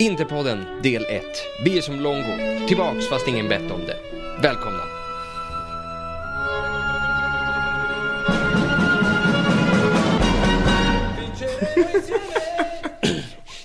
[0.00, 1.24] Interpodden del 1.
[1.64, 2.66] Vi är som Longo.
[2.68, 3.96] Tillbaks fast ingen bett om det.
[4.42, 4.82] Välkomna.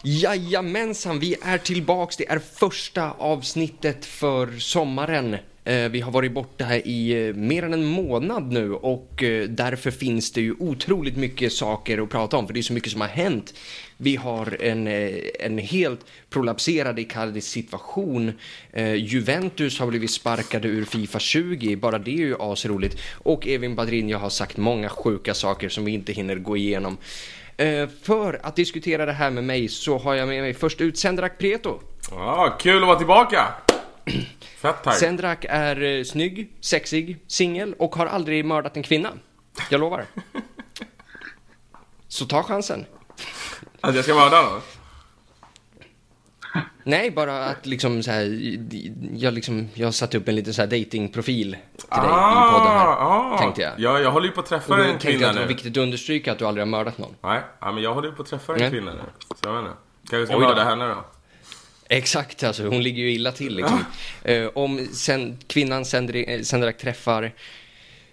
[0.04, 2.18] Jajamensan, vi är tillbaks.
[2.18, 5.38] Det är första avsnittet för sommaren.
[5.66, 9.92] Eh, vi har varit borta i eh, mer än en månad nu och eh, därför
[9.92, 13.02] finns det ju otroligt mycket saker att prata om för det är så mycket som
[13.02, 13.54] har hänt.
[13.98, 14.88] Vi har en,
[15.40, 16.00] en helt
[16.30, 18.32] prolapserad Icardis situation.
[18.98, 23.02] Juventus har blivit sparkade ur Fifa 20, bara det är ju asroligt.
[23.14, 26.98] Och Evin Badrinja har sagt många sjuka saker som vi inte hinner gå igenom.
[28.02, 31.38] För att diskutera det här med mig så har jag med mig först ut Sendrak
[31.38, 31.80] Prieto.
[32.12, 33.73] Ja, kul att vara tillbaka!
[34.58, 34.96] Fett.
[35.00, 39.10] Sendrak är eh, snygg, sexig, singel och har aldrig mördat en kvinna.
[39.70, 40.06] Jag lovar.
[42.08, 42.86] Så ta chansen.
[43.82, 44.62] Att jag ska mörda någon?
[46.84, 48.40] Nej, bara att liksom så här,
[49.16, 51.44] jag liksom, jag har satt upp en liten så här datingprofil
[51.78, 53.72] till dig i podden här, tänkte jag.
[53.72, 55.34] Ah, Ja, jag håller ju på att träffa Och då en tänkte jag kvinna att
[55.36, 55.54] det var nu.
[55.54, 57.16] viktigt att understryka att du aldrig har mördat någon.
[57.22, 58.70] Nej, ja, men jag håller ju på att träffa en Nej.
[58.70, 59.02] kvinna nu.
[59.30, 59.74] Så jag vet inte.
[60.10, 61.06] Kanske ska Oj mörda henne då.
[61.98, 63.86] Exakt, alltså hon ligger ju illa till liksom.
[64.24, 67.32] Eh, om sen, kvinnan Sendri- eh, träffar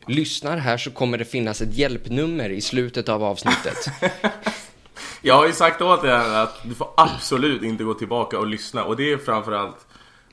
[0.06, 3.87] lyssnar här så kommer det finnas ett hjälpnummer i slutet av avsnittet.
[5.22, 8.84] Jag har ju sagt åt henne att du får absolut inte gå tillbaka och lyssna.
[8.84, 9.87] Och det är framförallt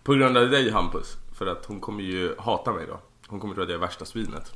[0.04, 1.16] på grund av dig Hampus.
[1.38, 3.00] För att hon kommer ju hata mig då.
[3.28, 4.52] Hon kommer tro att jag är värsta svinet.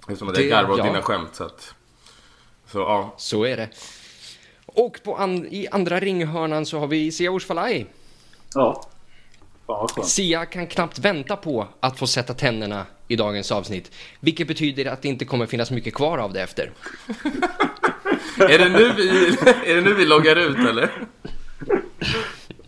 [0.00, 0.84] Eftersom att jag Det- garvar åt ja.
[0.84, 1.74] dina skämt så att...
[2.66, 3.14] Så ja.
[3.18, 3.68] Så är det.
[4.74, 7.86] Och på an- i andra ringhörnan så har vi Sia Ursfalai.
[8.54, 8.86] Ja.
[10.04, 13.92] Sia kan knappt vänta på att få sätta tänderna i dagens avsnitt.
[14.20, 16.70] Vilket betyder att det inte kommer finnas mycket kvar av det efter.
[18.38, 19.08] Är det nu vi,
[19.66, 20.90] är det nu vi loggar ut eller?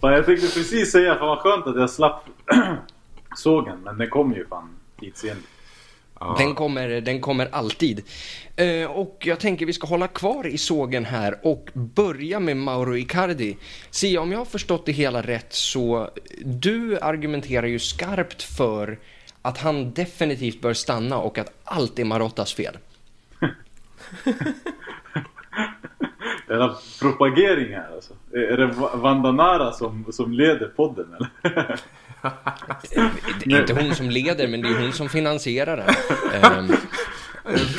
[0.00, 2.24] Fan, jag tänkte precis säga fan vad skönt att jag slapp
[3.36, 3.78] sågen.
[3.84, 4.76] Men den kommer ju fan
[6.22, 6.38] tidsenligt.
[6.38, 8.02] Den, kommer, den kommer alltid.
[8.56, 12.96] Eh, och jag tänker vi ska hålla kvar i sågen här och börja med Mauro
[12.96, 13.56] Icardi.
[13.90, 16.10] Sia, om jag har förstått det hela rätt så
[16.44, 18.98] du argumenterar ju skarpt för
[19.42, 22.78] att han definitivt bör stanna och att allt är Marottas fel.
[26.48, 28.14] Denna propagering här alltså.
[28.32, 31.80] Är det Va- Vandanara som, som leder podden eller?
[33.44, 35.88] Det är inte hon som leder, men det är hon som finansierar den.
[36.42, 36.76] Ehm,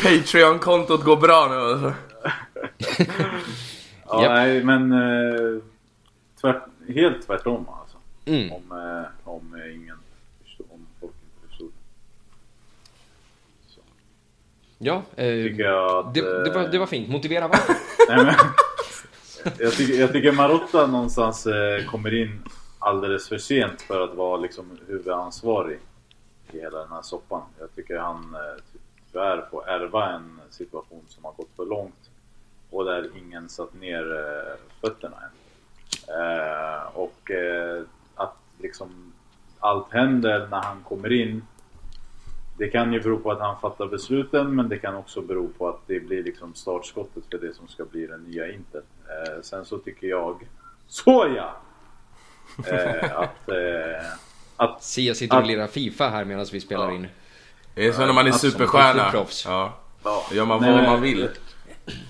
[0.04, 1.94] Patreon-kontot går bra nu alltså.
[4.06, 4.34] Ja, Japp.
[4.34, 5.62] nej men eh,
[6.42, 7.98] tvärt, helt tvärtom alltså.
[8.26, 8.52] Mm.
[8.52, 9.98] Om, eh, om ingen
[10.44, 11.72] förstår, om folk inte förstod.
[13.68, 13.80] Så.
[14.78, 17.10] ja, eh, att, det, det, var, det var fint.
[17.10, 17.75] Motivera varför.
[18.10, 18.36] Nej, men,
[19.60, 22.42] jag, tycker, jag tycker Marotta någonstans eh, kommer in
[22.84, 25.80] alldeles för sent för att vara liksom huvudansvarig
[26.52, 27.42] i hela den här soppan.
[27.60, 28.64] Jag tycker han eh,
[29.12, 32.10] tyvärr får ärva en situation som har gått för långt
[32.70, 35.32] och där ingen satt ner eh, fötterna än.
[36.08, 37.32] Eh, och
[38.16, 39.14] att liksom
[39.60, 41.46] allt händer när han kommer in
[42.58, 45.70] det kan ju bero på att han fattar besluten men det kan också bero på
[45.70, 48.82] att det blir liksom startskottet för det som ska bli den nya Inter.
[49.42, 50.48] Sen så tycker jag...
[50.88, 51.54] Såja!
[52.68, 53.50] Eh, att...
[53.50, 54.06] Eh,
[54.58, 56.96] att Sia sitter och lirar Fifa här medan vi spelar Ja.
[56.96, 57.08] in.
[57.75, 59.12] Det är så när man är superstjärna.
[59.46, 59.74] Ja.
[60.03, 61.30] ja, gör man vad man vill.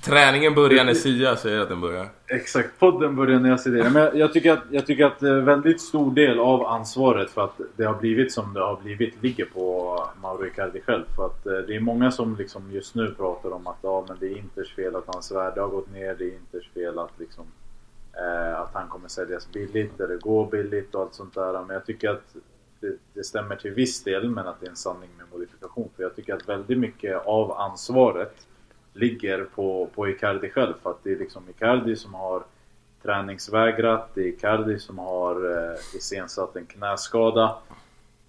[0.02, 2.08] Träningen börjar när Sia säger att den börjar.
[2.28, 3.90] Exakt, podden börjar när jag ser det.
[3.90, 7.44] Men jag, jag, tycker att, jag tycker att eh, väldigt stor del av ansvaret för
[7.44, 11.04] att det har blivit som det har blivit ligger på Mauro Icardi själv.
[11.16, 14.18] För att eh, det är många som liksom just nu pratar om att ja, men
[14.20, 16.16] det är Inters fel att hans värde har gått ner.
[16.20, 17.46] Det är Inters fel att, liksom,
[18.18, 21.64] Eh, att han kommer säljas billigt eller gå billigt och allt sånt där.
[21.64, 22.36] Men jag tycker att
[22.80, 25.90] det, det stämmer till viss del men att det är en sanning med modifikation.
[25.96, 28.48] För jag tycker att väldigt mycket av ansvaret
[28.94, 30.74] ligger på, på Icardi själv.
[30.84, 32.44] För att det är liksom Icardi som har
[33.04, 34.10] träningsvägrat.
[34.14, 37.58] Det är Icardi som har eh, iscensatt en knäskada.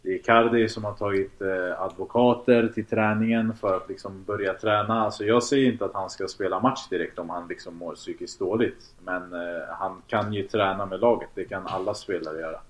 [0.04, 5.04] Det är Cardi som har tagit eh, advokater till träningen för att liksom börja träna.
[5.04, 8.38] Alltså jag säger inte att han ska spela match direkt om han liksom mår psykiskt
[8.38, 8.94] dåligt.
[9.04, 11.28] Men eh, han kan ju träna med laget.
[11.34, 12.60] Det kan alla spelare göra.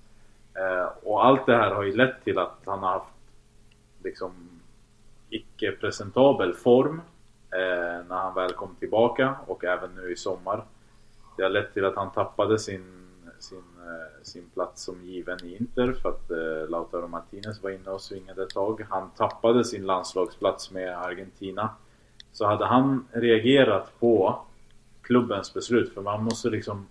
[0.57, 3.13] Eh, och allt det här har ju lett till att han har haft
[4.03, 4.31] liksom
[5.29, 7.01] icke-presentabel form
[7.51, 10.63] eh, när han väl kom tillbaka och även nu i sommar.
[11.37, 13.07] Det har lett till att han tappade sin,
[13.39, 17.89] sin, Eh, sin plats som given i Inter för att eh, Lautaro Martinez var inne
[17.89, 18.85] och svingade ett tag.
[18.89, 21.69] Han tappade sin landslagsplats med Argentina.
[22.31, 24.39] Så hade han reagerat på
[25.01, 26.87] klubbens beslut, för man måste liksom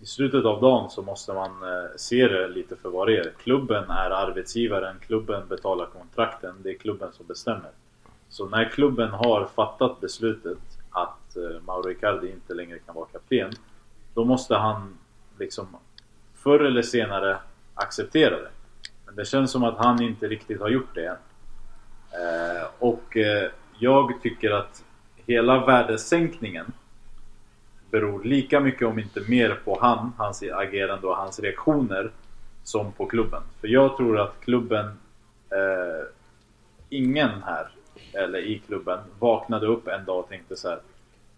[0.00, 3.32] i slutet av dagen så måste man eh, se det lite för vad det är.
[3.38, 7.70] Klubben är arbetsgivaren, klubben betalar kontrakten, det är klubben som bestämmer.
[8.28, 10.58] Så när klubben har fattat beslutet
[10.90, 13.52] att eh, Mauro Icardi inte längre kan vara kapten,
[14.14, 14.98] då måste han
[15.38, 15.66] liksom
[16.46, 17.38] förr eller senare
[17.74, 18.50] acceptera det.
[19.06, 21.16] Men det känns som att han inte riktigt har gjort det än.
[22.10, 24.84] Eh, och eh, jag tycker att
[25.26, 26.66] hela värdesänkningen
[27.90, 32.10] beror lika mycket, om inte mer, på han, hans agerande och hans reaktioner
[32.64, 33.42] som på klubben.
[33.60, 34.86] För jag tror att klubben,
[35.50, 36.06] eh,
[36.88, 37.68] ingen här,
[38.12, 40.78] eller i klubben, vaknade upp en dag och tänkte så här,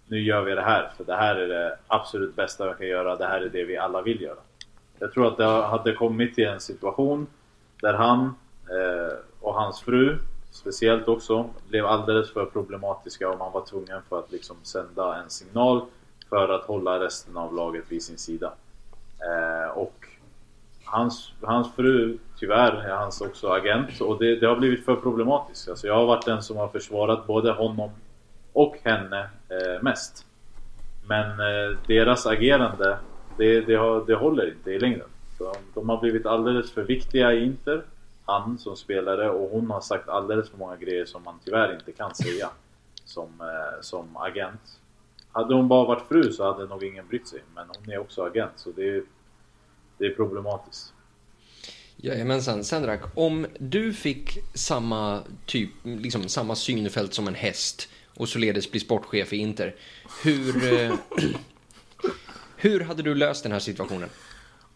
[0.06, 3.16] Nu gör vi det här, för det här är det absolut bästa vi kan göra.
[3.16, 4.38] Det här är det vi alla vill göra.
[4.98, 7.26] Jag tror att det hade kommit till en situation
[7.80, 8.20] där han
[8.70, 10.18] eh, och hans fru
[10.50, 15.30] speciellt också blev alldeles för problematiska och man var tvungen för att liksom sända en
[15.30, 15.82] signal
[16.28, 18.52] för att hålla resten av laget vid sin sida.
[19.20, 20.08] Eh, och
[20.84, 25.68] hans, hans fru, tyvärr, är hans också agent och det, det, har blivit för problematiskt.
[25.68, 27.90] Alltså jag har varit den som har försvarat både honom
[28.52, 30.26] och henne eh, mest.
[31.06, 32.98] Men eh, deras agerande,
[33.38, 35.08] det, det, har, det håller inte i längden.
[35.38, 37.82] De, de har blivit alldeles för viktiga i Inter
[38.28, 41.92] han som spelare och hon har sagt alldeles för många grejer som man tyvärr inte
[41.92, 42.50] kan säga
[43.04, 44.80] som, eh, som agent.
[45.32, 47.40] Hade hon bara varit fru så hade nog ingen brytt sig.
[47.54, 49.02] Men hon är också agent så det är,
[49.98, 50.92] det är problematiskt.
[51.96, 53.00] Jajamensan, Sendrak.
[53.14, 59.32] Om du fick samma typ, liksom samma synfält som en häst och således bli sportchef
[59.32, 59.74] i Inter.
[60.24, 60.94] Hur, eh,
[62.58, 64.08] hur hade du löst den här situationen?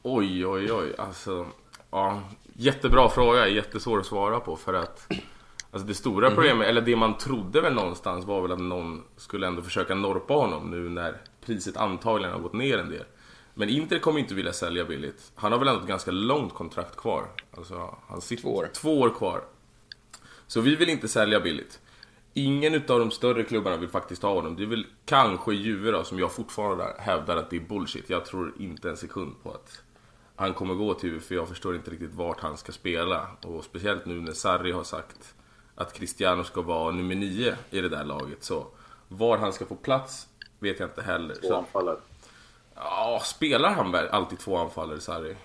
[0.02, 0.94] Oj, oj, oj.
[0.98, 1.46] Alltså,
[1.90, 3.48] ja, jättebra fråga.
[3.48, 5.12] Jättesvår att svara på för att
[5.70, 6.36] Alltså det stora mm.
[6.36, 10.34] problemet, eller det man trodde väl någonstans var väl att någon skulle ändå försöka norpa
[10.34, 13.04] honom nu när priset antagligen har gått ner en del.
[13.54, 15.32] Men Inter kommer inte vilja sälja billigt.
[15.34, 17.24] Han har väl ändå ett ganska långt kontrakt kvar.
[17.56, 18.68] Alltså, han sitter två år.
[18.72, 19.44] Två år kvar.
[20.46, 21.80] Så vi vill inte sälja billigt.
[22.34, 24.56] Ingen utav de större klubbarna vill faktiskt ha honom.
[24.56, 28.10] Det är väl kanske Juve då, som jag fortfarande hävdar att det är bullshit.
[28.10, 29.82] Jag tror inte en sekund på att
[30.36, 33.26] han kommer gå till Juve, för jag förstår inte riktigt vart han ska spela.
[33.42, 35.34] Och speciellt nu när Sarri har sagt
[35.74, 38.44] att Cristiano ska vara nummer nio i det där laget.
[38.44, 38.66] Så
[39.08, 40.28] var han ska få plats
[40.58, 41.34] vet jag inte heller.
[41.34, 41.98] Två anfallare.
[42.74, 45.36] Ja, spelar han väl alltid två anfallare, Sarri?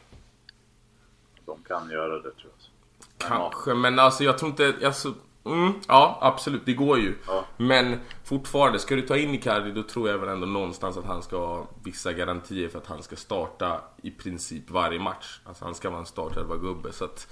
[1.46, 3.30] De kan göra det tror jag.
[3.30, 4.76] Kanske, men alltså jag tror inte...
[4.84, 5.14] Alltså,
[5.54, 7.16] mm, ja, absolut, det går ju.
[7.28, 7.46] Ja.
[7.58, 11.24] Men fortfarande, ska du ta in Icardi då tror jag väl ändå någonstans att han
[11.24, 15.40] ska ha vissa garantier för att han ska starta i princip varje match.
[15.46, 16.92] Alltså han ska vara en startelva-gubbe.
[16.92, 17.28] Så att,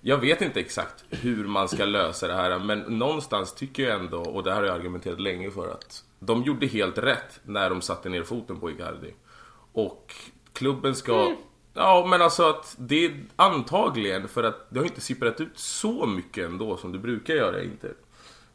[0.00, 4.20] jag vet inte exakt hur man ska lösa det här, men någonstans tycker jag ändå,
[4.20, 7.80] och det här har jag argumenterat länge för, att de gjorde helt rätt när de
[7.80, 9.14] satte ner foten på Icardi.
[9.72, 10.14] Och
[10.52, 11.26] klubben ska...
[11.26, 11.36] Mm.
[11.78, 16.06] Ja, men alltså att det är antagligen, för att det har inte sipprat ut så
[16.06, 17.90] mycket ändå som det brukar göra inte.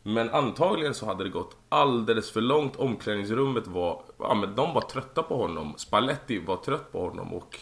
[0.03, 2.75] Men antagligen så hade det gått alldeles för långt.
[2.75, 4.03] Omklädningsrummet var...
[4.19, 5.73] Ja, men de var trötta på honom.
[5.77, 7.59] Spalletti var trött på honom och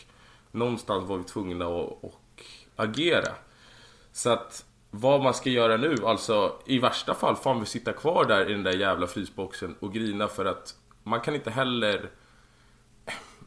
[0.52, 2.44] någonstans var vi tvungna att, och
[2.76, 3.32] agera.
[4.12, 8.26] Så att vad man ska göra nu, alltså i värsta fall fan vi sitta kvar
[8.26, 12.10] där i den där jävla frysboxen och grina för att man kan inte heller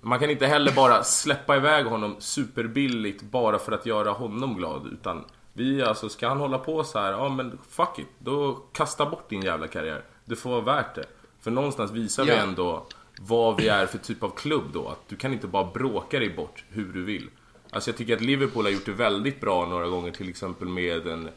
[0.05, 4.87] man kan inte heller bara släppa iväg honom superbilligt bara för att göra honom glad
[4.93, 9.07] utan vi alltså, ska han hålla på så här, ja men fuck it, då kasta
[9.07, 10.05] bort din jävla karriär.
[10.25, 11.07] Det får vara värt det.
[11.41, 12.35] För någonstans visar ja.
[12.35, 12.87] vi ändå
[13.21, 14.89] vad vi är för typ av klubb då.
[14.89, 17.31] Att du kan inte bara bråka dig bort hur du vill.
[17.71, 21.07] Alltså jag tycker att Liverpool har gjort det väldigt bra några gånger, till exempel med
[21.07, 21.29] en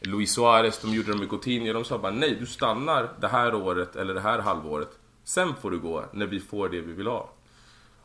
[0.00, 1.72] Luis Suarez, de gjorde det med Coutinho.
[1.72, 4.98] De sa bara nej, du stannar det här året eller det här halvåret.
[5.24, 7.30] Sen får du gå när vi får det vi vill ha.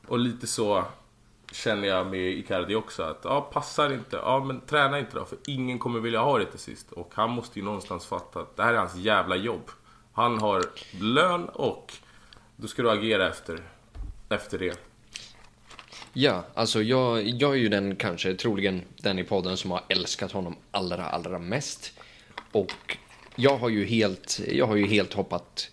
[0.07, 0.85] Och lite så
[1.51, 5.38] känner jag med Icardi också att, ja passar inte, ja men träna inte då för
[5.47, 6.91] ingen kommer vilja ha det till sist.
[6.91, 9.71] Och han måste ju någonstans fatta att det här är hans jävla jobb.
[10.13, 10.63] Han har
[11.00, 11.93] lön och
[12.55, 13.59] då ska du agera efter,
[14.29, 14.79] efter det.
[16.13, 20.31] Ja, alltså jag, jag är ju den kanske troligen den i podden som har älskat
[20.31, 22.00] honom allra, allra mest.
[22.51, 22.97] Och
[23.35, 25.71] jag har ju helt, jag har ju helt hoppat,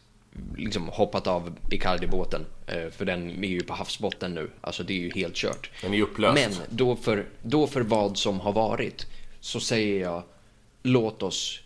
[0.56, 2.46] liksom hoppat av Icardi-båten.
[2.66, 4.50] Eh, för den är ju på havsbotten nu.
[4.60, 5.70] Alltså det är ju helt kört.
[5.82, 6.34] Den är upplöst.
[6.34, 9.06] Men då för, då för vad som har varit
[9.40, 10.22] så säger jag
[10.82, 11.60] låt oss,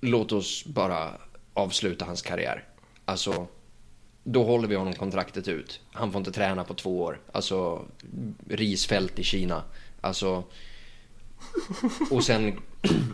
[0.00, 1.10] låt oss bara
[1.54, 2.64] avsluta hans karriär.
[3.04, 3.46] Alltså
[4.24, 5.80] då håller vi honom kontraktet ut.
[5.92, 7.20] Han får inte träna på två år.
[7.32, 7.86] Alltså,
[8.48, 9.62] risfält i Kina.
[10.00, 10.44] Alltså,
[12.10, 12.60] och sen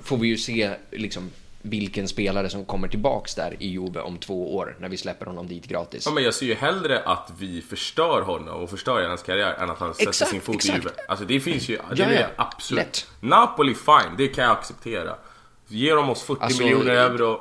[0.03, 1.31] får vi ju se liksom
[1.63, 5.49] vilken spelare som kommer tillbaks där i Juve om två år när vi släpper honom
[5.49, 6.03] dit gratis.
[6.07, 9.71] Ja, men jag ser ju hellre att vi förstör honom och förstör hans karriär än
[9.71, 10.79] att han sätter Exakt, sin fot exakt.
[10.79, 10.91] i Juve.
[11.09, 12.29] Alltså det finns ju, det Ja, är ja.
[12.37, 12.85] absolut.
[12.85, 13.07] Lätt.
[13.21, 15.15] Napoli, fine, det kan jag acceptera.
[15.69, 17.41] Ger de oss 40 Alltså, miljoner euro,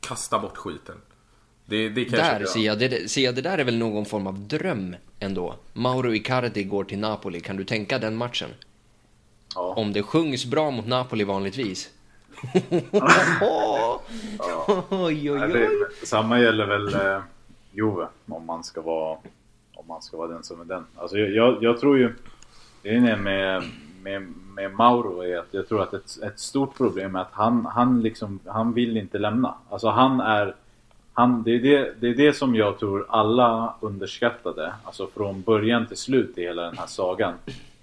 [0.00, 0.94] kasta bort skiten.
[1.66, 2.50] Det, det kan jag Där köpa.
[2.50, 5.54] ser jag, det, ser jag, det där är väl någon form av dröm ändå.
[5.72, 8.50] Mauro Icardi går till Napoli, kan du tänka den matchen?
[9.54, 9.74] Ja.
[9.76, 11.88] Om det sjungs bra mot Napoli vanligtvis.
[14.90, 15.48] Oj, oj, oj.
[15.52, 17.20] det, samma gäller väl eh,
[17.72, 19.18] Juve om man ska vara
[19.74, 20.84] om man ska vara den som är den.
[20.96, 22.12] Alltså jag, jag, jag tror ju
[22.82, 23.62] grejen är med,
[24.02, 27.66] med, med Mauro är att jag tror att ett, ett stort problem är att han,
[27.66, 29.54] han liksom han vill inte lämna.
[29.70, 30.54] Alltså han är
[31.12, 34.72] han, det, är det, det är det som jag tror alla underskattade.
[34.84, 37.34] Alltså från början till slut i hela den här sagan.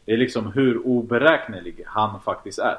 [0.05, 2.77] Det är liksom hur oberäknelig han faktiskt är.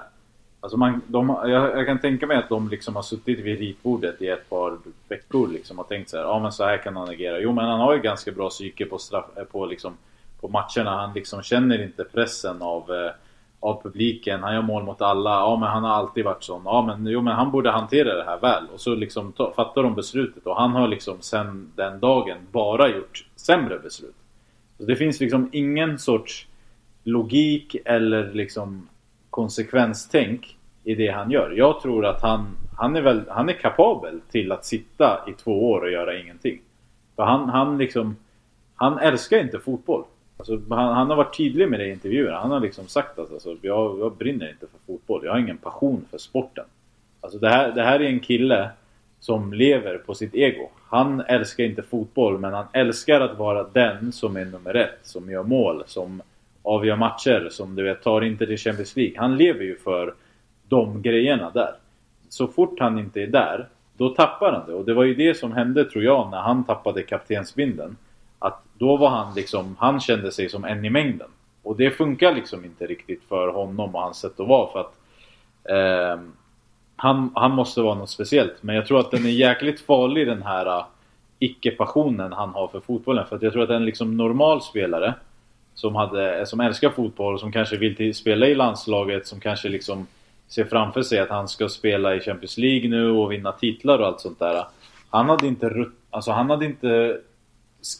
[0.64, 4.22] Alltså man, de, jag, jag kan tänka mig att de liksom har suttit vid ritbordet
[4.22, 4.78] i ett par
[5.08, 7.40] veckor liksom och tänkt så här, ja men så här kan han agera.
[7.40, 9.96] Jo men han har ju ganska bra psyke på, straff, eh, på, liksom,
[10.40, 10.96] på matcherna.
[10.96, 13.12] Han liksom känner inte pressen av, eh,
[13.60, 14.42] av publiken.
[14.42, 15.30] Han gör mål mot alla.
[15.30, 16.62] Ja men han har alltid varit sån.
[16.64, 18.64] Ja men, jo, men han borde hantera det här väl.
[18.74, 22.88] Och så liksom ta, fattar de beslutet och han har liksom sen den dagen bara
[22.88, 24.16] gjort sämre beslut.
[24.78, 26.46] Så det finns liksom ingen sorts
[27.02, 28.88] logik eller liksom
[29.34, 31.50] konsekvenstänk i det han gör.
[31.50, 35.70] Jag tror att han, han, är, väl, han är kapabel till att sitta i två
[35.70, 36.60] år och göra ingenting.
[37.16, 38.16] För han, han liksom,
[38.74, 40.04] han älskar inte fotboll.
[40.36, 42.32] Alltså, han, han har varit tydlig med det i intervjuer.
[42.32, 45.24] Han har liksom sagt att alltså, jag, jag brinner inte för fotboll.
[45.24, 46.64] Jag har ingen passion för sporten.
[47.20, 48.70] Alltså det här, det här är en kille
[49.20, 50.68] som lever på sitt ego.
[50.88, 54.98] Han älskar inte fotboll men han älskar att vara den som är nummer ett.
[55.02, 56.22] Som gör mål, som
[56.64, 59.18] avgör matcher, som du vet tar inte till Champions League.
[59.18, 60.14] Han lever ju för
[60.68, 61.74] de grejerna där.
[62.28, 64.74] Så fort han inte är där, då tappar han det.
[64.74, 67.96] Och det var ju det som hände tror jag när han tappade kaptensbindeln.
[68.38, 71.28] Att då var han liksom, han kände sig som en i mängden.
[71.62, 74.94] Och det funkar liksom inte riktigt för honom och hans sätt att vara för att
[75.64, 76.22] eh,
[76.96, 78.62] han, han måste vara något speciellt.
[78.62, 80.84] Men jag tror att den är jäkligt farlig den här
[81.38, 83.26] icke-passionen han har för fotbollen.
[83.26, 85.14] För att jag tror att en liksom normal spelare
[85.74, 90.06] som, hade, som älskar fotboll, som kanske vill till, spela i landslaget, som kanske liksom
[90.48, 94.06] ser framför sig att han ska spela i Champions League nu och vinna titlar och
[94.06, 94.64] allt sånt där.
[95.10, 97.18] Han hade inte, alltså han hade inte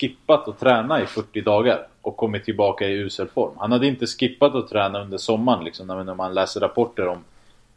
[0.01, 3.53] skippat att träna i 40 dagar och kommit tillbaka i usel form.
[3.59, 7.25] Han hade inte skippat att träna under sommaren liksom, när man läser rapporter om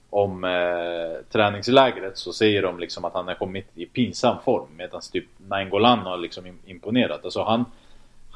[0.09, 5.01] om eh, träningslägret så säger de liksom att han har kommit i pinsam form medan
[5.11, 7.25] typ Nainggolan har liksom imponerat.
[7.25, 7.65] Alltså han,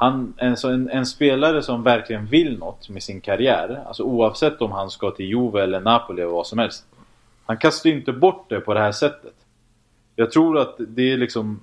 [0.02, 4.72] han, en, en, en spelare som verkligen vill något med sin karriär, alltså oavsett om
[4.72, 6.86] han ska till Juve eller Napoli eller vad som helst.
[7.46, 9.34] Han kastar ju inte bort det på det här sättet.
[10.16, 11.60] Jag tror att det är liksom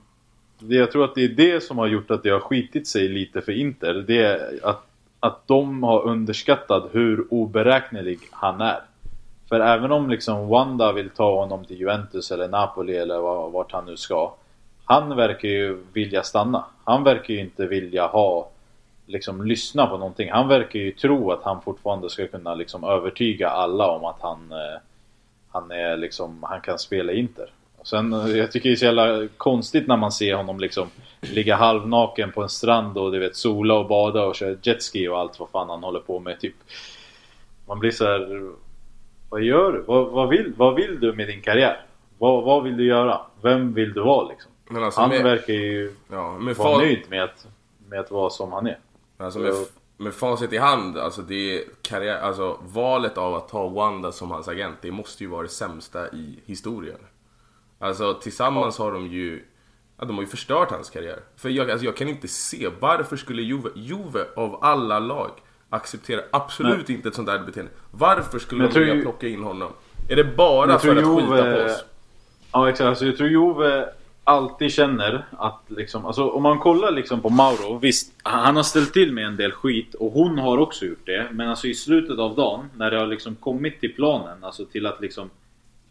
[0.59, 3.09] det, Jag tror att det är det som har gjort att det har skitit sig
[3.09, 3.95] lite för Inter.
[3.95, 4.87] Det är att,
[5.21, 8.81] att de har underskattat hur oberäknelig han är.
[9.49, 13.19] För även om liksom Wanda vill ta honom till Juventus eller Napoli eller
[13.51, 14.35] vart han nu ska.
[14.89, 16.65] Han verkar ju vilja stanna.
[16.85, 18.49] Han verkar ju inte vilja ha
[19.07, 20.31] liksom lyssna på någonting.
[20.31, 24.53] Han verkar ju tro att han fortfarande ska kunna liksom övertyga alla om att han
[24.53, 24.81] eh,
[25.51, 27.51] han är liksom, han kan spela i Inter.
[27.77, 30.89] Och sen, eh, jag tycker det är så jävla konstigt när man ser honom liksom
[31.21, 35.19] ligga halvnaken på en strand och du vet sola och bada och köra jetski och
[35.19, 36.55] allt vad fan han håller på med typ.
[37.67, 38.51] Man blir så här.
[39.31, 39.83] Vad gör du?
[39.87, 41.81] Vad, vad, vill, vad vill du med din karriär?
[42.19, 43.21] Vad, vad vill du göra?
[43.43, 44.53] Vem vill du vara liksom?
[44.71, 47.47] Men alltså Han med, verkar ju ja, med, vara nöjd med att,
[47.89, 48.79] med att vara som han är.
[49.19, 49.53] alltså med,
[49.97, 54.31] med facit i hand, alltså det är karriär, alltså valet av att ta Wanda som
[54.31, 56.99] hans agent, det måste ju vara det sämsta i historien.
[57.79, 59.45] Alltså tillsammans har de ju,
[59.99, 61.19] ja, de har ju förstört hans karriär.
[61.37, 65.31] För jag, alltså, jag kan inte se, varför skulle Juve, Juve av alla lag
[65.71, 67.73] acceptera absolut inte ett sånt där beteende.
[67.91, 69.73] Varför skulle de vilja ju- plocka in honom?
[70.09, 71.85] Är det bara för att skita Juve- på oss?
[72.53, 73.89] Ja exakt, alltså, jag tror Juve
[74.29, 78.93] alltid känner att liksom, alltså om man kollar liksom på Mauro, visst han har ställt
[78.93, 81.29] till med en del skit och hon har också gjort det.
[81.33, 84.87] Men alltså i slutet av dagen, när det har liksom kommit till planen, alltså till
[84.87, 85.31] att liksom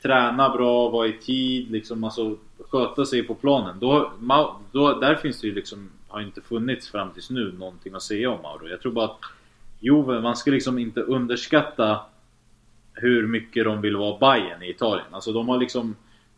[0.01, 2.35] träna bra, vara i tid, liksom alltså
[2.69, 3.79] sköta sig på planen.
[3.79, 4.11] Då,
[4.71, 8.31] då, där finns det ju liksom, har inte funnits fram tills nu någonting att säga
[8.31, 8.67] om Mauro.
[8.67, 9.19] Jag tror bara att
[9.79, 11.99] Juve, man ska liksom inte underskatta
[12.93, 15.07] hur mycket de vill vara Bayern i Italien.
[15.11, 15.95] Alltså de har liksom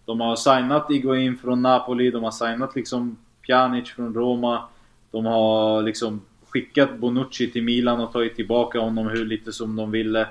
[0.09, 4.63] de har signat Iguain från Napoli, de har signat liksom Pjanic från Roma.
[5.11, 9.91] De har liksom skickat Bonucci till Milan och tagit tillbaka honom hur lite som de
[9.91, 10.27] ville.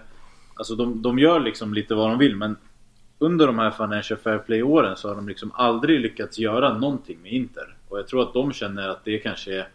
[0.54, 2.56] Alltså de, de gör liksom lite vad de vill men
[3.18, 7.32] under de här Financial Fair Play-åren så har de liksom aldrig lyckats göra någonting med
[7.32, 7.74] Inter.
[7.88, 9.68] Och jag tror att de känner att det kanske är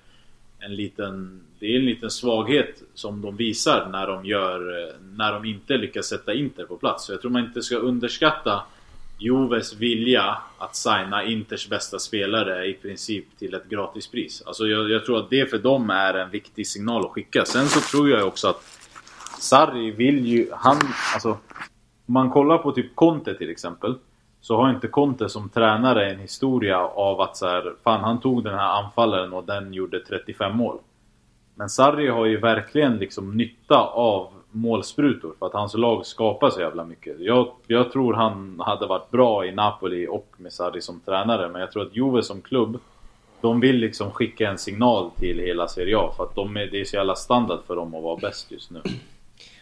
[0.60, 5.46] en liten, det är en liten svaghet som de visar när de gör, när de
[5.46, 7.06] inte lyckas sätta Inter på plats.
[7.06, 8.64] Så jag tror man inte ska underskatta
[9.24, 14.44] Joves vilja att signa Inters bästa spelare i princip till ett gratispris.
[14.46, 17.46] Alltså jag, jag tror att det för dem är en viktig signal att skicka.
[17.46, 18.64] Sen så tror jag också att
[19.40, 20.78] Sarri vill ju, han,
[21.14, 21.30] alltså
[22.06, 23.96] om man kollar på typ Conte till exempel
[24.42, 28.44] så har inte Conte som tränare en historia av att så här, fan han tog
[28.44, 30.78] den här anfallaren och den gjorde 35 mål.
[31.56, 36.60] Men Sarri har ju verkligen liksom nytta av målsprutor för att hans lag skapar så
[36.60, 37.20] jävla mycket.
[37.20, 41.62] Jag, jag tror han hade varit bra i Napoli och med Sarri som tränare men
[41.62, 42.80] jag tror att Juve som klubb
[43.44, 46.82] de vill liksom skicka en signal till hela Serie A för att de är, det
[46.82, 48.82] är så jävla standard för dem att vara bäst just nu.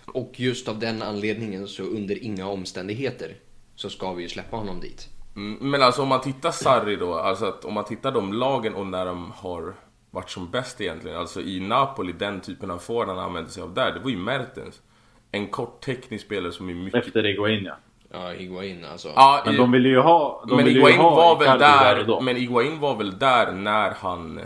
[0.05, 3.35] Och just av den anledningen så under inga omständigheter
[3.75, 5.09] så ska vi ju släppa honom dit.
[5.35, 8.75] Mm, men alltså om man tittar Sarri då, alltså att om man tittar de lagen
[8.75, 9.73] och när de har
[10.11, 11.17] varit som bäst egentligen.
[11.17, 14.17] Alltså i Napoli, den typen av forward han använde sig av där, det var ju
[14.17, 14.81] Mertens.
[15.31, 17.05] En kort teknisk spelare som är mycket...
[17.05, 17.75] Efter Iguain ja.
[18.13, 19.11] Ja, Higuain alltså.
[19.15, 20.45] Ja, Men de ville ju ha...
[20.47, 22.21] De men Iguain ha var väl där, då.
[22.21, 24.39] men Iguain var väl där när han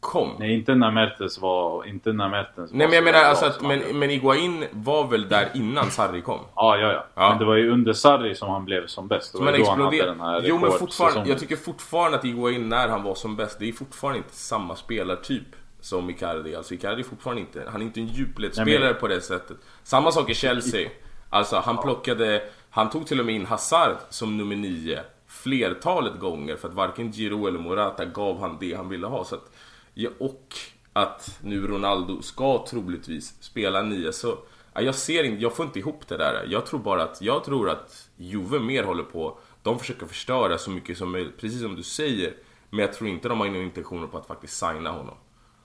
[0.00, 0.36] kom?
[0.38, 1.86] Nej, inte när Mertens var...
[1.86, 5.48] Inte när Mertens Nej men jag menar alltså att, men, men Iguain var väl där
[5.54, 6.40] innan Sarri kom?
[6.56, 7.28] Ja, ja, ja, Ja.
[7.28, 9.30] Men det var ju under Sarri som han blev som bäst.
[9.30, 10.40] Som han då han hade exploderade.
[10.40, 13.68] den Jo men fortfarande, jag tycker fortfarande att Iguain när han var som bäst, det
[13.68, 15.46] är fortfarande inte samma spelartyp
[15.80, 16.56] som Icardi.
[16.56, 19.56] Alltså Icardi är fortfarande inte, han är inte en djupledsspelare Nej, men- på det sättet.
[19.82, 20.90] Samma sak i Chelsea.
[21.30, 26.56] Alltså han plockade, han tog till och med in Hazard som nummer nio flertalet gånger
[26.56, 29.24] för att varken Giro eller Morata gav han det han ville ha.
[29.24, 29.52] Så att,
[29.94, 30.54] ja, och
[30.92, 34.38] att nu Ronaldo ska troligtvis spela nio så
[34.74, 36.46] ja, jag ser inte, jag får inte ihop det där.
[36.48, 40.70] Jag tror bara att, jag tror att Juve mer håller på, de försöker förstöra så
[40.70, 42.32] mycket som möjligt, precis som du säger.
[42.70, 45.14] Men jag tror inte de har några intentioner på att faktiskt signa honom.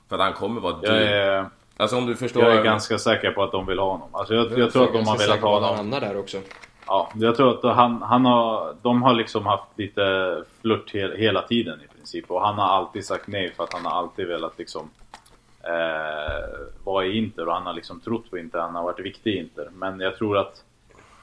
[0.10, 0.90] För att han kommer vara dyr.
[0.90, 2.44] Jag är, Alltså om du förstår.
[2.44, 4.10] jag är ganska säker på att de vill ha honom.
[4.12, 5.76] Alltså jag, jag tror att de har velat ha honom.
[5.76, 6.38] hamnar där också.
[6.88, 11.42] Ja, jag tror att han, han har, de har liksom haft lite flört he, hela
[11.42, 12.32] tiden i princip.
[12.32, 14.90] Och han har alltid sagt nej för att han har alltid velat liksom
[15.64, 18.60] eh, vara i Inter och han har liksom trott på Inter.
[18.60, 19.70] Han har varit viktig i Inter.
[19.74, 20.64] Men jag tror att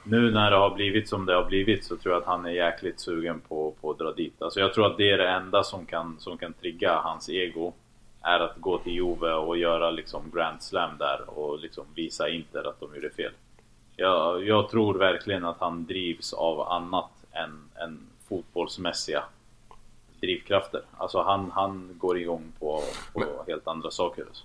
[0.03, 2.51] nu när det har blivit som det har blivit så tror jag att han är
[2.51, 4.41] jäkligt sugen på, på att dra dit.
[4.41, 7.73] Alltså jag tror att det är det enda som kan, som kan trigga hans ego.
[8.21, 12.67] Är att gå till Juve och göra liksom Grand Slam där och liksom visa Inter
[12.67, 13.31] att de gjorde fel.
[13.95, 19.23] Jag, jag tror verkligen att han drivs av annat än, än fotbollsmässiga
[20.23, 20.81] drivkrafter.
[20.97, 22.83] Alltså han, han går igång på,
[23.13, 24.23] på helt andra saker.
[24.27, 24.43] Alltså.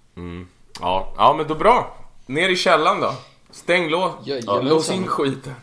[0.80, 1.96] Ja, ja men då bra.
[2.26, 3.14] Ner i källaren då.
[3.50, 4.12] Stäng lås.
[4.24, 4.68] Jajamensan.
[4.68, 5.54] lås in skiten.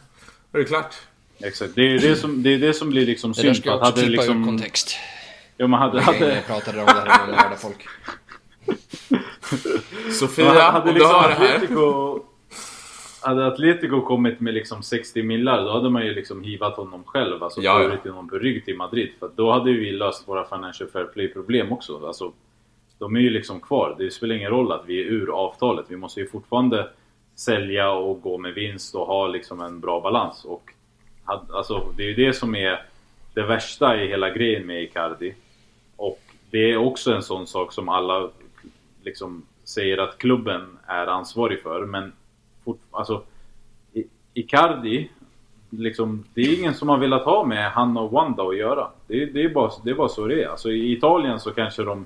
[0.51, 0.95] Då är det klart.
[1.39, 3.57] Exakt, det är det som, det är det som blir liksom Det där synd.
[3.57, 4.95] ska jag också hade klippa ur liksom, kontext.
[5.57, 7.87] ja, men hade, Jag hade, pratade om det här med folk.
[10.19, 11.59] Sofia, hade om du liksom hör det här.
[13.25, 17.43] Hade Atletico kommit med liksom 60 millar då hade man ju liksom hivat honom själv.
[17.43, 17.87] Alltså Ja, ja.
[17.87, 19.09] burit honom på rygg till Madrid.
[19.19, 22.07] För då hade vi löst våra financial fair play problem också.
[22.07, 22.33] Alltså,
[22.97, 23.95] de är ju liksom kvar.
[23.97, 25.85] Det spelar ingen roll att vi är ur avtalet.
[25.87, 26.89] Vi måste ju fortfarande
[27.35, 30.45] sälja och gå med vinst och ha liksom en bra balans.
[30.45, 30.71] Och
[31.25, 32.85] alltså, det är ju det som är
[33.33, 35.33] det värsta i hela grejen med Icardi.
[35.95, 38.29] Och det är också en sån sak som alla
[39.03, 41.85] liksom säger att klubben är ansvarig för.
[41.85, 42.13] Men
[42.65, 43.23] fort, alltså,
[43.93, 45.09] I- Icardi,
[45.69, 48.87] liksom, det är ingen som har velat ha med han och Wanda att göra.
[49.07, 50.47] Det, är- det, är, bara, det är bara så det är.
[50.47, 52.05] Alltså, I Italien så kanske de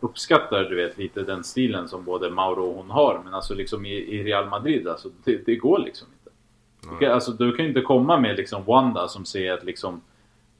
[0.00, 3.20] uppskattar du vet lite den stilen som både Mauro och hon har.
[3.24, 6.30] Men alltså liksom i, i Real Madrid, alltså, det, det går liksom inte.
[6.94, 10.00] Du kan, alltså, du kan ju inte komma med liksom Wanda som säger att liksom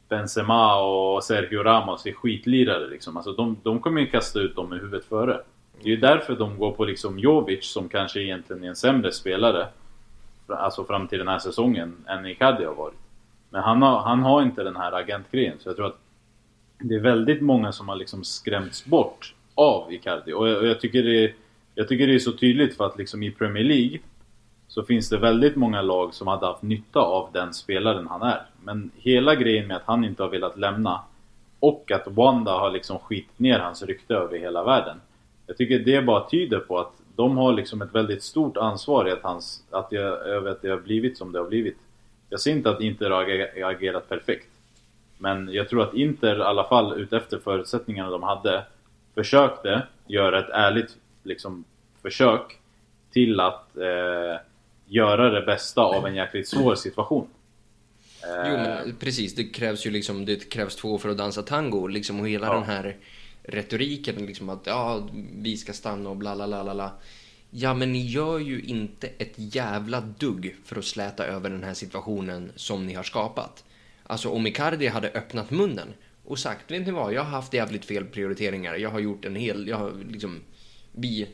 [0.09, 3.17] Benzema och Sergio Ramos är skitlirare liksom.
[3.17, 5.41] Alltså de, de kommer ju kasta ut dem med huvudet före.
[5.83, 9.13] Det är ju därför de går på liksom Jovic som kanske egentligen är en sämre
[9.13, 9.69] spelare.
[10.47, 12.99] Alltså fram till den här säsongen än Icardi har varit.
[13.51, 15.99] Men han har, han har inte den här agentgrejen så jag tror att
[16.79, 20.33] det är väldigt många som har liksom skrämts bort av Icardi.
[20.33, 21.33] Och jag, och jag, tycker det
[21.75, 23.99] jag tycker det är så tydligt för att liksom i Premier League
[24.69, 28.43] så finns det väldigt många lag som hade haft nytta av den spelaren han är.
[28.63, 31.01] Men hela grejen med att han inte har velat lämna
[31.61, 35.01] och att Wanda har liksom skitit ner hans rykte över hela världen.
[35.49, 39.13] Jag tycker det bara tyder på att de har liksom ett väldigt stort ansvar i
[39.13, 41.77] att hans, att jag, över att det har blivit som det har blivit.
[42.31, 44.47] Jag ser inte att Inter har age- agerat perfekt.
[45.19, 48.65] Men jag tror att Inter i alla fall utefter förutsättningarna de hade
[49.15, 51.65] försökte göra ett ärligt liksom,
[52.03, 52.59] försök
[53.13, 54.41] till att eh,
[54.87, 57.27] göra det bästa av en jäkligt svår situation.
[58.23, 59.35] Jo, men precis.
[59.35, 61.87] Det krävs ju liksom, det krävs två för att dansa tango.
[61.87, 62.53] Liksom, och hela Ja.
[62.55, 62.97] den här
[63.49, 66.93] retoriken liksom att ja, vi ska stanna och bla bla bla bla, bla.
[67.51, 71.75] Ja, men ni gör ju inte ett jävla dugg för att släta över den här
[71.75, 73.65] situationen som ni har skapat.
[74.03, 75.89] Alltså om Icardi hade öppnat munnen
[76.25, 78.75] och sagt, vet ni vad, jag har haft jävligt fel prioriteringar.
[78.75, 80.41] Jag har gjort en hel, jag har liksom,
[80.93, 81.29] vi,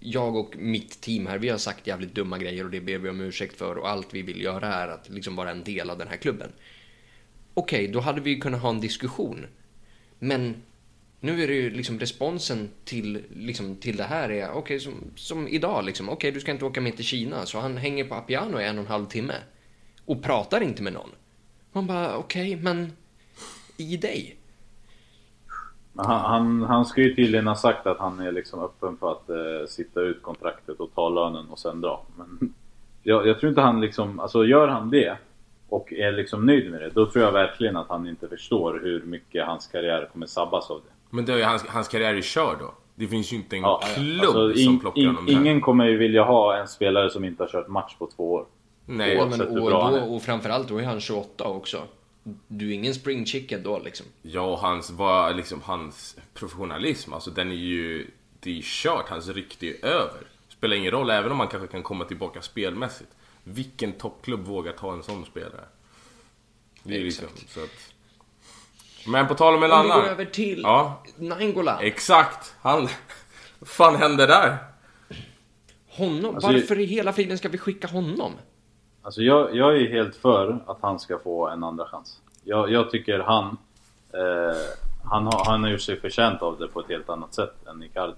[0.00, 3.08] jag och mitt team här, vi har sagt jävligt dumma grejer och det ber vi
[3.08, 5.98] om ursäkt för och allt vi vill göra är att liksom vara en del av
[5.98, 6.52] den här klubben.
[7.54, 9.46] Okej, då hade vi kunnat ha en diskussion.
[10.18, 10.54] Men
[11.24, 15.48] nu är det ju liksom responsen till, liksom, till det här är, okej, som, som
[15.48, 18.60] idag liksom, okej, du ska inte åka med till Kina, så han hänger på Appiano
[18.60, 19.34] i en och en halv timme
[20.06, 21.10] och pratar inte med någon.
[21.72, 22.92] Man bara, okej, men
[23.76, 24.36] i dig.
[25.96, 29.30] Han, han, han ska ju tydligen ha sagt att han är liksom öppen för att
[29.30, 32.04] eh, sitta ut kontraktet och ta lönen och sen dra.
[32.16, 32.54] Men
[33.02, 35.16] jag, jag tror inte han liksom, alltså gör han det
[35.68, 39.02] och är liksom nöjd med det, då tror jag verkligen att han inte förstår hur
[39.02, 41.01] mycket hans karriär kommer sabbas av det.
[41.14, 42.74] Men det är ju hans, hans karriär är körd då.
[42.94, 45.32] Det finns ju inte en Ja, klubb alltså, som in, plockar in, honom där.
[45.32, 48.46] ingen kommer ju vilja ha en spelare som inte har kört match på två år.
[48.86, 51.82] Nej, Ja, men, och, bra han då, och framförallt, då är han 28 också.
[52.48, 54.06] Du är ingen spring chicken då liksom.
[54.22, 58.10] Ja, och hans, vad, liksom, hans professionalism, alltså den är ju...
[58.40, 60.20] Det är ju kört, hans rykte är över.
[60.48, 63.10] Spelar ingen roll, även om man kanske kan komma tillbaka spelmässigt.
[63.44, 65.64] Vilken toppklubb vågar ta en sån spelare?
[66.82, 67.50] Det är ju liksom, Exakt.
[67.52, 67.94] så att...
[69.06, 70.00] Men på tal om en Om vi annan.
[70.02, 71.02] går över till Ja.
[71.16, 71.78] Nainggolan.
[71.80, 72.54] Exakt!
[72.62, 72.80] Han...
[73.58, 74.56] Vad fan hände där?
[75.88, 78.32] Honom, Alltså, varför i hela friden ska vi skicka honom?
[79.02, 82.20] Alltså jag, jag är helt för att han ska få en andra chans.
[82.44, 83.44] Jag, jag tycker han,
[84.12, 84.56] eh,
[85.04, 87.82] han, har, han har gjort sig förtjänt av det på ett helt annat sätt än
[87.82, 88.14] Icardi.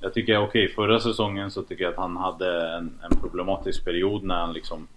[0.00, 4.22] Jag tycker, okej, förra säsongen så tycker jag att han hade en, en problematisk period
[4.24, 4.88] när han liksom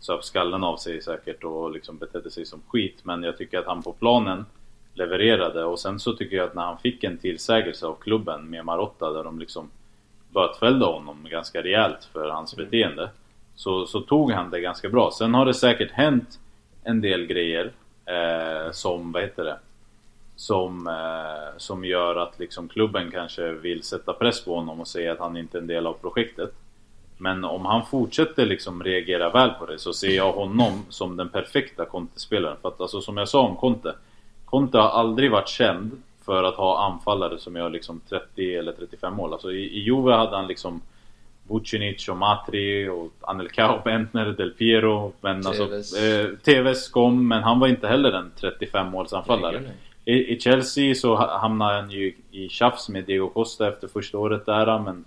[0.00, 2.98] söp skallen av sig säkert och liksom betedde sig som skit.
[3.02, 4.46] Men jag tycker att han på planen
[4.94, 8.64] levererade och sen så tycker jag att när han fick en tillsägelse av klubben med
[8.64, 9.70] Marotta där de liksom
[10.28, 13.10] bötfällde honom ganska rejält för hans beteende.
[13.54, 15.10] Så, så tog han det ganska bra.
[15.18, 16.38] Sen har det säkert hänt
[16.84, 17.72] en del grejer
[18.06, 19.58] eh, som, vad heter det?
[20.36, 25.12] Som, eh, som gör att liksom klubben kanske vill sätta press på honom och säga
[25.12, 26.52] att han inte är en del av projektet.
[27.18, 31.28] Men om han fortsätter liksom reagera väl på det så ser jag honom som den
[31.28, 32.56] perfekta Conte-spelaren.
[32.62, 33.94] För att alltså som jag sa om Conte.
[34.54, 39.14] Conte har aldrig varit känd för att ha anfallare som gör liksom 30 eller 35
[39.14, 39.32] mål.
[39.32, 40.80] Alltså i, i Juve hade han liksom
[41.48, 45.12] Vucinic och Matri och Anelka och Bentner, Del Piero.
[45.20, 45.94] Men alltså, Tevez.
[45.94, 49.62] eh, Tevez kom, men han var inte heller en 35 målsanfallare.
[50.04, 54.18] I, I Chelsea så ha- hamnade han ju i tjafs med Diego Costa efter första
[54.18, 55.04] året där men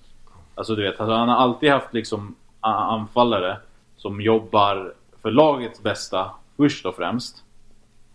[0.56, 3.58] Alltså du vet, alltså, han har alltid haft liksom anfallare
[3.98, 7.44] som jobbar för lagets bästa först och främst.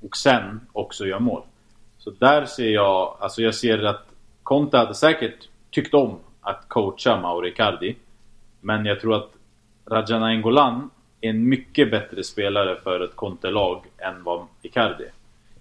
[0.03, 1.43] Och sen också gör mål.
[1.99, 4.07] Så där ser jag, alltså jag ser att
[4.43, 7.97] Conte hade säkert tyckt om att coacha Mauro Icardi.
[8.61, 9.31] Men jag tror att
[9.87, 15.05] Raja Nainggolan är en mycket bättre spelare för ett Conte-lag än vad Icardi.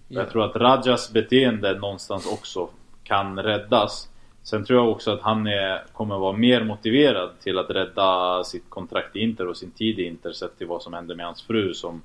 [0.08, 0.20] Ja.
[0.20, 2.68] Jag tror att Rajas beteende någonstans också
[3.04, 4.08] kan räddas.
[4.42, 8.70] Sen tror jag också att han är, kommer vara mer motiverad till att rädda sitt
[8.70, 11.42] kontrakt i Inter och sin tid i Inter sett till vad som händer med hans
[11.42, 12.02] fru som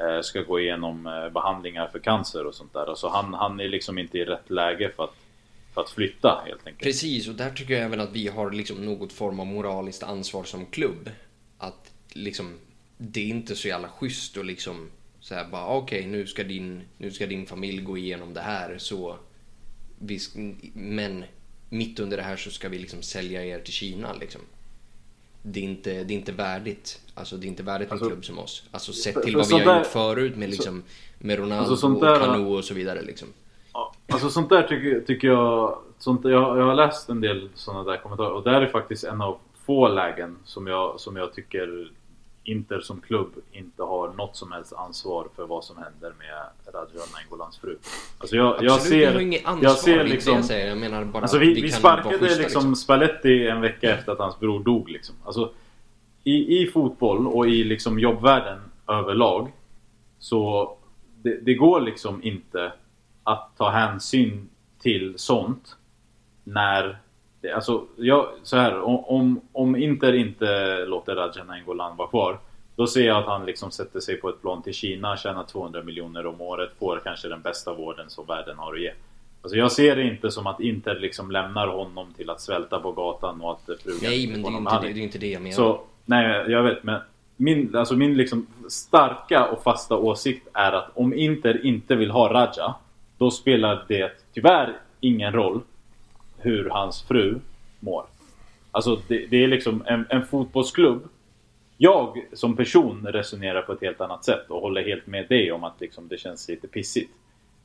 [0.00, 2.86] Eh, ska gå igenom eh, behandlingar för cancer och sånt där.
[2.86, 5.14] Alltså han, han är liksom inte i rätt läge för att,
[5.74, 6.82] för att flytta helt enkelt.
[6.82, 10.44] Precis, och där tycker jag även att vi har liksom något form av moraliskt ansvar
[10.44, 11.10] som klubb.
[11.58, 12.58] Att liksom,
[12.98, 16.82] det är inte så jävla schysst och liksom så här bara okej nu, ska din,
[16.98, 19.16] nu ska din familj gå igenom det här så
[19.98, 20.18] vi,
[20.74, 21.24] men
[21.68, 24.40] mitt under det här så ska vi liksom sälja er till Kina liksom.
[25.42, 27.00] Det är inte, det är inte värdigt.
[27.14, 28.62] Alltså det är inte värdigt en Alltså, klubb som oss.
[28.70, 30.82] Alltså sett till vad vi har där- gjort förut med liksom
[31.18, 33.28] med Ronaldo Alltså, och Kanu och så vidare liksom.
[33.72, 35.78] Ja, alltså sånt där tycker, tycker jag...
[35.98, 39.20] Sånt, jag, jag har läst en del såna där kommentarer och där är faktiskt en
[39.20, 41.90] av få lägen som jag, som jag tycker
[42.48, 47.04] Inter som klubb inte har något som helst ansvar för vad som händer med Raja
[47.14, 47.76] Naingolans fru.
[48.18, 48.98] Alltså jag, jag Absolut, ser...
[48.98, 49.70] vi har inget ansvar.
[49.70, 50.34] jag ser det liksom...
[50.34, 50.68] jag säger.
[50.68, 54.18] Jag menar bara Alltså vi, vi, kan sparkade schyssta, liksom, Spalletti en vecka efter att
[54.18, 55.14] hans bror dog liksom.
[55.24, 55.52] Alltså,
[56.24, 58.58] i, I fotboll och i liksom jobbvärlden
[58.88, 59.52] överlag
[60.18, 60.72] Så
[61.22, 62.72] det, det går liksom inte
[63.24, 64.48] att ta hänsyn
[64.80, 65.76] till sånt
[66.44, 66.98] när
[67.54, 72.38] Alltså, jag, så här, om- om, Inter inte låter Raja Nainggolan vara kvar
[72.76, 75.82] Då ser jag att han liksom sätter sig på ett plan till Kina, tjänar 200
[75.82, 78.92] miljoner om året, får kanske den bästa vården som världen har att ge.
[79.42, 82.92] Alltså jag ser det inte som att Inter liksom lämnar honom till att svälta på
[82.92, 85.42] gatan och att frugan Nej, men det är inte, det, det är inte det jag
[85.42, 85.56] menar.
[85.56, 87.00] Så, nej jag vet men
[87.36, 92.32] min, alltså min liksom starka och fasta åsikt är att om Inter inte vill ha
[92.32, 92.74] Raja,
[93.18, 95.60] då spelar det tyvärr ingen roll
[96.38, 97.40] hur hans fru
[97.80, 98.06] mår.
[98.70, 101.08] Alltså det, det är liksom en, en fotbollsklubb
[101.80, 105.64] jag som person resonerar på ett helt annat sätt och håller helt med dig om
[105.64, 107.12] att liksom det känns lite pissigt.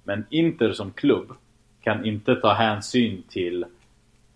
[0.04, 1.34] Men Inter som klubb
[1.82, 3.64] kan inte ta hänsyn till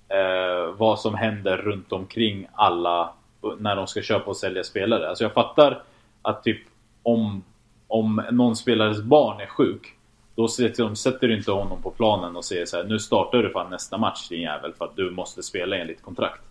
[0.08, 3.14] eh, vad som händer runt omkring alla
[3.60, 5.10] när de ska köpa och sälja spelare.
[5.10, 5.84] Alltså jag fattar
[6.22, 6.62] att typ
[7.04, 7.44] om,
[7.88, 9.97] om någon spelares barn är sjuk
[10.38, 13.72] då sätter du inte honom på planen och säger så här, nu startar du fan
[13.72, 16.42] nästa match din jävel för att du måste spela enligt kontrakt.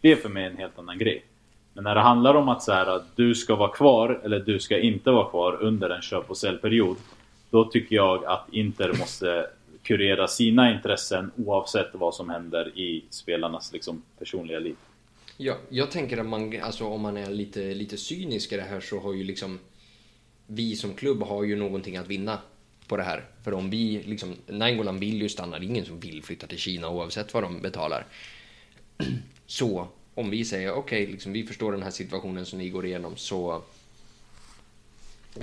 [0.00, 1.24] Det är för mig en helt annan grej.
[1.72, 4.60] Men när det handlar om att så här, att du ska vara kvar eller du
[4.60, 6.96] ska inte vara kvar under en köp och säljperiod.
[7.50, 9.46] Då tycker jag att Inter måste
[9.82, 14.76] kurera sina intressen oavsett vad som händer i spelarnas liksom, personliga liv.
[15.36, 18.80] Ja, jag tänker att man, alltså, om man är lite, lite cynisk i det här
[18.80, 19.58] så har ju liksom
[20.46, 22.38] vi som klubb har ju någonting att vinna
[22.88, 23.24] på det här.
[23.42, 26.58] För om vi, liksom, Nainggolan vill ju stanna, det är ingen som vill flytta till
[26.58, 28.06] Kina oavsett vad de betalar.
[29.46, 32.86] Så om vi säger okej, okay, liksom, vi förstår den här situationen som ni går
[32.86, 33.62] igenom så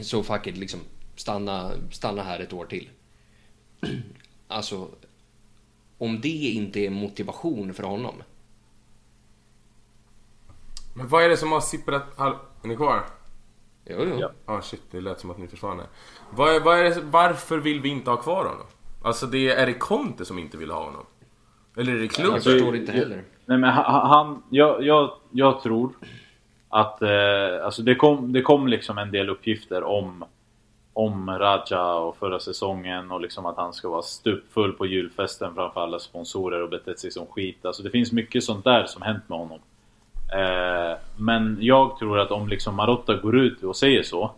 [0.01, 0.79] så fuck it, liksom
[1.15, 2.89] stanna, stanna här ett år till.
[4.47, 4.89] Alltså,
[5.97, 8.23] om det inte är motivation för honom.
[10.95, 12.19] Men vad är det som har sipprat...
[12.19, 13.05] Är ni kvar?
[13.85, 14.17] Jo, jo.
[14.19, 15.79] Ja, ah, shit, det lät som att ni försvann.
[15.79, 18.65] Är det, varför vill vi inte ha kvar honom?
[19.03, 21.05] Alltså, det, är det Conte som inte vill ha honom?
[21.77, 22.33] Eller är det klubben?
[22.33, 23.23] Jag förstår inte heller.
[23.45, 25.93] Nej men han, jag, jag, jag tror
[26.69, 30.25] att eh, alltså det, kom, det kom liksom en del uppgifter om
[30.93, 35.81] om Raja och förra säsongen och liksom att han ska vara stupfull på julfesten framför
[35.81, 37.65] alla sponsorer och betett sig som skit.
[37.65, 39.59] Alltså det finns mycket sånt där som hänt med honom.
[40.33, 44.31] Eh, men jag tror att om liksom Marotta går ut och säger så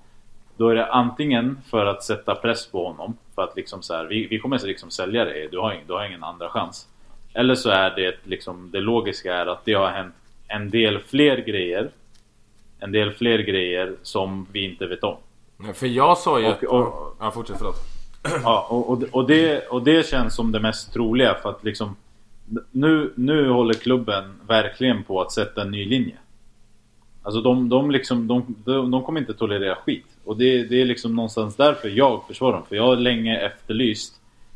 [0.58, 4.06] Då är det antingen för att sätta press på honom För att liksom så här,
[4.06, 6.88] vi, vi kommer liksom sälja dig, du har, du har ingen andra chans
[7.38, 10.16] eller så är det liksom, det logiska är att det har hänt
[10.48, 11.90] en del fler grejer.
[12.80, 15.18] En del fler grejer som vi inte vet om.
[15.74, 16.48] För jag sa ju...
[16.48, 17.76] Och, och, ja, fortsätt förlåt.
[18.44, 21.96] Ja, och, och, och, det, och det känns som det mest troliga för att liksom...
[22.72, 26.18] Nu, nu håller klubben verkligen på att sätta en ny linje.
[27.24, 30.06] Alltså de, de, liksom, de, de, de kommer inte tolerera skit.
[30.24, 32.66] Och det, det är liksom någonstans därför jag försvarar dem.
[32.70, 34.14] För jag har länge efterlyst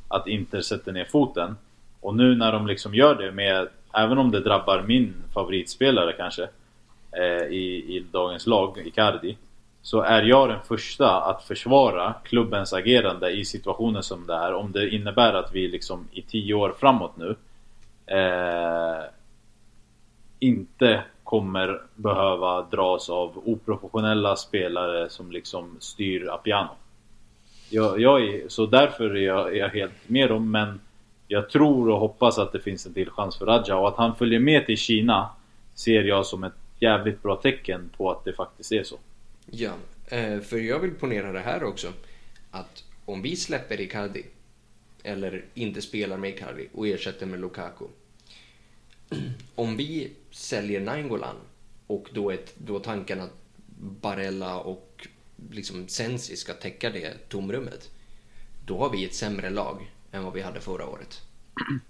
[0.08, 1.56] att Inter sätter ner foten.
[2.02, 6.44] Och nu när de liksom gör det med, även om det drabbar min favoritspelare kanske
[7.12, 9.38] eh, i, i dagens lag, Icardi
[9.82, 14.72] Så är jag den första att försvara klubbens agerande i situationer som det här Om
[14.72, 17.36] det innebär att vi liksom i tio år framåt nu
[18.12, 19.04] eh,
[20.40, 26.76] Inte kommer behöva dras av oprofessionella spelare som liksom styr Apiano
[27.70, 30.80] jag, jag är, Så därför är jag, är jag helt med dem men
[31.28, 34.16] jag tror och hoppas att det finns en till chans för Raja och att han
[34.16, 35.30] följer med till Kina
[35.74, 38.98] ser jag som ett jävligt bra tecken på att det faktiskt är så.
[39.46, 39.72] Ja,
[40.08, 41.88] eh, för jag vill ponera det här också.
[42.52, 44.24] Att om vi släpper Icardi
[45.04, 47.86] eller inte spelar med Icardi och ersätter med Lukaku.
[49.56, 51.36] Om vi säljer Nainggolan
[51.88, 53.34] och då är då tanken att
[54.02, 55.08] Barella och
[55.52, 57.90] liksom Sensi ska täcka det tomrummet.
[58.66, 61.22] Då har vi ett sämre lag än vad vi hade förra året.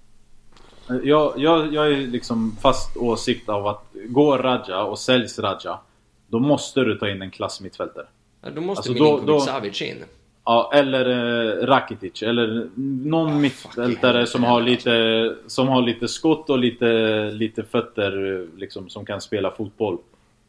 [1.03, 5.79] Jag, jag, jag är liksom fast åsikt av att går Raja och säljs Raja
[6.27, 8.07] Då måste du ta in en klass mittfältare.
[8.41, 10.03] Ja, då måste alltså, Milinkovic Savic in.
[10.49, 12.23] Ja, eller eh, Rakitic.
[12.23, 12.69] Eller
[13.03, 18.89] någon ah, mittfältare som har lite Som har lite skott och lite, lite fötter liksom,
[18.89, 19.97] som kan spela fotboll.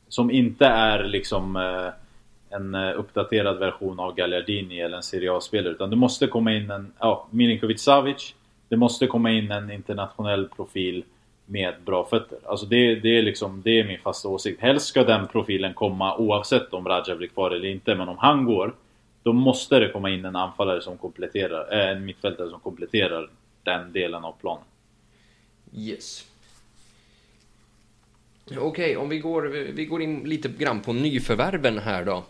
[0.08, 5.72] Som inte är liksom eh, en eh, uppdaterad version av Gagliardini eller en Serie A-spelare.
[5.72, 8.34] Utan det måste komma in en, ja, Milinkovic Savic.
[8.68, 11.04] Det måste komma in en internationell profil
[11.46, 12.38] med bra fötter.
[12.46, 14.60] Alltså det, det, är liksom, det är min fasta åsikt.
[14.60, 17.94] Helst ska den profilen komma oavsett om Raja blir kvar eller inte.
[17.94, 18.74] Men om han går,
[19.22, 23.30] då måste det komma in en anfallare som kompletterar, äh, en mittfältare som kompletterar
[23.62, 24.64] den delen av planen.
[25.74, 26.26] Yes.
[28.46, 32.24] Okej, okay, om vi går, vi går in lite grann på nyförvärven här då.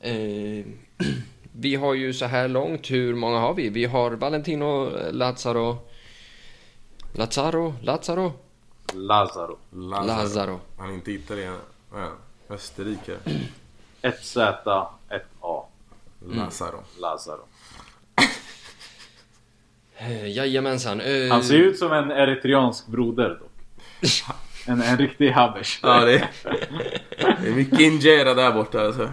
[0.00, 0.66] Eh,
[1.52, 3.68] vi har ju så här långt, hur många har vi?
[3.68, 5.78] Vi har Valentino Lazzaro...
[7.14, 7.74] Lazzaro?
[7.82, 8.32] Lazzaro?
[8.94, 9.58] Lazaro.
[9.70, 10.06] Lazaro.
[10.06, 10.60] Lazaro.
[10.78, 11.60] Han är inte italienare.
[11.92, 12.12] Ja,
[12.48, 13.16] Österrike.
[14.02, 15.67] Ett Z, ett A.
[16.20, 16.76] Lazaro.
[16.76, 16.84] Mm.
[17.00, 17.48] Lazaro.
[19.96, 21.00] Eh, jajamensan.
[21.00, 21.30] Uh...
[21.30, 23.50] Han ser ut som en eritreansk broder dock.
[24.66, 25.80] En, en riktig habbers.
[25.82, 26.28] Ja, det
[27.42, 29.10] Det är mycket injera där borta alltså.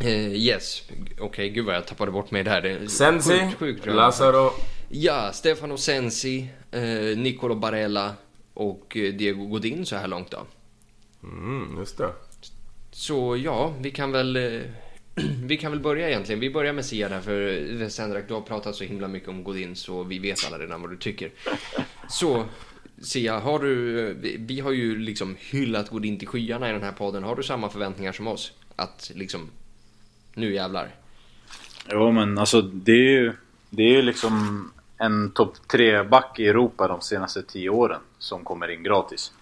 [0.00, 0.82] Eh, yes,
[1.20, 2.62] okej gud vad jag tappade bort mig där.
[2.62, 3.96] Det är Sensi, sjukt, sjukt dröm.
[3.96, 4.50] Lazaro.
[4.88, 8.14] Ja, Stefano Sensi, eh, Nicolo Barella
[8.54, 10.46] och Diego Godin så här långt då.
[11.22, 12.12] Mm, just det.
[12.98, 14.36] Så ja, vi kan väl...
[14.36, 14.60] Eh,
[15.44, 16.40] vi kan väl börja egentligen.
[16.40, 19.44] Vi börjar med Sia där för eh, Sendrak, du har pratat så himla mycket om
[19.44, 21.30] Godin så vi vet alla redan vad du tycker.
[22.08, 22.44] Så
[23.02, 24.00] Sia, har du...
[24.08, 27.22] Eh, vi- Vi har ju liksom hyllat Godin till skyarna i den här podden.
[27.24, 28.52] Har du samma förväntningar som oss?
[28.76, 29.50] Att liksom...
[30.34, 30.94] Nu jävlar.
[31.92, 33.32] Jo men alltså det är ju
[33.70, 34.32] Det är ju liksom
[34.98, 39.32] en topp 3-back i Europa de senaste 10 åren som kommer in gratis.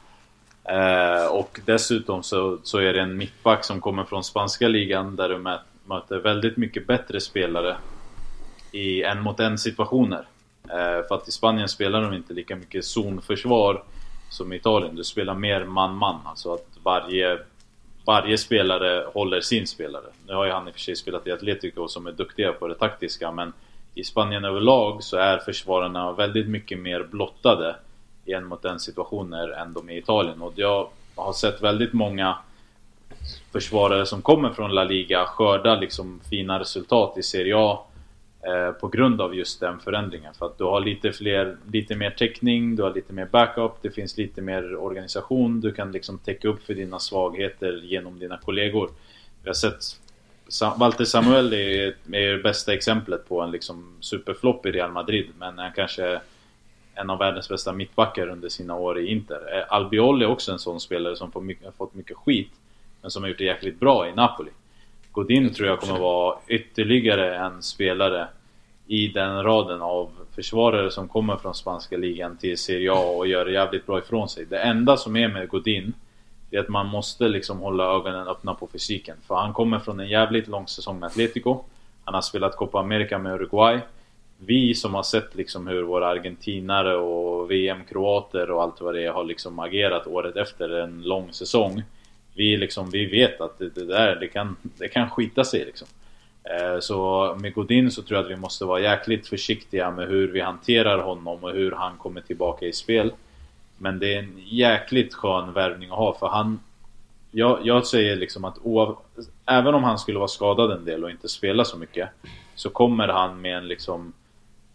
[0.64, 5.28] Eh, och dessutom så, så är det en mittback som kommer från spanska ligan där
[5.28, 5.38] du
[5.84, 7.76] möter väldigt mycket bättre spelare
[8.72, 10.24] i en mot en situationer.
[10.68, 13.82] Eh, för att i Spanien spelar de inte lika mycket zonförsvar
[14.30, 14.96] som i Italien.
[14.96, 16.20] Du spelar mer man-man.
[16.24, 17.38] Alltså att varje,
[18.04, 20.06] varje spelare håller sin spelare.
[20.26, 22.68] Nu har ju han i och för sig spelat i Atletico som är duktiga på
[22.68, 23.52] det taktiska men
[23.94, 27.76] i Spanien överlag så är försvararna väldigt mycket mer blottade
[28.32, 30.42] en mot en situationer än de i Italien.
[30.42, 32.38] Och jag har sett väldigt många
[33.52, 37.86] försvarare som kommer från La Liga skörda liksom fina resultat i Serie A
[38.46, 40.34] eh, på grund av just den förändringen.
[40.34, 43.90] För att du har lite fler, lite mer täckning, du har lite mer backup, det
[43.90, 48.90] finns lite mer organisation, du kan liksom täcka upp för dina svagheter genom dina kollegor.
[49.42, 49.82] Vi har sett
[50.48, 55.26] Sa- Walter Samuel är, är det bästa exemplet på en liksom superflopp i Real Madrid,
[55.38, 56.20] men han kanske är
[56.94, 59.58] en av världens bästa mittbackar under sina år i Inter.
[59.58, 62.52] Eh, Albiol är också en sån spelare som får mycket, har fått mycket skit,
[63.02, 64.50] men som har gjort det jäkligt bra i Napoli.
[65.12, 68.28] Godin tror jag kommer vara ytterligare en spelare
[68.86, 73.44] i den raden av försvarare som kommer från spanska ligan till Serie A och gör
[73.44, 74.44] det jävligt bra ifrån sig.
[74.44, 75.92] Det enda som är med Godin
[76.50, 79.16] det är att man måste liksom hålla ögonen öppna på fysiken.
[79.26, 81.64] För han kommer från en jävligt lång säsong med Atletico.
[82.04, 83.80] Han har spelat Copa America med Uruguay.
[84.38, 89.10] Vi som har sett liksom hur våra argentinare och VM-kroater och allt vad det är
[89.10, 91.82] har liksom agerat året efter en lång säsong.
[92.34, 95.88] Vi, liksom, vi vet att det, det där det kan, det kan skita sig liksom.
[96.44, 100.28] Eh, Så med Godin så tror jag att vi måste vara jäkligt försiktiga med hur
[100.28, 103.12] vi hanterar honom och hur han kommer tillbaka i spel.
[103.78, 106.60] Men det är en jäkligt skön värvning att ha för han...
[107.30, 108.98] Jag, jag säger liksom att oav,
[109.46, 112.08] även om han skulle vara skadad en del och inte spela så mycket
[112.54, 114.12] Så kommer han med en liksom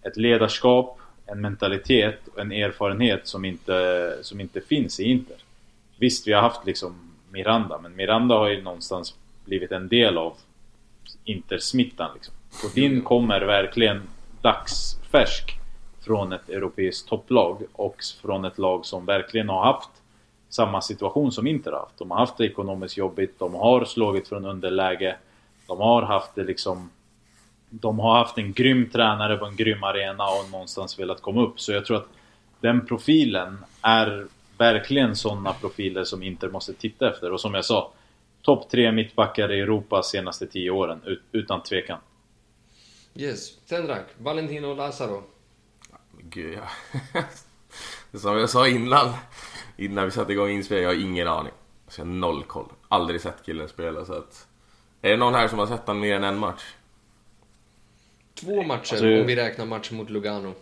[0.02, 5.38] ett ledarskap, en mentalitet och en erfarenhet som inte, som inte finns i Inter.
[5.98, 10.34] Visst, vi har haft liksom Miranda, men Miranda har ju någonstans blivit en del av
[11.24, 12.34] Intersmittan liksom.
[12.62, 14.02] Godin kommer verkligen
[14.42, 15.60] dagsfärsk
[16.02, 19.90] från ett europeiskt topplag och från ett lag som verkligen har haft
[20.50, 21.98] samma situation som Inter har haft.
[21.98, 25.16] De har haft det ekonomiskt jobbigt, de har slagit från underläge,
[25.68, 26.90] de har haft det liksom
[27.70, 31.60] de har haft en grym tränare på en grym arena och någonstans velat komma upp.
[31.60, 32.08] Så jag tror att
[32.60, 34.28] den profilen är
[34.58, 37.34] verkligen sådana profiler som Inter måste titta efter.
[37.34, 37.92] Och som jag sa,
[38.42, 42.00] topp tre mittbackar i Europa senaste tio åren, ut, utan tvekan.
[43.16, 45.24] Yes, Sendrak, Valentino Lazaro.
[46.22, 46.60] Gud,
[47.14, 47.24] ja.
[48.20, 49.14] Som jag sa innan,
[49.78, 51.54] innan vi satte igång inspelningen, jag har ingen aning.
[51.88, 52.72] Så jag har noll koll.
[52.88, 54.48] Aldrig sett killen spela så att...
[55.02, 56.64] Är det någon här som har sett honom mer än en match?
[58.42, 60.54] Två matcher Alltså- om vi räknar matchen mot Lugano.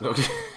[0.00, 0.14] Jag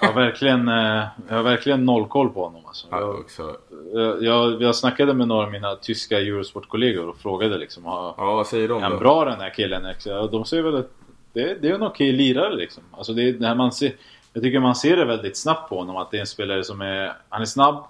[0.07, 2.87] har verkligen, eh, jag har verkligen noll koll på honom alltså.
[2.91, 3.55] Ja, Jag, också.
[3.93, 8.47] jag, jag, jag snackade med några av mina tyska Eurosport-kollegor och frågade liksom Ja, vad
[8.47, 9.83] säger de Är han bra den här killen?
[10.31, 10.91] De säger väl att
[11.33, 12.83] det, det är en okej lirare liksom.
[12.91, 13.91] Alltså det, är- när man ser,
[14.33, 16.81] jag tycker man ser det väldigt snabbt på honom att det är en spelare som
[16.81, 17.13] är...
[17.29, 17.83] Han är snabb,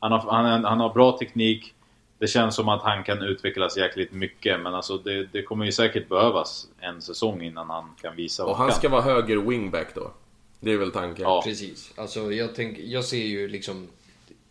[0.00, 1.74] han har, han, han har bra teknik.
[2.18, 5.72] Det känns som att han kan utvecklas jäkligt mycket men alltså det, det kommer ju
[5.72, 8.76] säkert behövas en säsong innan han kan visa Och vad han kan.
[8.76, 10.12] ska vara höger wingback då?
[10.60, 11.22] Det är väl tanken?
[11.22, 11.42] Ja.
[11.44, 11.92] Precis.
[11.96, 13.88] Alltså jag, tänk, jag ser ju liksom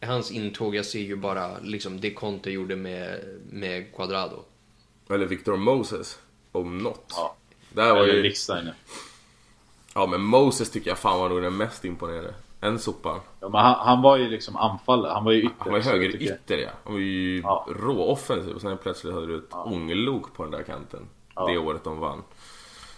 [0.01, 4.43] hans intåg, jag ser ju bara liksom det Conte gjorde med, med Quadrado.
[5.09, 6.19] Eller Victor Moses.
[6.51, 7.13] Om något.
[7.15, 7.35] Ja.
[7.69, 8.73] Där var Eller ju...
[9.93, 12.33] Ja men Moses tycker jag fan var nog den mest imponerande.
[12.61, 13.21] En sopa.
[13.39, 15.55] Ja, men han, han var ju liksom anfallare, han var ju ytter.
[15.59, 16.69] Han var ju höger ytter ja.
[16.83, 17.67] Han var ju Ja.
[17.79, 21.07] råoffensiv och sen plötsligt hade du ett ångerlok på den där kanten.
[21.35, 21.47] Ja.
[21.47, 22.23] Det året de vann.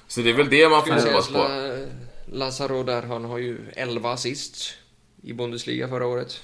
[0.08, 1.48] Så det är väl det man får hoppas säga på.
[1.48, 4.74] La, Lazaro där, han har ju 11 assist
[5.22, 6.44] i Bundesliga förra året.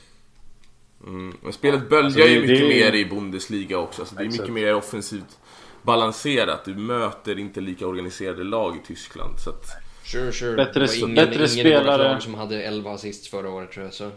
[1.07, 1.37] Mm.
[1.41, 4.05] Men spelet böljar Alltså, ju mycket det- mer i Bundesliga också.
[4.05, 5.39] Så det är mycket mer offensivt
[5.81, 6.65] balanserat.
[6.65, 9.39] Du möter inte lika organiserade lag i Tyskland.
[9.39, 9.65] Så att,
[10.05, 10.55] Sure, sure.
[10.55, 12.21] Bättre- det var ingen, bättre ingen spelare.
[12.21, 13.93] som hade 11 assist förra året tror jag.
[13.93, 14.09] Så.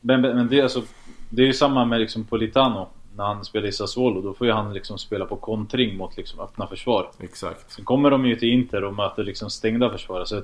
[0.00, 0.82] Men, men det, är alltså,
[1.30, 2.88] det är ju samma med liksom Politano.
[3.16, 6.40] När han spelar i Sassuolo, då får ju han liksom spela på kontring mot liksom
[6.40, 7.10] öppna försvar.
[7.20, 7.72] Exakt.
[7.72, 10.20] Sen kommer de ju till Inter och möter liksom stängda försvar.
[10.20, 10.42] Alltså,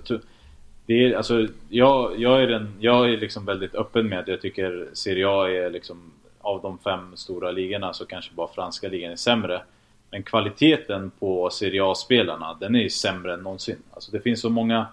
[0.87, 4.41] det är, alltså, jag, jag är, en, jag är liksom väldigt öppen med att jag
[4.41, 9.13] tycker Serie A är liksom av de fem stora ligorna så kanske bara franska ligan
[9.13, 9.63] är sämre.
[10.11, 13.83] Men kvaliteten på Serie A-spelarna, den är ju sämre än någonsin.
[13.95, 14.87] Alltså det finns så många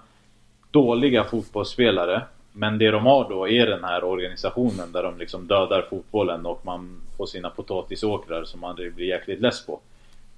[0.71, 2.21] dåliga fotbollsspelare.
[2.51, 6.65] Men det de har då är den här organisationen där de liksom dödar fotbollen och
[6.65, 9.79] man får sina potatisåkrar som man blir jäkligt less på.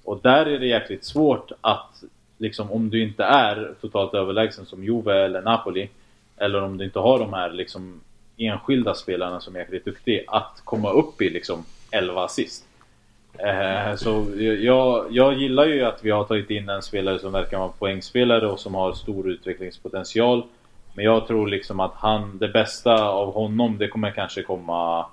[0.04, 2.02] Och där är det jäkligt svårt att
[2.38, 5.88] liksom om du inte är totalt överlägsen som Juve eller Napoli
[6.36, 8.00] eller om du inte har de här liksom
[8.36, 12.67] enskilda spelarna som är jäkligt duktiga att komma upp i liksom 11 assist.
[13.32, 14.26] Eh, så
[14.60, 18.48] jag, jag gillar ju att vi har tagit in en spelare som verkar vara poängspelare
[18.48, 20.46] och som har stor utvecklingspotential.
[20.94, 25.06] Men jag tror liksom att han, det bästa av honom, det kommer kanske komma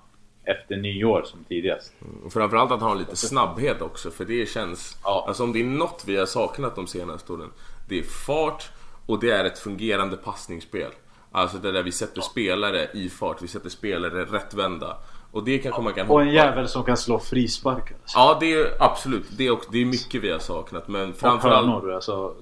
[0.44, 1.94] efter nyår som tidigast.
[2.02, 4.98] Mm, framförallt att han har lite snabbhet också, för det känns...
[5.04, 5.26] Ja.
[5.28, 7.52] Alltså om det är något vi har saknat de senaste åren,
[7.90, 8.70] det är fart
[9.06, 10.92] och det är ett fungerande passningsspel.
[11.32, 14.98] Alltså det där vi sätter spelare i fart, vi sätter spelare rättvända.
[15.36, 17.96] Och det kanske man kan Och en jävel som kan slå frisparkar.
[18.02, 18.18] Alltså.
[18.18, 19.26] Ja, det är absolut.
[19.38, 20.88] Det är, också, det är mycket vi har saknat.
[20.88, 21.68] Men framförallt...
[21.68, 22.36] Hörnor, alltså.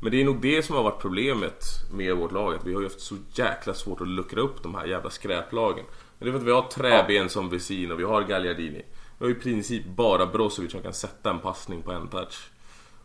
[0.00, 2.54] Men det är nog det som har varit problemet med vårt lag.
[2.54, 5.84] Att vi har ju haft så jäkla svårt att luckra upp de här jävla skräplagen.
[6.18, 7.28] Men det är för att vi har träben ja.
[7.28, 8.82] som Vesino, vi har Gagliardini.
[9.18, 12.50] Vi har i princip bara Brozovic som kan sätta en passning på en touch.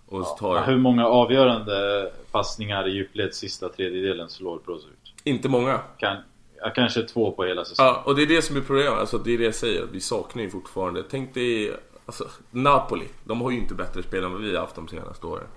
[0.08, 0.38] Och ja.
[0.40, 0.64] tar...
[0.64, 5.14] Hur många avgörande passningar i djupled sista tredjedelen slår Brozovic?
[5.24, 5.80] Inte många.
[5.98, 6.18] Kan,
[6.66, 7.94] ja, kanske två på hela säsongen.
[7.94, 9.00] Ja, och det är det som är problemet.
[9.00, 9.86] Alltså, det är det jag säger.
[9.92, 11.04] Vi saknar ju fortfarande.
[11.10, 11.72] Tänk dig
[12.06, 13.06] alltså, Napoli.
[13.24, 15.48] De har ju inte bättre spel än vad vi har haft de senaste åren.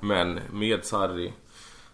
[0.00, 1.32] Men med Sarri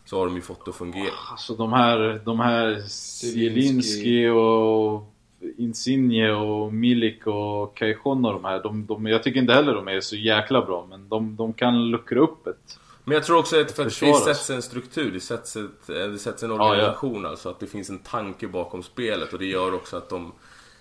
[0.05, 1.13] så har de ju fått det att fungera.
[1.31, 5.15] Alltså de här, de här Zielinski och
[5.59, 8.63] Insigne och Milik och Cajon och de här.
[8.63, 11.91] De, de, jag tycker inte heller de är så jäkla bra men de, de kan
[11.91, 15.21] luckra upp ett men jag tror också att för att det sätts en struktur, det
[15.21, 17.29] sätts, ett, det sätts en organisation ja, ja.
[17.29, 17.49] alltså.
[17.49, 20.33] Att det finns en tanke bakom spelet och det gör också att de...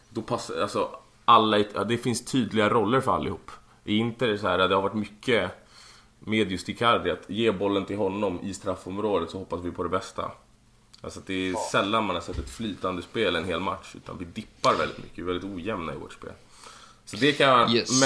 [0.09, 0.89] Då passar, alltså
[1.25, 3.51] alla, ja, det finns tydliga roller för allihop.
[3.83, 5.51] I Inter är det så här, det har varit mycket
[6.19, 9.89] med just Icardi att ge bollen till honom i straffområdet så hoppas vi på det
[9.89, 10.31] bästa.
[11.01, 11.59] Alltså det är ja.
[11.71, 15.17] sällan man har sett ett flytande spel en hel match utan vi dippar väldigt mycket,
[15.17, 16.31] vi är väldigt ojämna i vårt spel.
[17.05, 17.71] Så det kan...
[17.71, 18.01] Yes.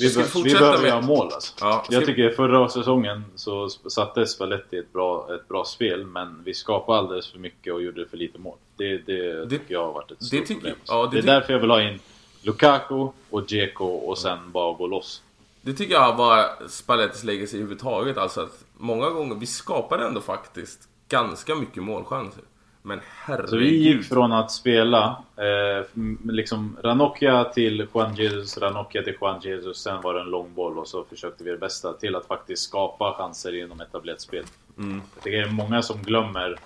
[0.00, 0.88] Vi, ska vi, vi behöver med...
[0.88, 1.52] göra mål alltså.
[1.60, 6.54] Ja, jag tycker förra säsongen så satte Spalletti ett bra, ett bra spel men vi
[6.54, 8.56] skapade alldeles för mycket och gjorde för lite mål.
[8.76, 10.76] Det, det, det tycker jag har varit ett stort problem.
[10.86, 11.98] Ja, det, det, är därför jag vill ha in
[12.42, 14.52] Lukaku och Dzeko och sen mm.
[14.52, 15.22] bara gå loss.
[15.60, 18.18] Det tycker jag var Spallettis legacy överhuvudtaget.
[18.18, 22.42] Alltså att många gånger, vi skapade ändå faktiskt ganska mycket målchanser.
[22.86, 23.50] Men herregud.
[23.50, 29.40] Så vi gick från att spela eh, liksom Ranocchia till Juan Jesus, Ranocchia till Juan
[29.40, 29.82] Jesus.
[29.82, 32.62] Sen var det en lång boll och så försökte vi det bästa till att faktiskt
[32.62, 34.44] skapa chanser genom etablerat spel.
[34.78, 35.02] Mm.
[35.14, 36.56] Jag tycker det är många som glömmer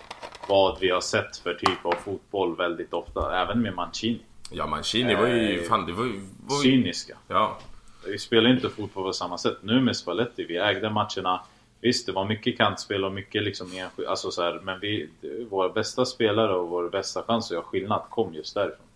[0.48, 3.42] vad vi har sett för typ av fotboll väldigt ofta.
[3.42, 4.20] Även med Mancini.
[4.50, 5.60] Ja, Mancini var ju...
[5.60, 6.20] Eh, fan, det var ju...
[6.46, 7.16] Var ju cyniska.
[7.28, 7.58] Ja.
[8.06, 9.56] Vi spelar inte fotboll på samma sätt.
[9.60, 11.40] Nu med Spalletti, vi ägde matcherna.
[11.80, 15.08] Visst, det var mycket kantspel och mycket liksom enskild, alltså så här, men vi,
[15.50, 18.86] våra bästa spelare och vår bästa chans att göra skillnad kom just därifrån.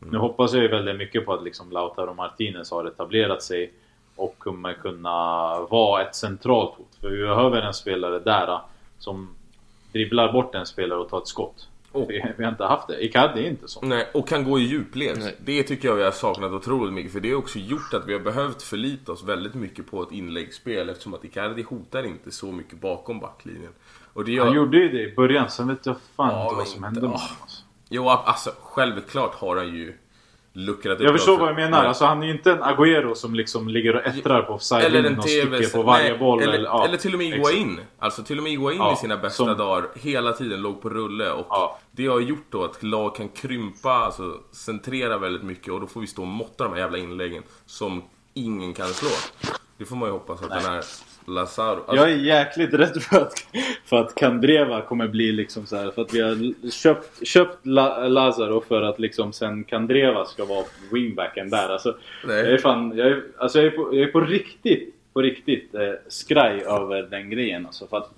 [0.00, 0.12] Mm.
[0.12, 3.72] Nu hoppas jag ju väldigt mycket på att liksom Lautaro Martinez har etablerat sig
[4.16, 6.94] och kommer kunna vara ett centralt hot.
[7.00, 8.60] För vi behöver en spelare där
[8.98, 9.36] som
[9.92, 11.68] dribblar bort en spelare och tar ett skott.
[11.92, 13.04] Och, vi, har inte haft det.
[13.04, 13.80] Icardi är inte så.
[13.82, 15.18] Nej, och kan gå i djupled.
[15.18, 15.36] Nej.
[15.38, 17.12] Det tycker jag vi har saknat otroligt mycket.
[17.12, 20.12] För det har också gjort att vi har behövt förlita oss väldigt mycket på ett
[20.12, 20.88] inläggsspel.
[20.88, 23.72] Eftersom att Icardi hotar inte så mycket bakom backlinjen.
[24.12, 24.44] Och det gör...
[24.44, 27.00] Han gjorde ju det i början, sen vet jag fan ja, inte vad som hände
[27.00, 27.26] med honom.
[27.42, 27.62] Alltså.
[27.88, 29.94] Jo, alltså självklart har han ju
[30.58, 31.84] luckrat upp Jag förstår vad jag menar.
[31.84, 35.24] Alltså, han är ju inte en Agüero som liksom ligger och ättrar på offside och
[35.24, 36.42] sticker på varje nej, boll.
[36.42, 37.80] Eller, eller, ja, eller till och med Iguain.
[37.98, 39.56] Alltså till och med Iguain ja, i sina bästa som...
[39.58, 41.30] dagar hela tiden låg på rulle.
[41.30, 41.78] Och ja.
[41.90, 46.00] det har gjort då att lag kan krympa, alltså centrera väldigt mycket och då får
[46.00, 48.02] vi stå och måtta de här jävla inläggen som
[48.34, 49.10] ingen kan slå.
[49.76, 50.60] Det får man ju hoppas att nej.
[50.62, 50.82] den här
[51.28, 51.80] Lazaro.
[51.86, 51.96] Alltså...
[51.96, 53.46] Jag är jäkligt rädd för att,
[53.84, 58.08] för att Kandreva kommer bli liksom så här, För att vi har köpt, köpt La,
[58.08, 61.68] Lazaro för att liksom sen Kandreva ska vara wingbacken där.
[61.68, 62.36] Alltså, Nej.
[62.36, 65.74] jag är fan, jag är, alltså jag är på, jag är på riktigt, på riktigt
[65.74, 67.86] eh, skraj över den grejen alltså.
[67.86, 68.10] För att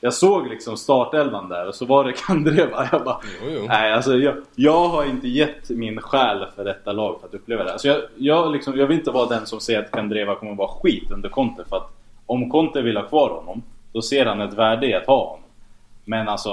[0.00, 2.88] jag såg liksom startelvan där och så var det Kandreva.
[2.92, 3.64] Jag bara, jo, jo.
[3.68, 7.64] nej alltså jag, jag har inte gett min själ för detta lag för att uppleva
[7.64, 7.72] det.
[7.72, 10.68] Alltså jag, jag, liksom, jag vill inte vara den som säger att Kandreva kommer vara
[10.68, 11.97] skit under Conte för att
[12.28, 13.62] om Conte vill ha kvar honom,
[13.92, 15.44] då ser han ett värde i att ha honom.
[16.04, 16.50] Men alltså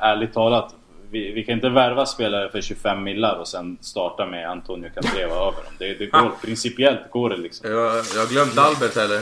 [0.00, 0.74] ärligt talat,
[1.10, 5.34] vi, vi kan inte värva spelare för 25 millar och sen starta med Antonio Candreva
[5.34, 5.72] över dem.
[5.78, 7.70] Det, det går, principiellt går det liksom.
[7.70, 7.80] Jag,
[8.14, 9.20] jag har glömt Albert eller?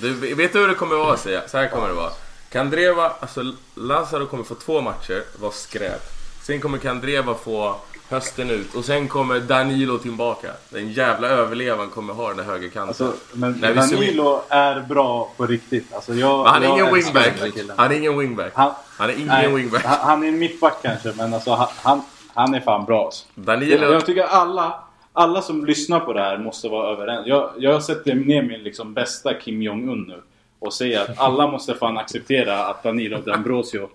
[0.00, 1.16] Du, vet du hur det kommer vara?
[1.16, 2.10] Så här kommer det vara.
[2.52, 3.40] Kandreva, alltså
[3.74, 6.02] Lazaro kommer få två matcher, var skräp.
[6.42, 7.76] Sen kommer Kandreva få
[8.08, 10.50] hösten ut och sen kommer Danilo tillbaka.
[10.70, 13.06] Den jävla överlevaren kommer ha den där högerkanten.
[13.06, 15.94] Alltså, men Danilo är bra på riktigt.
[15.94, 17.32] Alltså jag, men han är ingen wingback.
[17.76, 18.52] Han är ingen wingback.
[18.54, 19.84] Han, han är ingen nej, wingback.
[19.84, 22.02] Han, han, är en mittback kanske, men alltså han, han,
[22.34, 23.04] han är fan bra.
[23.04, 23.24] Alltså.
[23.34, 23.82] Danilo...
[23.82, 24.80] Jag, jag tycker alla,
[25.12, 27.26] alla som lyssnar på det här måste vara överens.
[27.26, 30.22] Jag, jag sätter ner min liksom bästa Kim Jong-Un nu
[30.58, 33.88] och säger att alla måste fan acceptera att Danilo D'Ambrosio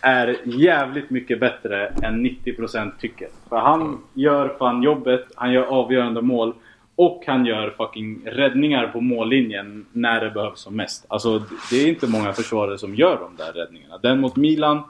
[0.00, 3.28] är jävligt mycket bättre än 90% tycker.
[3.48, 6.54] För han gör fan jobbet, han gör avgörande mål
[6.96, 11.04] och han gör fucking räddningar på mållinjen när det behövs som mest.
[11.08, 13.98] Alltså det är inte många försvarare som gör de där räddningarna.
[13.98, 14.82] Den mot Milan,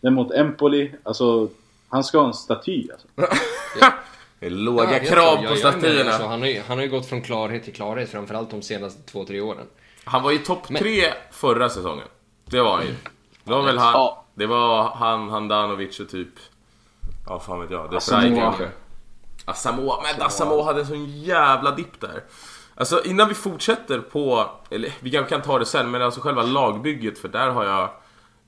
[0.00, 0.90] den mot Empoli.
[1.02, 1.48] Alltså
[1.88, 3.08] han ska ha en staty alltså.
[4.40, 6.10] Det är låga ja, krav på statyerna.
[6.10, 9.24] Alltså, han, har, han har ju gått från klarhet till klarhet, framförallt de senaste två,
[9.24, 9.66] tre åren.
[10.04, 12.06] Han var ju topp tre förra säsongen.
[12.44, 12.94] Det var han ju.
[13.44, 14.23] Det var väl han, ja.
[14.34, 16.28] Det var han, Handanovic och typ...
[17.26, 17.90] Ja, fan vet jag.
[17.90, 18.54] Det Asamoah.
[19.44, 22.24] Asamoah, men Asamoah hade en sån jävla dipp där.
[22.74, 26.42] Alltså innan vi fortsätter på, eller vi kanske kan ta det sen, men alltså själva
[26.42, 27.90] lagbygget för där har jag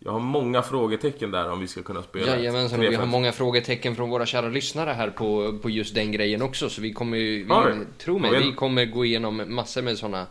[0.07, 3.33] jag har många frågetecken där om vi ska kunna spela Jajamensan, och vi har många
[3.33, 6.71] frågetecken från våra kära lyssnare här på, på just den grejen också.
[6.71, 8.43] Så vi kommer ju, vi, tro mig, en...
[8.43, 10.27] vi kommer gå igenom massor med sådana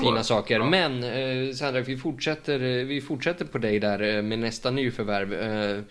[0.00, 0.58] fina saker.
[0.58, 0.70] Ja.
[0.70, 5.32] Men eh, Sandra, vi fortsätter, eh, vi fortsätter på dig där eh, med nästa nyförvärv.
[5.32, 5.82] Eh,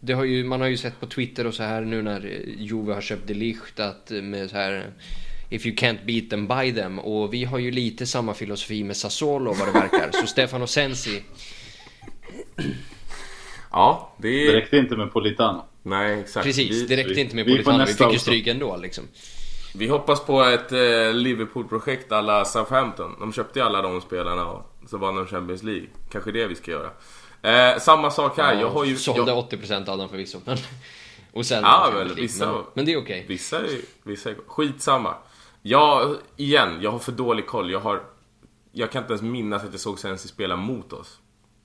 [0.00, 2.62] det har ju, man har ju sett på Twitter och så här nu när eh,
[2.62, 4.90] Juve har köpt Delicht att med så här
[5.50, 6.98] If you can't beat them, buy them.
[6.98, 10.10] Och vi har ju lite samma filosofi med Sassuolo vad det verkar.
[10.12, 11.22] Så Stefano Sensi
[13.70, 14.46] Ja, det.
[14.46, 15.64] Det räckte inte med Politano.
[15.82, 16.46] Nej, exakt.
[16.46, 17.84] Precis, det räckte inte med Politano.
[17.86, 19.04] Vi fick ju stryk ändå liksom.
[19.76, 23.16] Vi hoppas på ett eh, Liverpool-projekt alla Southampton.
[23.20, 25.86] De köpte ju alla de spelarna och så vann de Champions League.
[26.10, 26.90] Kanske det vi ska göra.
[27.42, 28.54] Eh, samma sak här.
[28.54, 28.96] Ja, jag har ju...
[28.96, 29.50] Sålde jag...
[29.50, 30.38] 80% av dem förvisso.
[30.44, 30.56] Men...
[31.32, 33.16] och sen ja, väl, vissa, men, men det är okej.
[33.16, 33.28] Okay.
[33.28, 34.36] Vissa, är, vissa är...
[34.46, 35.14] Skitsamma.
[35.62, 37.70] Jag, igen, jag har för dålig koll.
[37.70, 38.02] Jag har...
[38.72, 41.18] Jag kan inte ens minnas att jag såg Sensi spela mot oss.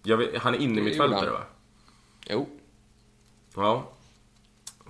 [0.03, 1.41] Vet, han är inne i mitt fältare va?
[2.29, 2.47] Jo.
[3.55, 3.83] Ja.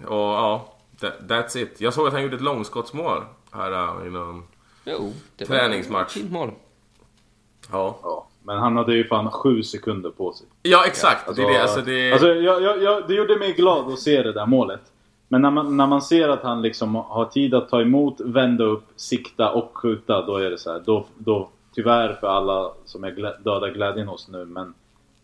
[0.05, 1.81] Och ja, that, that's it.
[1.81, 4.43] Jag såg att han gjorde ett långskottsmål här uh, i någon
[4.85, 6.15] jo, det träningsmatch.
[6.15, 6.51] Var ett mål.
[7.71, 7.99] Ja.
[8.03, 8.27] ja.
[8.43, 10.47] Men han hade ju fan sju sekunder på sig.
[10.61, 11.27] Ja, exakt.
[11.27, 12.11] Alltså, det, är det, alltså, det...
[12.11, 14.81] Alltså, jag, jag, jag, det gjorde mig glad att se det där målet.
[15.27, 18.63] Men när man, när man ser att han liksom har tid att ta emot, vända
[18.63, 20.25] upp, sikta och skjuta.
[20.25, 24.07] Då är det så här, Då, då, tyvärr för alla som är glä, döda glädjen
[24.07, 24.45] hos nu.
[24.45, 24.73] Men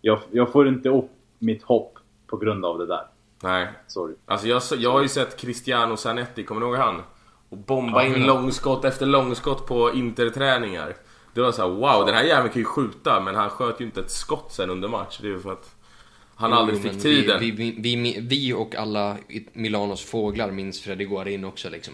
[0.05, 1.97] jag, jag får inte upp mitt hopp
[2.27, 3.07] på grund av det där.
[3.43, 3.67] Nej.
[3.87, 4.13] Sorry.
[4.25, 7.01] Alltså jag, jag har ju sett Cristiano Zanetti, kommer du ihåg han?
[7.49, 8.27] Och bomba ja, in ja.
[8.27, 10.95] långskott efter långskott på interträningar.
[11.33, 13.99] Det var såhär wow, den här jäveln kan ju skjuta men han sköt ju inte
[13.99, 15.19] ett skott sen under match.
[15.21, 15.75] Det är ju för att
[16.35, 17.39] han jo, aldrig fick tiden.
[17.39, 19.17] Vi, vi, vi, vi, och alla
[19.53, 21.93] Milanos fåglar minns Freddy Guarin också liksom.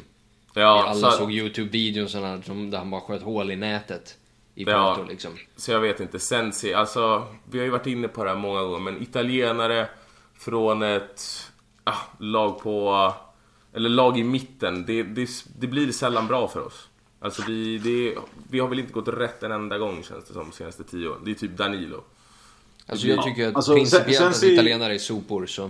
[0.53, 1.17] Ja, vi alla så...
[1.17, 4.17] såg Youtube-videon där han bara sköt hål i nätet
[4.55, 5.31] i Porto ja, liksom.
[5.55, 6.19] Så jag vet inte.
[6.19, 9.87] Sensi, alltså vi har ju varit inne på det här många gånger men italienare
[10.33, 11.51] från ett
[11.83, 13.13] ah, lag på...
[13.73, 14.85] Eller lag i mitten.
[14.85, 15.29] Det, det,
[15.59, 16.89] det blir sällan bra för oss.
[17.19, 18.17] Alltså vi, det,
[18.49, 21.07] vi har väl inte gått rätt en enda gång känns det som de senaste tio
[21.07, 21.21] åren.
[21.25, 22.03] Det är typ Danilo.
[22.85, 25.69] Alltså jag tycker att alltså, principiellt att italienare är sopor så...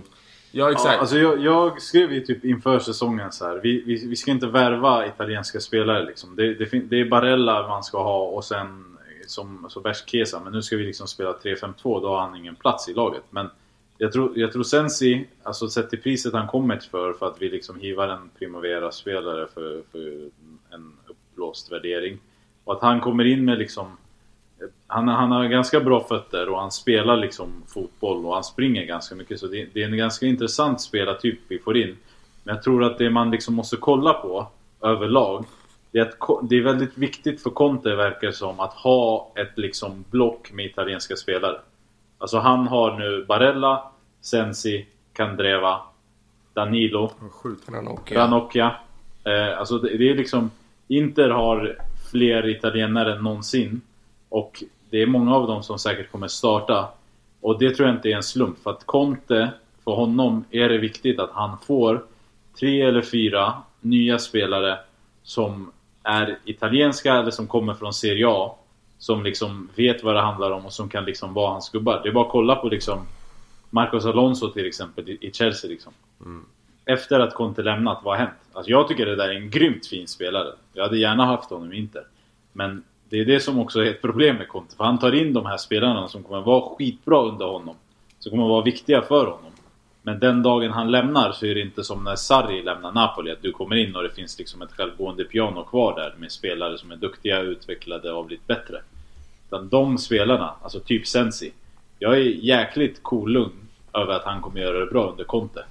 [0.54, 0.94] Ja exakt.
[0.94, 3.60] Ja, alltså jag, jag, skrev ju typ inför säsongen så här.
[3.62, 6.36] Vi, vi, vi ska inte värva italienska spelare liksom.
[6.36, 8.96] Det, det, det, är Barella man ska ha och sen
[9.26, 10.40] som så värst Kesa.
[10.44, 11.74] Men nu ska vi liksom spela 3-5-2.
[11.82, 13.22] Då har han ingen plats i laget.
[13.30, 13.50] Men
[13.98, 17.48] jag tror, jag tror Sensi, alltså sett till priset han kommit för, för att vi
[17.48, 20.30] liksom hivar en Primavera-spelare för, för
[20.70, 22.18] en uppblåst värdering.
[22.64, 23.96] Och att han kommer in med liksom
[24.92, 29.14] han, han har ganska bra fötter och han spelar liksom fotboll och han springer ganska
[29.14, 29.40] mycket.
[29.40, 31.96] Så det, det är en ganska intressant spelartyp vi får in.
[32.44, 34.46] Men jag tror att det man liksom måste kolla på
[34.80, 35.44] överlag
[35.92, 40.04] det är, att, det är väldigt viktigt för Conte verkar som att ha ett liksom
[40.10, 41.58] block med italienska spelare.
[42.18, 43.82] Alltså han har nu Barella,
[44.20, 45.80] Sensi, Candreva,
[46.54, 47.10] Danilo,
[47.68, 48.18] Ranocchia.
[48.18, 48.76] Ranocchia.
[49.24, 50.50] Eh, alltså det, det är liksom
[50.88, 51.76] Inter har
[52.10, 53.80] fler italienare än någonsin.
[54.28, 54.62] Och
[54.92, 56.88] det är många av dem som säkert kommer starta.
[57.40, 58.58] Och det tror jag inte är en slump.
[58.62, 59.50] För att Conte,
[59.84, 62.04] för honom är det viktigt att han får
[62.58, 64.78] tre eller fyra nya spelare
[65.22, 65.72] som
[66.02, 68.54] är italienska eller som kommer från Serie A.
[68.98, 72.00] Som liksom vet vad det handlar om och som kan liksom vara hans gubbar.
[72.02, 73.06] Det är bara att kolla på liksom
[73.70, 75.92] Marcos Alonso till exempel i Chelsea liksom.
[76.84, 78.38] Efter att Conte lämnat, vad har hänt?
[78.52, 80.52] Alltså jag tycker det där är en grymt fin spelare.
[80.72, 82.04] Jag hade gärna haft honom i Inter.
[82.52, 84.76] Men det är det som också är ett problem med Conte.
[84.76, 87.74] För han tar in de här spelarna som kommer vara skitbra under honom.
[88.18, 89.52] Som kommer vara viktiga för honom.
[90.02, 93.30] Men den dagen han lämnar så är det inte som när Sarri lämnar Napoli.
[93.30, 96.78] Att du kommer in och det finns liksom ett självgående piano kvar där med spelare
[96.78, 98.82] som är duktiga, utvecklade och blivit bättre.
[99.46, 101.52] Utan de spelarna, alltså typ Sensi.
[101.98, 105.64] Jag är jäkligt kolugn över att han kommer göra det bra under Conte.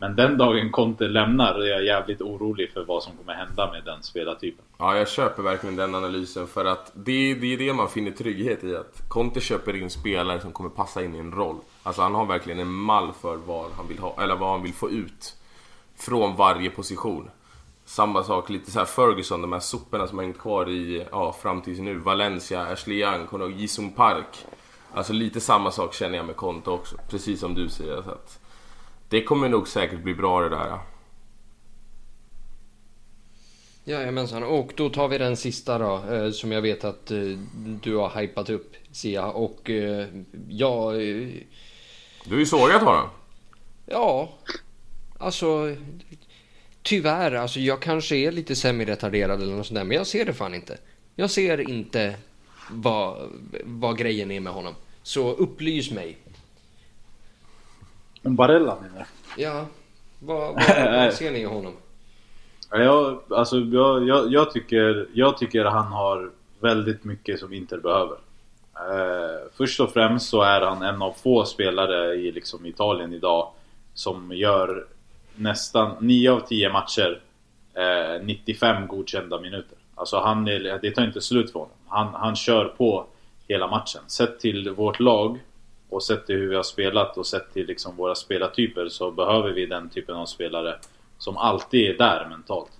[0.00, 3.84] Men den dagen Conte lämnar är jag jävligt orolig för vad som kommer hända med
[3.84, 4.64] den spelartypen.
[4.78, 8.64] Ja, jag köper verkligen den analysen för att det, det är det man finner trygghet
[8.64, 8.76] i.
[8.76, 11.56] Att Conte köper in spelare som kommer passa in i en roll.
[11.82, 14.72] Alltså han har verkligen en mall för vad han vill ha, eller vad han vill
[14.72, 15.36] få ut
[15.96, 17.30] från varje position.
[17.84, 21.32] Samma sak, lite så här Ferguson, de här soporna som har hängt kvar i, ja,
[21.32, 21.98] fram tills nu.
[21.98, 24.46] Valencia, Ashley Young, kommer du ihåg Jisung Park.
[24.94, 28.02] Alltså lite samma sak känner jag med Conte också, precis som du säger.
[28.02, 28.38] Så att
[29.10, 30.66] det kommer nog säkert bli bra det där.
[30.66, 30.82] Ja.
[33.84, 37.18] Jajamensan, och då tar vi den sista då, eh, som jag vet att eh,
[37.82, 39.26] du har hypat upp, Sia.
[39.26, 40.06] Och eh,
[40.48, 41.28] ja, eh,
[42.24, 43.08] Du har ju sågat honom.
[43.86, 44.32] ja,
[45.18, 45.76] alltså
[46.82, 50.34] tyvärr, alltså jag kanske är lite semi-retarderad eller något sånt där, men jag ser det
[50.34, 50.78] fan inte.
[51.16, 52.14] Jag ser inte
[52.70, 53.28] vad,
[53.64, 54.74] vad grejen är med honom.
[55.02, 56.16] Så upplys mig.
[58.22, 59.06] Om Barella menar?
[59.36, 59.66] Ja,
[60.18, 61.72] vad, vad, vad ser ni i honom?
[62.70, 67.78] Ja, Jag, alltså, jag, jag, jag, tycker, jag tycker han har väldigt mycket som Inter
[67.78, 68.16] behöver.
[68.74, 73.52] Eh, först och främst så är han en av få spelare i liksom, Italien idag
[73.94, 74.86] som gör
[75.36, 77.20] nästan 9 av 10 matcher
[77.74, 79.78] eh, 95 godkända minuter.
[79.94, 81.76] Alltså han är, det tar inte slut för honom.
[81.88, 83.06] Han, han kör på
[83.48, 84.02] hela matchen.
[84.06, 85.38] Sett till vårt lag
[85.90, 89.50] och sett till hur vi har spelat och sett till liksom våra spelartyper så behöver
[89.50, 90.78] vi den typen av spelare
[91.18, 92.70] som alltid är där mentalt.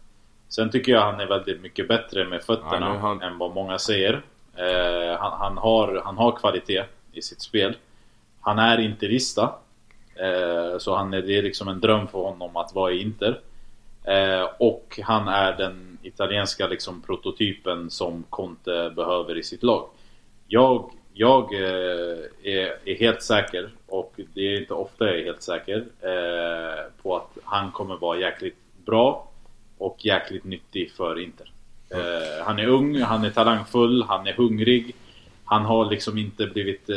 [0.49, 3.79] Sen tycker jag han är väldigt mycket bättre med fötterna Ja, han- än vad många
[3.79, 4.23] säger.
[4.57, 7.77] Eh, han, han, har, han har kvalitet i sitt spel.
[8.41, 9.55] Han är interista.
[10.15, 13.41] Eh, så han är, det är liksom en dröm för honom att vara i Inter.
[14.05, 19.89] Eh, och han är den italienska liksom prototypen som Conte behöver i sitt lag.
[20.49, 25.43] Jag, jag eh, är, är helt säker, och det är inte ofta jag är helt
[25.43, 29.31] säker, eh, på att han kommer vara jäkligt bra
[29.79, 31.53] och jäkligt nyttig för Inter.
[31.91, 34.95] Eh, han är ung, han är talangfull, han är hungrig.
[35.45, 36.97] Han har liksom inte blivit eh,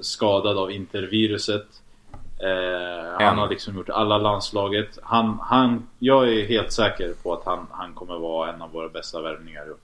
[0.00, 1.66] skadad av Interviruset.
[2.42, 4.98] Eh, han har liksom gjort alla landslaget.
[5.02, 8.88] Han, han, jag är helt säker på att han, han kommer vara en av våra
[8.88, 9.70] bästa värvningar.
[9.70, 9.76] år.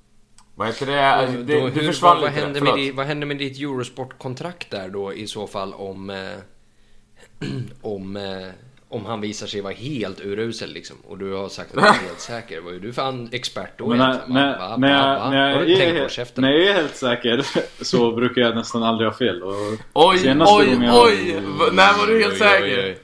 [0.54, 1.06] Vad heter det?
[1.08, 2.40] Alltså, det Då, du hur, försvann vad, vad, lite.
[2.44, 2.76] händer Förlåt.
[2.76, 7.48] med, di- vad händer med ditt Eurosport-kontrakt där då i så fall om, eh,
[7.82, 8.48] om, eh,
[8.88, 10.96] om han visar sig vara helt urusel liksom?
[11.08, 12.60] Och du har sagt att du är helt säker.
[12.60, 14.34] Vad är du fan expert då Men när, egentligen?
[14.34, 14.68] när, Va?
[14.68, 14.76] Va?
[14.76, 15.20] när, Va?
[15.24, 16.42] jag, när, är, helt- käften?
[16.42, 17.44] när jag är helt säker
[17.84, 19.42] så brukar jag nästan aldrig ha fel.
[19.42, 21.42] Och Oj, oj, jag- oj!
[21.72, 22.84] När var du helt Oj, oj, säker?
[22.84, 22.98] oj.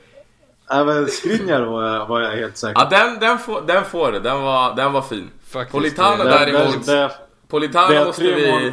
[0.73, 4.21] Även Skriniar var jag, var jag helt säker Ja, den, den, får, den får det.
[4.21, 5.31] Den var, den var fin.
[5.49, 6.87] Faktiskt, Politano det- däremot.
[6.87, 7.11] Det- det-
[7.51, 8.53] Politano det måste vi...
[8.53, 8.73] mål-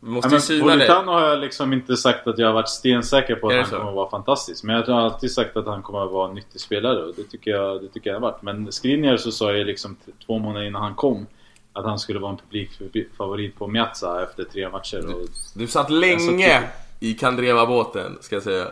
[0.00, 0.64] Måste Ja, vi syna.
[0.72, 3.70] Politano har jag liksom inte sagt att jag har varit stensäker på att det han
[3.70, 3.76] så?
[3.76, 4.64] kommer att vara fantastisk.
[4.64, 7.22] Men jag har alltid sagt att han kommer att vara en nyttig spelare och det
[7.24, 8.42] tycker jag, det tycker jag har varit.
[8.42, 9.96] Men Skriniar så sa jag liksom
[10.26, 11.26] två månader innan han kom
[11.72, 12.38] att han skulle vara en
[12.78, 15.06] publikfavorit på Miazza efter tre matcher.
[15.14, 16.64] Och, Du satt länge satt
[17.00, 18.66] i Kandreva-båten, ska jag säga.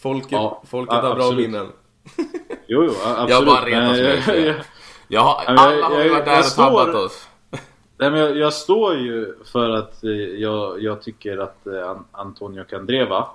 [0.00, 1.68] Folket, Ja, folket har bra minnen.
[2.66, 3.30] jo, jo, absolut.
[3.30, 4.38] Jag bara retas med
[5.08, 5.20] jag- det.
[5.20, 7.27] alla har ju varit där och tabbat oss.
[7.98, 12.04] Nej, men jag, jag står ju för att eh, jag, jag tycker att eh, An-
[12.12, 13.26] Antonio Candreva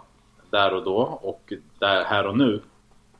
[0.49, 2.59] där och då och där, här och nu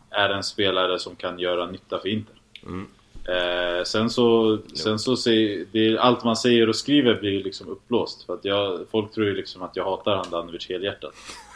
[0.10, 2.36] är en spelare som kan göra nytta för Inter.
[2.66, 2.88] Mm.
[3.28, 7.68] Eh, sen så, sen så säger, det är, allt man säger och skriver blir liksom
[7.68, 8.26] uppblåst.
[8.26, 11.14] För att jag, folk tror ju liksom att jag hatar Handanovic helhjärtat.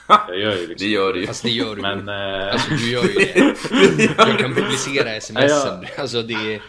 [0.28, 1.28] Jag gör ju liksom Det gör du ju.
[1.28, 1.82] Fast det gör du.
[1.82, 2.10] Men...
[2.10, 3.14] Eh, Alltså du gör ju
[3.98, 4.14] det.
[4.18, 5.86] Jag kan publicera smsen.
[5.98, 6.62] Alltså det är...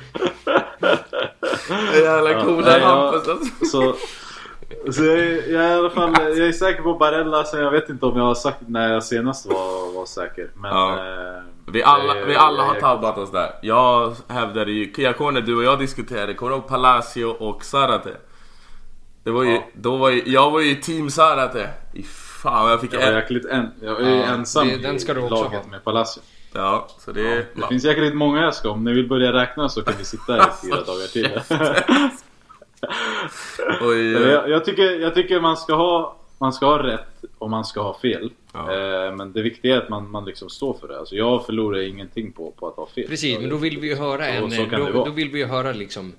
[1.94, 3.64] Jävla Ja, coola jag- Hampus alltså.
[3.66, 3.94] Så,
[4.92, 7.70] så jag, är- jag, är i alla fall, jag är säker på Barella, så jag
[7.70, 10.50] vet inte om jag har sagt när jag senast var, var säker.
[10.54, 10.92] Men, Ja.
[10.92, 11.42] eh,
[11.72, 13.50] Vi alla, vi alla har tabbat oss där.
[13.62, 17.64] Jag hävdade ju, jag kommer när du och jag diskuterade, kommer du ihåg Palacio och
[17.64, 18.10] Zarate?
[19.24, 19.62] Det var ju, Ja.
[19.74, 21.68] då var ju, jag var ju team Zarate.
[21.94, 22.02] I
[22.42, 25.14] fan jag fick Jag var en, jäkligt en, jag är Ja, ensam det- den ska
[25.14, 25.70] du i också laget ha.
[25.70, 26.20] med Palacio.
[26.52, 27.22] Ja, så det...
[27.34, 27.68] Det Ja.
[27.68, 30.40] finns jäkligt många jag ska, om ni vill börja räkna så kan vi sitta här
[30.48, 31.40] i fyra dagar till.
[33.80, 37.64] Oj, jag, jag, tycker, jag tycker man ska ha man ska ha rätt och man
[37.64, 38.30] ska ha fel.
[38.52, 38.74] Ja.
[38.74, 40.98] Eh, men det viktiga är att man, man liksom står för det.
[40.98, 43.08] Alltså jag förlorar ingenting på, på att ha fel.
[43.08, 44.50] Precis, men då vill vi ju höra en...
[44.50, 46.12] det då, då vill vi ju höra liksom...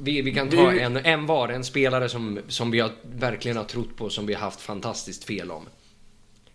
[0.00, 3.56] Vi, vi kan Det ta en, en var, en spelare som, som vi har, verkligen
[3.56, 5.66] har trott på, som vi har haft fantastiskt fel om.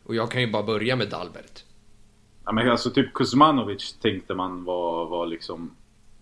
[0.04, 1.64] Och jag kan ju bara börja med Dalbert.
[2.46, 5.72] Ja, men alltså typ Kuzmanovic tänkte man var, var liksom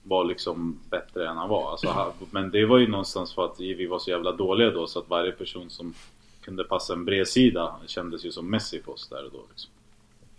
[0.04, 1.72] var liksom bättre än han var.
[1.72, 5.00] Alltså, men det var ju någonstans för att vi var så jävla dåliga då så
[5.00, 5.94] att varje person som
[6.42, 9.44] kunde passa en bredsida kändes ju som Messi på oss där och då.
[9.50, 9.72] Liksom.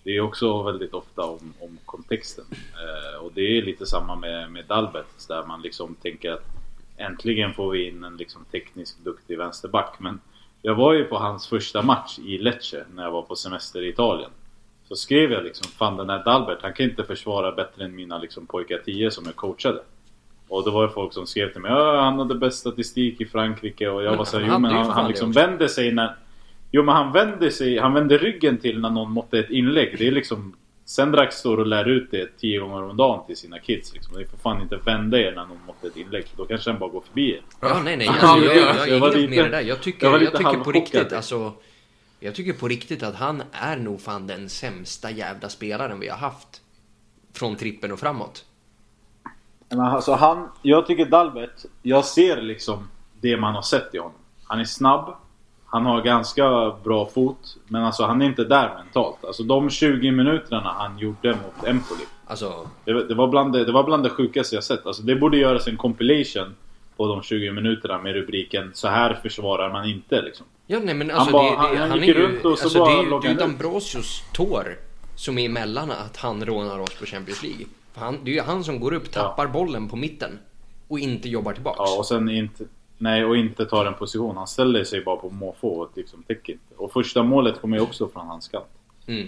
[0.03, 2.45] Det är också väldigt ofta om, om kontexten.
[2.53, 6.47] Eh, och det är lite samma med, med Dalbert där man liksom tänker att
[6.97, 9.97] äntligen får vi in en liksom tekniskt duktig vänsterback.
[9.99, 10.21] Men
[10.63, 13.89] jag var ju på hans första match i Lecce när jag var på semester i
[13.89, 14.31] Italien.
[14.93, 18.19] Så skrev jag liksom, fan den här Dalbert, han kan inte försvara bättre än mina
[18.19, 19.81] liksom pojkar 10 som jag coachade.
[20.49, 23.27] Och då var det folk som skrev till mig, "Ja, han hade bäst statistik i
[23.27, 25.69] Frankrike och jag Men var såhär, han jo men han, han liksom det också." vände
[25.69, 26.15] sig när...
[26.71, 29.95] Jo men han vände sig, han vände ryggen till när någon måtte ett inlägg.
[29.99, 30.57] Det är liksom...
[30.85, 34.19] Sendrak står och lär ut det 10 gånger om dagen till sina kids liksom.
[34.19, 36.25] Ni får fan inte vända er när någon måtte ett inlägg.
[36.37, 37.41] Då kanske han bara går förbi er.
[37.61, 38.09] Ja, nej, nej.
[38.09, 39.61] Alltså, jag, ja, jag, jag var helt lite- med det där.
[39.61, 41.53] Jag tycker, jag jag tycker på riktigt, alltså...
[42.25, 46.17] Jag tycker på riktigt att han är nog fan den sämsta jävla spelaren vi har
[46.17, 46.61] haft.
[47.35, 48.45] Från trippen och framåt.
[49.69, 52.89] Men alltså han, jag tycker Dalbert, jag ser liksom
[53.21, 54.13] det man har sett i honom.
[54.45, 55.15] Han är snabb,
[55.67, 59.25] han har ganska bra fot, men alltså han är inte där mentalt.
[59.25, 62.05] Alltså de 20 minuterna han gjorde mot Empoli.
[62.27, 64.87] Alltså, Det, var- det, var bland det, det var bland det sjukaste jag sett.
[64.87, 66.55] Alltså det borde göras en compilation
[66.97, 70.47] på de 20 minuterna med rubriken Så här försvarar man inte liksom.
[70.67, 72.65] Ja nej men alltså bara- det, han- det, han han, gick är ju, och så
[72.65, 73.37] alltså, bara det är ju, det är han.
[73.39, 74.79] Dambrosius tår
[75.15, 77.67] som är emellan att han rånar oss på Champions League.
[77.93, 80.39] För han, det är ju han som går upp, tappar bollen på mitten
[80.89, 81.79] och inte jobbar tillbaks.
[81.79, 82.65] Ja och sen inte...
[82.99, 84.37] Nej och inte tar en position.
[84.37, 86.75] Han ställer sig bara på måfå och liksom täcker inte.
[86.77, 88.65] Och första målet kommer ju också från hans kant.
[89.07, 89.27] Mm.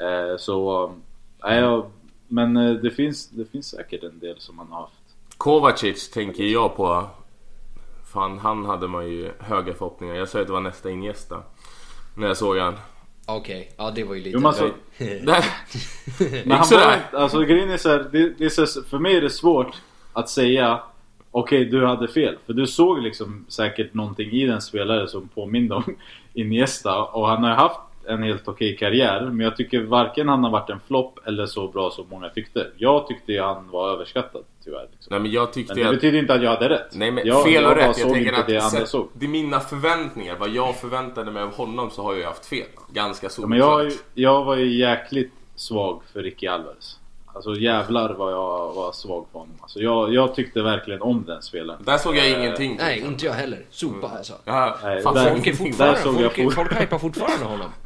[0.00, 0.92] Eh, så...
[1.44, 1.90] Nej, jag,
[2.28, 4.92] men eh, det finns, det finns säkert en del som man har haft.
[5.36, 7.06] Kovacic tänker jag på.
[8.12, 10.14] Fan, han hade man ju höga förhoppningar.
[10.14, 11.42] Jag sa att det var nästa Iniesta.
[12.14, 12.74] När jag såg han.
[13.26, 14.30] Okej, ja det var ju lite...
[14.30, 14.70] Jo, men alltså.
[16.44, 19.16] Men han var inte, alltså grejen är så här, det, det är så, för mig
[19.16, 19.76] är det svårt
[20.12, 20.80] att säga
[21.38, 22.36] Okej, du hade fel.
[22.46, 25.96] För du såg liksom säkert någonting i den spelare som påminde om
[26.34, 27.02] Iniesta.
[27.02, 29.20] Och han har haft en helt okej karriär.
[29.20, 32.66] Men jag tycker varken han har varit en flopp eller så bra som många tyckte.
[32.76, 34.88] Jag tyckte han var överskattad tyvärr.
[34.92, 35.10] Liksom.
[35.10, 35.94] Nej men jag tyckte Men det att...
[35.94, 36.88] betyder inte att jag hade rätt.
[36.94, 37.98] Nej men jag, fel jag och bara rätt.
[37.98, 39.08] Jag tänker att det andra såg.
[39.12, 40.36] det är mina förväntningar.
[40.38, 42.66] Vad jag förväntade mig av honom så har jag ju haft fel.
[42.92, 44.04] Ganska Ja, men jag, solklart.
[44.14, 46.98] jag var ju jäkligt svag för Ricky Alvarez.
[47.34, 49.54] Alltså jävlar vad jag var svag för honom.
[49.60, 51.82] Alltså, jag, jag tyckte verkligen om den spelaren.
[51.84, 52.76] Där såg jag Eh, ingenting.
[52.80, 53.58] Nej, inte jag heller.
[53.70, 54.32] Sopa alltså.
[54.44, 55.54] Ja, Nej, där- såg Folk är ingenting.
[55.54, 57.66] fortfarande, såg jag folk, folk hypar fortfarande honom.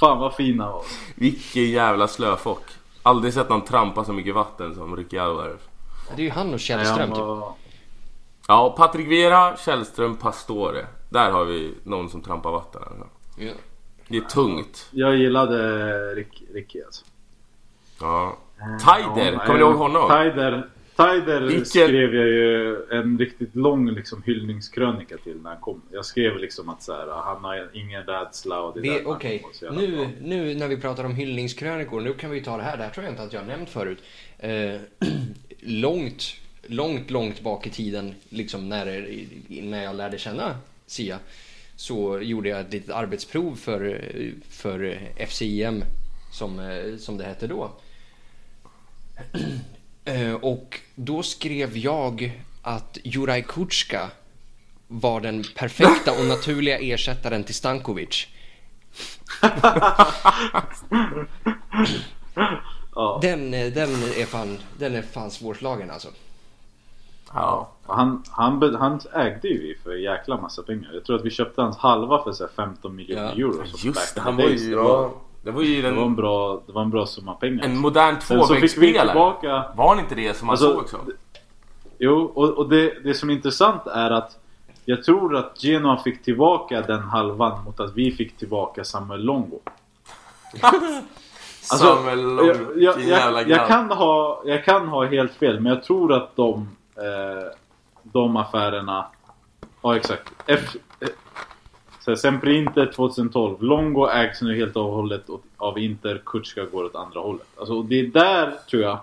[0.00, 0.82] Fan vad fin han var.
[1.14, 2.62] Vilken jävla slöfock.
[3.02, 5.60] Aldrig sett någon trampa så mycket vatten som Ricky Alvarez.
[6.16, 7.24] Det är ju han och Nej, Källström typ.
[8.48, 10.86] Ja, Patrik Vera, Källström, Pastore.
[11.08, 12.82] Där har vi någon som trampar vatten.
[13.38, 13.52] Ja.
[14.08, 14.88] Det är tungt.
[14.90, 17.04] Jag gillade Rick, Ricky alltså.
[18.00, 18.36] Ja.
[18.84, 20.08] Taider, Ja, kommer ni ihåg honom?
[20.08, 25.82] Taider, Taider Vilken- skrev jag ju en riktigt lång liksom, hyllningskrönika till när han kom.
[25.92, 29.44] Jag skrev liksom att så här, han har ingen rädsla och det Vi- där Okej,
[29.62, 32.76] jävla nu, nu när vi pratar om hyllningskrönikor, nu kan vi ta det här.
[32.76, 33.98] Det här tror jag inte att jag har nämnt förut.
[34.38, 34.80] Eh,
[35.60, 36.24] långt,
[36.66, 39.08] långt, långt bak i tiden, liksom när,
[39.62, 41.18] när jag lärde känna Sia,
[41.76, 44.00] så gjorde jag ett litet arbetsprov för,
[44.50, 45.84] för FCIM,
[46.32, 47.70] som, eh, som det hette då.
[50.04, 54.10] Eh, Och då skrev jag att Juraj Kutska
[54.88, 58.26] var den perfekta och naturliga ersättaren till Stankovic.
[63.20, 66.08] Den, eh, den, är fan, den är fan svårslagen alltså.
[67.32, 67.72] Ja.
[67.86, 70.90] Han, han, han ägde ju vi för jäkla massa pengar.
[70.94, 73.30] Jag tror att vi köpte hans halva för så här 15 miljoner Ja.
[73.30, 73.64] euro.
[73.84, 74.76] Just det, han var ju...
[75.44, 77.64] Det var, ju det var en bra, det var en bra summa pengar.
[77.64, 79.14] en modern tvåvägsspelare.
[79.74, 81.00] Var han inte det som han Alltså, såg som?
[81.98, 84.38] Jo, och, och det, det som är intressant är att
[84.84, 89.58] jag tror att Genoa fick tillbaka den halvan mot att vi fick tillbaka Samuel Longo.
[91.70, 95.72] Alltså, Samuel Long, jag, jag, jag, jag, kan ha, jag kan ha helt fel, men
[95.72, 97.52] jag tror att de, eh,
[98.02, 99.06] de affärerna...
[99.82, 100.32] Ja, exakt.
[100.46, 100.76] F,
[102.04, 103.62] så här, Sempre Inter 2012.
[103.62, 105.26] Longo ägs nu helt och hållet
[105.56, 106.22] av Inter.
[106.26, 107.46] Kutska går åt andra hållet.
[107.58, 108.98] Alltså, det är där, tror jag.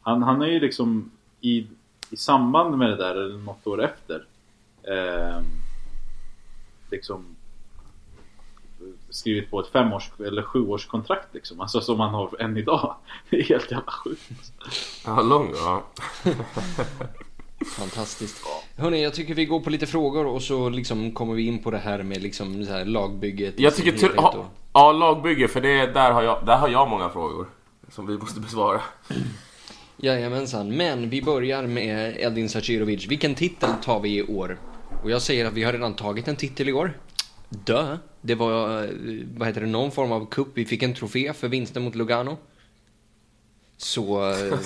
[0.00, 1.10] Han, han är ju liksom
[1.40, 1.66] i,
[2.10, 4.24] i samband med det där, eller något år efter.
[4.82, 5.42] Eh,
[6.90, 7.36] liksom
[9.10, 11.60] skrivit på ett femårs eller sjuårskontrakt liksom.
[11.60, 12.94] Alltså som man har än idag.
[13.30, 14.52] Det är helt jävla sjukt.
[15.04, 15.84] Ja, lång ja.
[17.76, 18.46] Fantastiskt.
[18.80, 21.70] Hörni, jag tycker vi går på lite frågor och så liksom kommer vi in på
[21.70, 23.54] det här med liksom så här lagbygget.
[23.60, 27.48] Jag tycker ha, ja, lagbygge, för det, där, har jag, där har jag många frågor.
[27.90, 28.80] Som vi måste besvara.
[29.96, 33.06] Jajamensan, men vi börjar med Edin Sacirovic.
[33.06, 34.58] Vilken titel tar vi i år?
[35.02, 36.92] Och jag säger att vi har redan tagit en titel i år.
[37.48, 37.96] Dö.
[38.20, 38.90] Det var, eh,
[39.36, 40.48] vad heter det, någon form av kupp.
[40.54, 42.36] Vi fick en trofé för vinsten mot Lugano.
[43.80, 44.30] Så...
[44.30, 44.52] eh,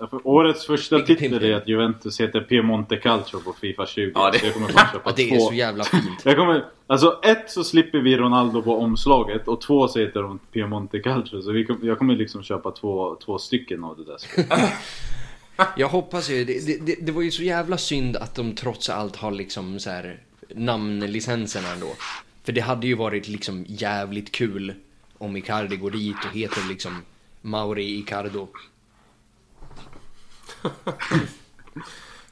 [0.00, 4.12] Alltså, Årets första titel är att Juventus heter Piemonte Calcio på Fifa 20.
[4.14, 5.34] Ja, det- Så jag kommer fan köpa Ja, det två.
[5.34, 6.20] är så jävla fint.
[6.24, 10.38] Jag kommer, alltså ett så slipper vi Ronaldo på omslaget och två så heter de
[10.38, 11.42] Piemonte Calcio.
[11.42, 14.18] Så vi kom, jag kommer liksom köpa två, två stycken av det där.
[15.76, 18.88] Jag hoppas ju, det, det- det, det var ju så jävla synd att de trots
[18.90, 20.20] allt har liksom så här
[20.54, 21.86] namnlicenserna ändå.
[22.44, 24.74] För det hade ju varit liksom jävligt kul
[25.18, 27.02] om Icardi går dit och heter liksom
[27.40, 28.48] Mauri Icardo.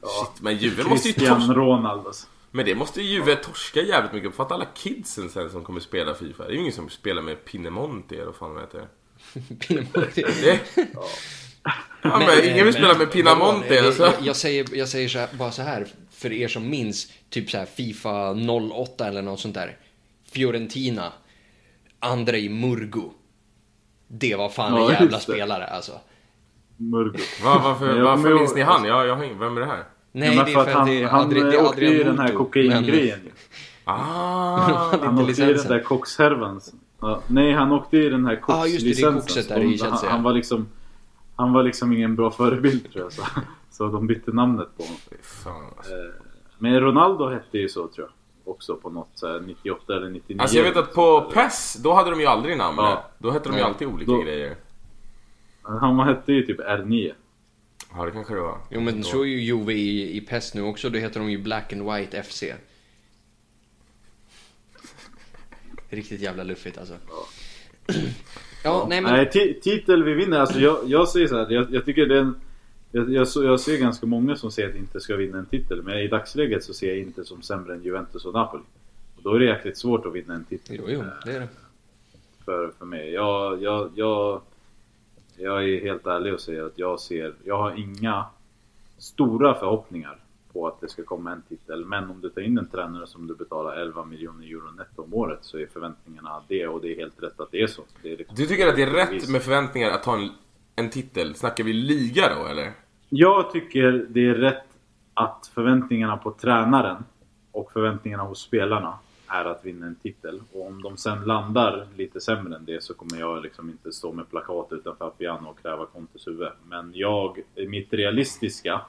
[0.01, 1.53] shit, men Juve måste ju torska.
[1.53, 2.13] Ronaldo.
[2.51, 4.37] Men det måste ju Juve torska jävligt mycket på.
[4.37, 6.45] För att alla kidsen sen som kommer spela Fifa.
[6.45, 8.89] Det är ju ingen som spelar med Pinemonte eller vad fan de heter.
[10.43, 10.61] Det...
[12.03, 13.75] Ja, men, ingen vill spela med Pinamonte.
[13.75, 14.03] Jag, Alltså.
[14.03, 17.51] jag, jag säger, jag säger så här, bara så här, för er som minns typ
[17.51, 18.31] så här Fifa
[18.73, 19.77] 08 eller något sånt där.
[20.31, 21.13] Fiorentina,
[21.99, 23.13] Andrei Murgo.
[24.09, 25.93] Det var fan en Ja, jävla just spelare alltså.
[25.93, 28.85] Va, varför Men jag varför minns ni han?
[28.85, 29.85] Jag, jag, vem är det här?
[30.13, 31.85] Nej, Ja, men det är för att han, det är han Adri, det är åkte
[31.85, 33.21] ju den här kokaingrejen.
[33.25, 33.31] ju.
[33.85, 34.57] Ah,
[35.03, 36.61] Han åkte ju den där kockshärvan.
[37.01, 39.21] Ja, nej, han åkte ju den här Ja, just det, det är kokslicensen.
[39.21, 40.11] kokset Så där i de- Chelsea, han, ja.
[40.11, 40.69] han var liksom
[41.37, 43.13] Han var liksom ingen bra förebild tror jag.
[43.13, 43.23] Så,
[43.71, 44.99] så de bytte namnet på honom.
[45.23, 45.93] fan, alltså.
[45.93, 45.99] Eh,
[46.59, 48.11] Men Ronaldo hette ju så tror jag.
[48.49, 50.41] Också på något så här 98 eller 99.
[50.43, 52.77] alltså jag vet att på PES, då hade de ju aldrig namn.
[52.79, 53.11] Ja.
[53.19, 53.67] Då hette de ju Ja.
[53.67, 54.57] alltid olika Då- grejer.
[55.63, 57.13] Han hette ju typ R9.
[57.97, 58.59] Ja, det kanske det var.
[58.71, 61.39] Jo men så är ju Juve i, i PES nu också, då heter de ju
[61.39, 62.45] Black and White FC.
[65.91, 66.95] Riktigt jävla luffigt alltså.
[68.65, 69.13] Ja, nej men...
[69.13, 70.39] Nej, ti- titel vi vinner.
[70.39, 71.51] Alltså jag, jag säger så här.
[71.51, 72.41] Jag, jag tycker det är en,
[72.93, 75.83] jag, jag, jag ser ganska många som säger att inte ska vinna en titel.
[75.83, 78.63] Men i dagsläget så ser jag inte som sämre än Juventus och Napoli.
[79.17, 80.77] Och då är det jäkligt svårt att vinna en titel.
[80.79, 81.49] Jo, jo, det är det.
[82.45, 83.13] för, för mig.
[83.13, 84.41] Jag, jag, jag,
[85.37, 88.25] jag är helt ärlig och säger att jag ser, jag har inga
[88.99, 90.19] stora förhoppningar
[90.53, 91.85] på att det ska komma en titel.
[91.85, 95.15] Men om du tar in en tränare som du betalar 11 miljoner euro netto om
[95.15, 97.83] året så är förväntningarna det och det är helt rätt att det är så.
[98.03, 100.31] Det är liksom, Du tycker att det är rätt med förväntningar att ta en,
[100.79, 101.35] en titel?
[101.35, 102.73] Snackar vi liga då eller?
[103.09, 104.65] Jag tycker det är rätt
[105.15, 107.05] att förväntningarna på tränaren
[107.53, 110.43] och förväntningarna hos spelarna är att vinna en titel.
[110.53, 114.13] Och om de sen landar lite sämre än det så kommer jag liksom inte stå
[114.13, 116.49] med plakat utanför piano och kräva Contes huvud.
[116.69, 118.81] Men jag, mitt realistiska,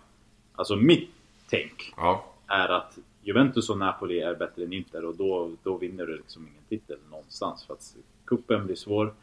[0.55, 1.09] alltså mitt
[1.49, 2.25] tänk Ja.
[2.47, 6.47] är att Juventus och Napoli är bättre än Inter och då, då vinner du liksom
[6.47, 7.63] ingen titel någonstans.
[7.65, 9.13] För att kuppen blir svår,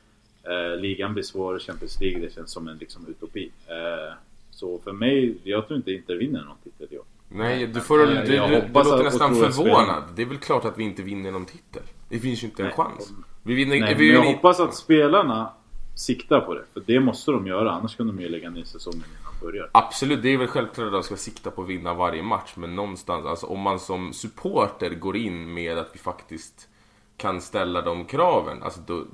[0.47, 3.51] eh, ligan blir svår, Champions League det känns som en liksom utopi.
[3.67, 4.15] Eh,
[4.51, 7.05] så för mig, jag tror inte Inter vinner någon titel i år.
[7.29, 10.05] Nej, du, får, du, du, du låter nästan förvånad.
[10.15, 11.83] Det är väl klart att vi inte vinner någon titel.
[12.09, 12.77] Det finns ju inte en Nej.
[12.77, 13.13] chans.
[13.43, 15.51] Vi vinner, Nej, vi men jag vinner, hoppas att spelarna
[15.95, 16.65] siktar på det.
[16.73, 19.71] För det måste de göra, annars kan de ju lägga ner säsongen innan de börjar.
[19.73, 22.53] Absolut, det är väl självklart att de ska sikta på att vinna varje match.
[22.57, 26.69] Men någonstans, alltså om man som supporter går in med att vi faktiskt
[27.17, 28.63] kan ställa de kraven.
[28.63, 29.05] Alltså då,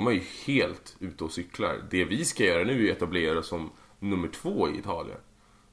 [0.00, 1.84] då är ju helt ute och cyklar.
[1.90, 5.18] Det vi ska göra nu är att etablera oss som nummer två i Italien.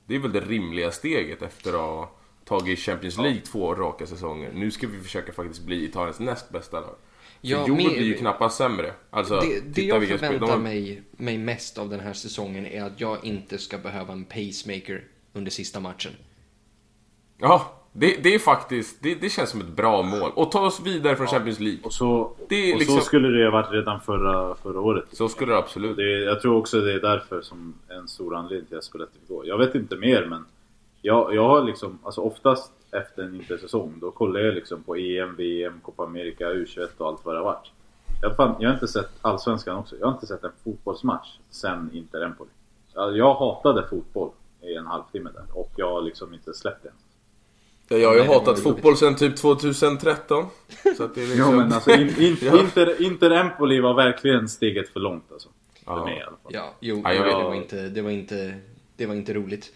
[0.05, 2.11] Det är väl det rimliga steget efter att ha
[2.45, 4.51] tagit Champions League två raka säsonger.
[4.53, 6.95] Nu ska vi försöka faktiskt bli Italiens näst bästa lag.
[7.41, 8.93] Ja, med- blir ju knappast sämre.
[9.09, 12.83] Alltså, Det, det jag de förväntar har- mig, mig mest av den här säsongen är
[12.83, 15.03] att jag inte ska behöva en pacemaker
[15.33, 16.11] under sista matchen.
[17.37, 20.31] Ja, det, det är faktiskt, det, det känns som ett bra mål.
[20.35, 21.79] Och ta oss vidare från Champions League.
[21.83, 25.05] Och så, Det och liksom- så skulle det ha varit redan förra, förra året.
[25.11, 25.95] Så skulle det absolut.
[25.97, 29.29] Det, jag tror också det är därför som en stor anledning till att Spalletti fick
[29.29, 29.45] gå.
[29.45, 30.45] Jag vet inte mer men
[31.01, 35.35] jag, jag har liksom, alltså oftast efter en intersäsong då kollar jag liksom på EM,
[35.35, 37.71] VM, Copa America, U21 och allt vad det har varit.
[38.21, 39.95] Jag, fan, jag har inte sett Allsvenskan också.
[39.99, 42.49] Jag har inte sett en fotbollsmatch sen Inter Empoli.
[42.93, 44.29] Jag, jag hatade fotboll
[44.61, 46.91] i en halvtimme där och jag har liksom inte släppt det.
[47.89, 50.45] Ja, Jag har ju hatat fotboll sedan typ 2013.
[50.97, 51.39] Så att det är liksom...
[51.45, 52.37] Ja men alltså in, in.
[52.59, 55.49] Inter, Inter Empoli var verkligen steget för långt alltså.
[55.85, 56.05] För Ja.
[56.05, 56.51] mig i alla fall.
[56.53, 57.43] Ja, jo, Ja, jag det, vet.
[57.43, 58.53] var inte, det, var inte,
[58.97, 59.73] det var inte roligt.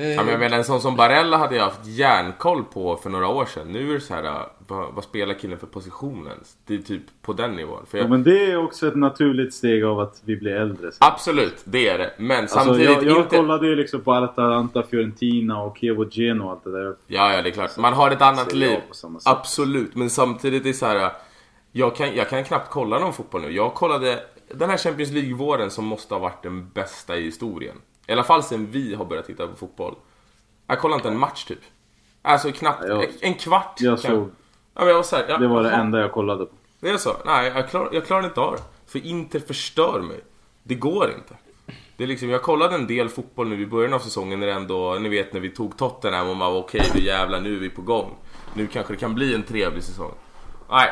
[0.00, 3.28] Ja, men jag menar en sån som Barella hade jag haft järnkoll på för några
[3.28, 3.72] år sedan.
[3.72, 6.38] Nu är det så här, äh, vad, vad spelar killen för positionen?
[6.66, 7.86] Det är typ på den nivån.
[7.86, 10.90] För jag, Ja, men det är också ett naturligt steg av att vi blir äldre.
[11.00, 12.12] Absolut, det är det.
[12.18, 13.36] Men Alltså, samtidigt jag, jag inte...
[13.36, 16.96] kollade ju liksom på Atalanta, Fiorentina och Chievo Geno och allt det där.
[17.06, 17.76] Ja, ja, det är klart.
[17.76, 18.78] Man har ett annat liv.
[19.24, 21.12] Absolut, men samtidigt är det så här.
[21.72, 23.50] Jag kan, jag kan knappt kolla någon fotboll nu.
[23.50, 24.18] Jag kollade
[24.54, 27.76] den här Champions League-våren som måste ha varit den bästa i historien.
[28.08, 29.94] I alla fall sen vi har börjat titta på fotboll.
[30.66, 31.60] Jag kollade inte en match typ.
[32.22, 33.74] Alltså knappt, Ja, jag- en kvart.
[33.80, 34.30] Jag kan- såg,
[34.74, 36.52] Ja, men jag var så här, ja, det var det enda jag kollade på.
[36.80, 37.16] Det är så?
[37.26, 38.62] Nej, jag klarar, jag klarar inte av det.
[38.86, 40.20] För Inter förstör mig.
[40.62, 41.34] Det går inte.
[41.96, 44.52] Det är liksom, jag kollade en del fotboll nu i början av säsongen när det
[44.52, 47.60] ändå, ni vet när vi tog Tottenham och man var okej, nu jävlar, nu är
[47.60, 48.14] vi på gång.
[48.54, 50.12] Nu kanske det kan bli en trevlig säsong.
[50.70, 50.88] Nej.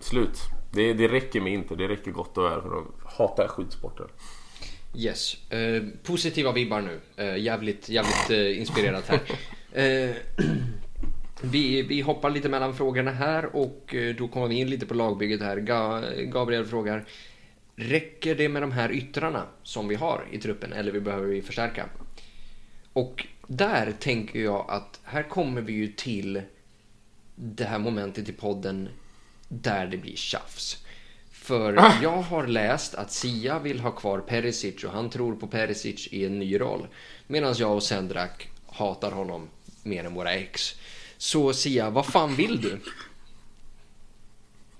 [0.00, 0.38] Slut.
[0.72, 4.06] Det, det räcker med Inter, det räcker gott och väl för de hatar skitsporter.
[4.96, 5.50] Yes.
[5.50, 7.00] Eh, positiva vibbar nu.
[7.16, 9.20] Eh, jävligt, jävligt eh, inspirerat här.
[9.74, 10.10] Eh,
[11.42, 14.94] vi, vi hoppar lite mellan frågorna här och eh, då kommer vi in lite på
[14.94, 15.56] lagbygget här.
[15.56, 17.04] Ga, Gabriel frågar.
[17.76, 21.42] Räcker det med de här yttrarna som vi har i truppen eller vi behöver vi
[21.42, 21.88] förstärka?
[22.92, 26.42] Och där tänker jag att här kommer vi ju till
[27.34, 28.88] det här momentet i podden
[29.48, 30.83] där det blir tjafs.
[31.44, 31.72] För
[32.02, 36.26] jag har läst att Sia vill ha kvar Perisic och han tror på Perisic i
[36.26, 36.86] en ny roll.
[37.26, 39.48] Medan jag och Sendrak hatar honom
[39.82, 40.62] mer än våra ex.
[41.16, 42.78] Så Sia, vad fan vill du?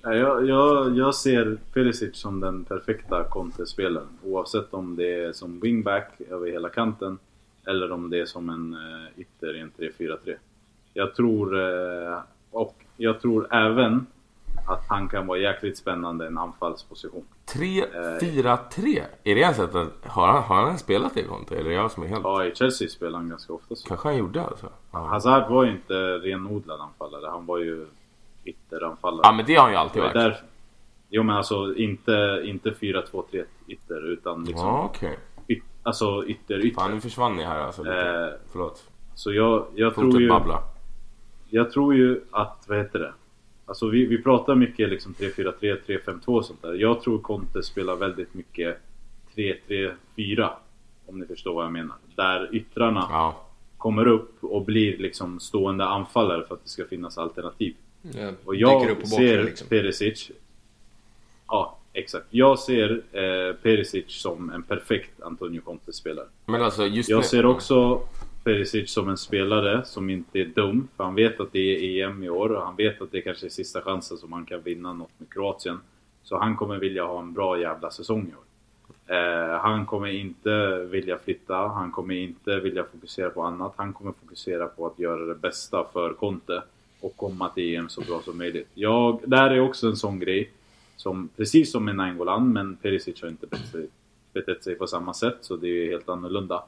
[0.03, 4.19] Ja, Jag, jag, jag ser Perisic som den perfekta Conte-spelaren.
[4.23, 7.19] Oavsett om det är som wingback över hela kanten
[7.67, 10.37] eller om det är som en uh, ytter i en 3-4-3.
[10.95, 12.19] Jag tror, eh,
[12.51, 14.07] och jag tror även
[14.67, 17.25] att han kan vara jäkligt spännande i en anfallsposition.
[17.47, 19.03] 3-4-3?
[19.25, 19.73] Är det ens att
[20.05, 21.57] har han, har han spelat det Conte?
[21.57, 22.25] Eller är jag som är helt...
[22.25, 23.89] Ja, i Chelsea spelar han ganska ofta så.
[23.89, 24.69] Kanske han gjorde alltså?
[24.93, 24.99] Ja.
[24.99, 27.31] Hazard var ju inte renodlad anfallare.
[27.31, 27.87] Han var ju
[28.45, 29.21] ytteranfallare.
[29.25, 30.15] ja men det har han ju alltid var varit.
[30.23, 30.45] därför.
[31.09, 35.19] Jo men alltså inte, inte 4-2-3 ytter utan liksom Ja okej.
[35.49, 36.89] yt, alltså ytter Fan ytter.
[36.89, 38.01] nu försvann ni här alltså lite.
[38.01, 38.85] Eh, Förlåt.
[39.15, 40.29] Så jag, jag tror ju...
[40.29, 40.63] babbla.
[41.51, 43.13] Jag tror ju att, vad heter det?
[43.67, 46.75] Alltså vi, vi pratar mycket liksom 3-4-3, 3-5-2 och sånt där.
[46.75, 48.79] Jag tror Conte spelar väldigt mycket
[49.35, 50.51] 3-3-4.
[51.07, 51.97] Om ni förstår vad jag menar.
[52.17, 53.47] Där yttrarna Ja.
[53.79, 57.75] kommer upp och blir liksom stående anfallare för att det ska finnas alternativ.
[58.17, 59.69] Eh, Och jag ser liksom.
[59.69, 60.31] Perisic
[61.49, 62.27] Ja, exakt.
[62.31, 66.27] Jag ser eh, Perisic som en perfekt Antonio Conte-spelare.
[66.47, 68.01] Men alltså just Jag med- ser också
[68.45, 70.89] Perisic som en spelare som inte är dum.
[70.97, 73.47] För han vet att det är EM i år och han vet att det kanske
[73.47, 75.81] är sista chansen som han kan vinna något med Kroatien.
[76.23, 78.45] Så han kommer vilja ha en bra jävla säsong i år.
[79.07, 83.73] Eh, han kommer inte vilja flytta, han kommer inte vilja fokusera på annat.
[83.77, 86.63] Han kommer fokusera på att göra det bästa för Conte
[87.01, 88.69] och komma till EM så bra som möjligt.
[88.75, 90.51] Jag, där är också en sån grej
[90.97, 93.89] som, precis som med Nainggolan, men Perisic har inte betett sig,
[94.33, 96.65] betett sig på samma sätt så det är helt annorlunda.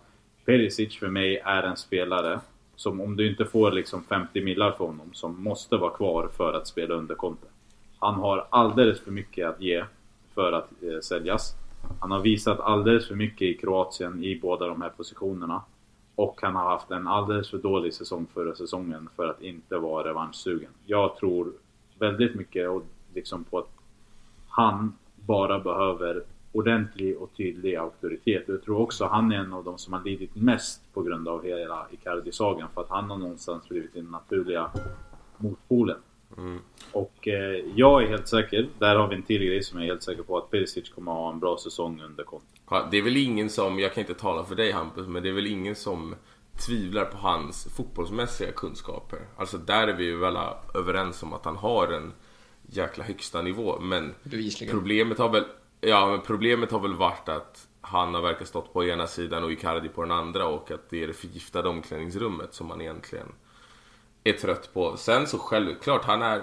[0.46, 2.40] Perisic för mig är en spelare
[2.76, 6.52] som om du inte får liksom 50 millar för honom som måste vara kvar för
[6.52, 7.46] att spela under Conte.
[7.98, 9.84] Han har alldeles för mycket att ge
[10.34, 11.54] för att eh, säljas.
[12.00, 15.62] Han har visat alldeles för mycket i Kroatien i båda de här positionerna.
[16.14, 20.08] Och han har haft en alldeles för dålig säsong förra säsongen för att inte vara
[20.08, 20.70] revanschsugen.
[20.86, 21.52] Jag tror
[21.98, 22.82] väldigt mycket och
[23.14, 23.70] liksom på att
[24.48, 26.22] han bara behöver
[26.56, 28.44] ordentlig och tydlig auktoritet.
[28.46, 31.44] Jag tror också han är en av de som har lidit mest på grund av
[31.44, 32.68] hela Icardi-sagan.
[32.74, 34.70] För att han har någonstans blivit den naturliga
[35.36, 35.96] motpolen.
[36.92, 39.90] Och eh, jag är helt säker, där har vi en till grej som jag är
[39.90, 42.46] helt säker på att Perisic kommer ha en bra säsong under Conte.
[42.70, 45.28] Ja, Det är väl ingen som, jag kan inte tala för dig Hampus, men det
[45.28, 46.14] är väl ingen som
[46.66, 49.18] tvivlar på hans fotbollsmässiga kunskaper.
[49.36, 50.36] Alltså där är vi ju väl
[50.74, 52.12] överens om att han har en
[52.66, 53.78] jäkla högsta nivå.
[53.80, 54.74] Men Bevisligen.
[54.74, 55.44] problemet har väl,
[55.80, 59.52] ja men problemet har väl varit att han har verkat stått på ena sidan och
[59.52, 63.32] Icardi på den andra och att det är det förgiftade omklädningsrummet som man egentligen
[64.24, 64.96] är trött på.
[64.96, 66.42] Sen så självklart, han är...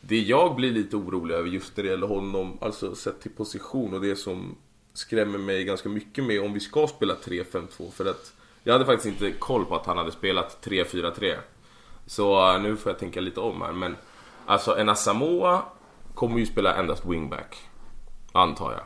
[0.00, 3.94] Det jag blir lite orolig över just när det gäller honom, alltså sett till position
[3.94, 4.56] och det som
[4.92, 8.32] skrämmer mig ganska mycket med om vi ska spela 3-5-2 för att
[8.62, 11.34] jag hade faktiskt inte koll på att han hade spelat 3-4-3.
[12.06, 13.96] Så eh, nu får jag tänka lite om här men
[14.46, 15.62] alltså en Asamoah
[16.14, 17.68] kommer ju spela endast wingback.
[18.36, 18.82] Antar jag.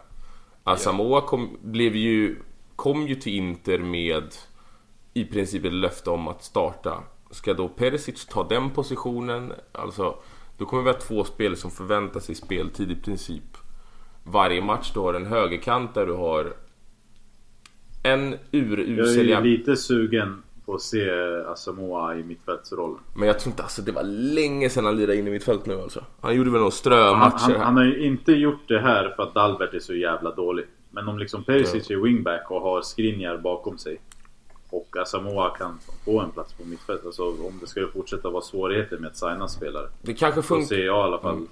[0.64, 2.36] Asamoah kom, blev ju,
[2.76, 4.34] kom ju till Inter med
[5.14, 7.03] i princip ett löfte om att starta.
[7.30, 9.53] Ska då Perisic ta den positionen?
[9.72, 10.18] Alltså,
[10.59, 13.57] då kommer vi ha två spel som förväntar sig speltid i princip
[14.24, 14.90] varje match.
[14.94, 16.53] Du har en högerkant där du har
[18.03, 20.42] en Jag urusel är jäv- lite sugen
[20.73, 21.11] få se
[21.47, 22.99] Asamoah i mittfältsroll.
[23.14, 25.81] Men jag tror inte, alltså det var länge sedan han lirade in i mittfält nu
[25.81, 26.05] alltså.
[26.21, 27.59] Han gjorde väl några Han, strömatcher han, här.
[27.59, 30.64] han har ju inte gjort det här för att Dalbert är så jävla dålig.
[30.91, 34.01] Men om liksom Perisic är wingback och har Skriniar bakom sig.
[34.71, 37.07] Och Asamoah kan få en plats på mittfältet.
[37.07, 39.87] Alltså om det skulle fortsätta vara svårigheter med att signa spelare.
[40.03, 40.66] Det kanske Så funkar.
[40.66, 41.49] ser jag i alla fall Mm.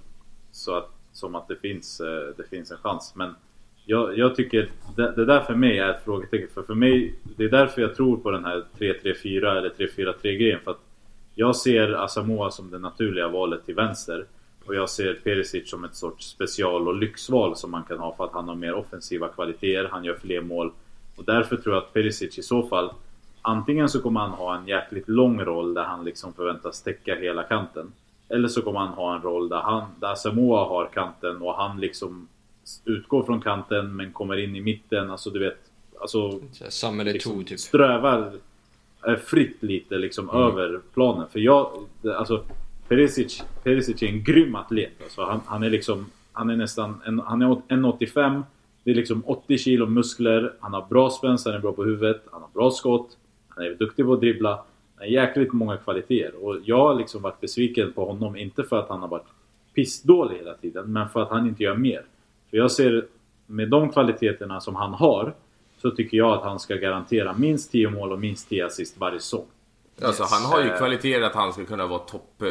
[0.53, 2.07] så att, som att det finns, eh,
[2.37, 3.13] det finns en chans.
[3.17, 3.35] Men
[3.87, 6.49] jag, jag tycker det, det där för mig är ett frågetecken.
[6.55, 10.61] För, för mig, det är därför jag tror på den här 3-3-4 eller 3-4-3 grejen.
[10.65, 10.81] För att
[11.35, 14.25] jag ser Asamoah som det naturliga valet till vänster.
[14.67, 18.25] Och jag ser Perisic som ett sorts special och lyxval som man kan ha för
[18.25, 20.73] att han har mer offensiva kvaliteter, han gör fler mål.
[21.17, 22.91] Och därför tror jag att Perisic i så fall
[23.49, 27.43] Antingen så kommer han ha en jäkligt lång roll där han liksom förväntas täcka hela
[27.43, 27.93] kanten.
[28.29, 31.81] Eller så kommer han ha en roll där, han, där Samoa har kanten och han
[31.81, 32.29] liksom
[32.85, 35.11] utgår från kanten men kommer in i mitten.
[35.11, 35.59] Alltså du vet,
[36.01, 37.61] alltså Samuel liksom typ.
[37.61, 38.33] strövar
[39.25, 41.29] fritt lite liksom över planen.
[41.29, 41.87] För jag,
[42.17, 42.45] alltså
[42.89, 44.93] Perisic, Perisic är en grym atlet.
[45.03, 48.43] Alltså, han, han är liksom, han är nästan, en, han är 1,85.
[48.85, 50.53] Det är liksom 80 kilo muskler.
[50.61, 52.23] Han har bra spänst, han är bra på huvudet.
[52.31, 53.17] Han har bra skott.
[53.49, 54.51] Han är duktig på att dribbla.
[54.51, 54.67] Han
[54.99, 56.45] har jäkligt många kvaliteter.
[56.45, 59.27] Och jag har liksom varit besviken på honom, inte för att han har varit
[59.75, 62.03] pissdålig hela tiden, men för att han inte gör mer.
[62.51, 63.07] För jag ser,
[63.47, 65.35] med de kvaliteterna som han har,
[65.83, 69.21] så tycker jag att han ska garantera minst 10 mål och minst 10 assist varje
[69.21, 69.47] säsong.
[70.03, 70.79] Alltså han har ju Eh.
[70.79, 72.49] kvaliteter att han ska kunna vara topp eh,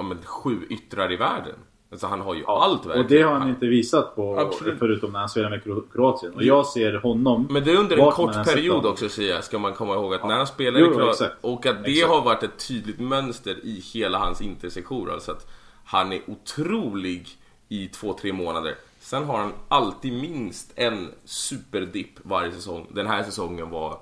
[0.00, 1.54] om en sju yttrar i världen.
[1.90, 3.04] Alltså han har ju allt verkligen.
[3.04, 4.78] Och det har han inte visat på, Absolut.
[4.78, 6.32] förutom när han spelar med Kro- Kroatien.
[6.34, 7.46] Och jag ser honom...
[7.50, 10.24] Men det är under en kort period också säger jag, ska man komma ihåg att
[10.28, 11.34] när han spelar Jo, i Kroatien exakt.
[11.44, 12.12] och att det Exakt.
[12.12, 15.12] har varit ett tydligt mönster i hela hans intersektioner.
[15.12, 15.46] Alltså att
[15.84, 17.28] han är otrolig
[17.68, 18.74] i två, tre månader.
[19.06, 22.86] Sen har han alltid minst en superdipp varje säsong.
[22.90, 23.98] Den här säsongen var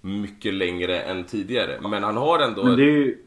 [0.00, 1.80] mycket längre än tidigare.
[1.82, 2.64] Men han har ändå...
[2.64, 3.18] Men det är ju...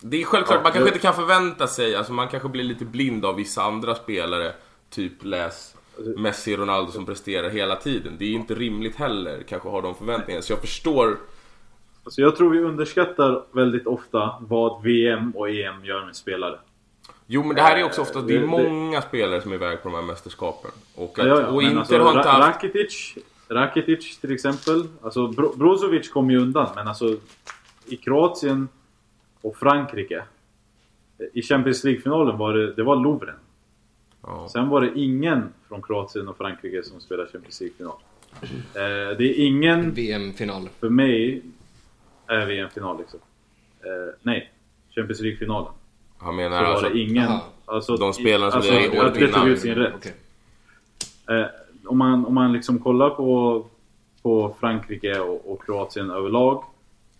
[0.00, 2.64] Det är självklart, Ja, man kanske det- inte kan förvänta sig, alltså man kanske blir
[2.64, 4.52] lite blind av vissa andra spelare.
[4.90, 5.76] Typ läs
[6.16, 8.12] Messi och Ronaldo som presterar hela tiden.
[8.18, 10.42] Det är inte rimligt heller, kanske har de förväntningarna.
[10.42, 11.16] Så jag förstår,
[12.04, 16.58] Alltså jag tror vi underskattar väldigt ofta vad VM och EM gör med spelare.
[17.26, 19.56] Jo men det här är också ofta, det är det- det- många spelare som är
[19.56, 20.70] iväg på de här mästerskapen.
[20.94, 22.64] Och, att, Ja, ja, och Inter alltså, har inte haft...
[22.64, 23.14] Rakitic,
[23.48, 24.84] Rakitic till exempel.
[25.02, 27.16] Alltså Bro- Brozovic kom ju undan, men alltså
[27.86, 28.68] i Kroatien
[29.40, 30.24] och Frankrike.
[31.32, 33.34] I Champions League-finalen var det, det var Lovren.
[34.22, 34.48] Ja.
[34.52, 37.96] Sen var det ingen från Kroatien och Frankrike som spelade Champions League-final.
[38.74, 40.68] Eh, det är ingen VM-final.
[40.80, 41.42] för mig
[42.26, 43.20] är VM-final liksom.
[43.80, 44.52] Eh, nej,
[44.94, 45.72] Champions League-finalen.
[46.18, 47.28] Han Så menar var alltså, det ingen...
[47.28, 47.44] Aha.
[47.64, 49.56] Alltså, De spelarna som alltså, det är året att det tog innan.
[49.56, 49.94] sin rätt.
[49.96, 50.14] Okej.
[51.40, 51.46] Eh,
[51.86, 53.64] om, man, om man liksom kollar på,
[54.22, 56.64] på Frankrike och, och Kroatien överlag.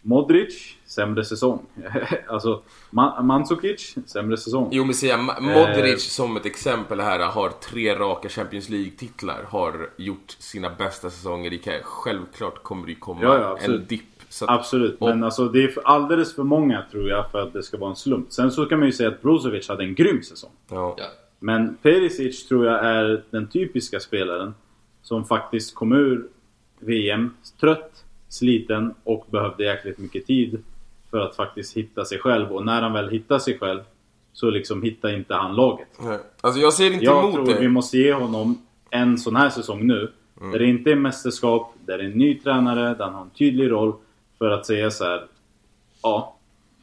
[0.06, 1.66] Modric, sämre säsong.
[2.28, 4.68] alltså Ma- Mandzukic, sämre säsong.
[4.72, 9.42] Jo men säga, Ma- Modric som ett exempel här har tre raka Champions League-titlar.
[9.48, 11.80] Har gjort sina bästa säsonger i karriär.
[11.84, 14.02] Självklart kommer det komma Ja, ja, en dipp.
[14.42, 17.62] Att, Absolut, Och- men alltså det är alldeles för många tror jag för att det
[17.62, 18.32] ska vara en slump.
[18.32, 20.50] Sen så kan man ju säga att Brozovic hade en grym säsong.
[20.70, 20.96] Ja.
[21.38, 24.54] Men Perisic tror jag är den typiska spelaren
[25.02, 26.26] som faktiskt kom ur
[26.80, 30.62] VM trött, sliten och behövde jäkligt mycket tid
[31.10, 32.52] för att faktiskt hitta sig själv.
[32.52, 33.80] Och när han väl hittar sig själv
[34.32, 35.88] så liksom hittar inte han laget.
[36.00, 36.18] Nej.
[36.40, 37.60] Alltså jag ser inte Jag emot tror det.
[37.60, 40.12] vi måste ge honom en sån här säsong nu.
[40.40, 40.52] Mm.
[40.52, 43.30] Där det inte är mästerskap, där det är en ny tränare, där han har en
[43.30, 43.92] tydlig roll.
[44.38, 45.24] För att säga så här.
[46.02, 46.36] Ja,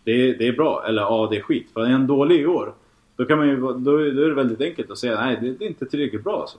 [0.03, 0.85] det är, det är bra.
[0.87, 1.67] Eller ja, det är skit.
[1.73, 2.73] För är han dålig i år,
[3.15, 5.53] då, kan man ju, då, är- då är det väldigt enkelt att säga nej, det,
[5.53, 6.57] det är inte tillräckligt bra alltså.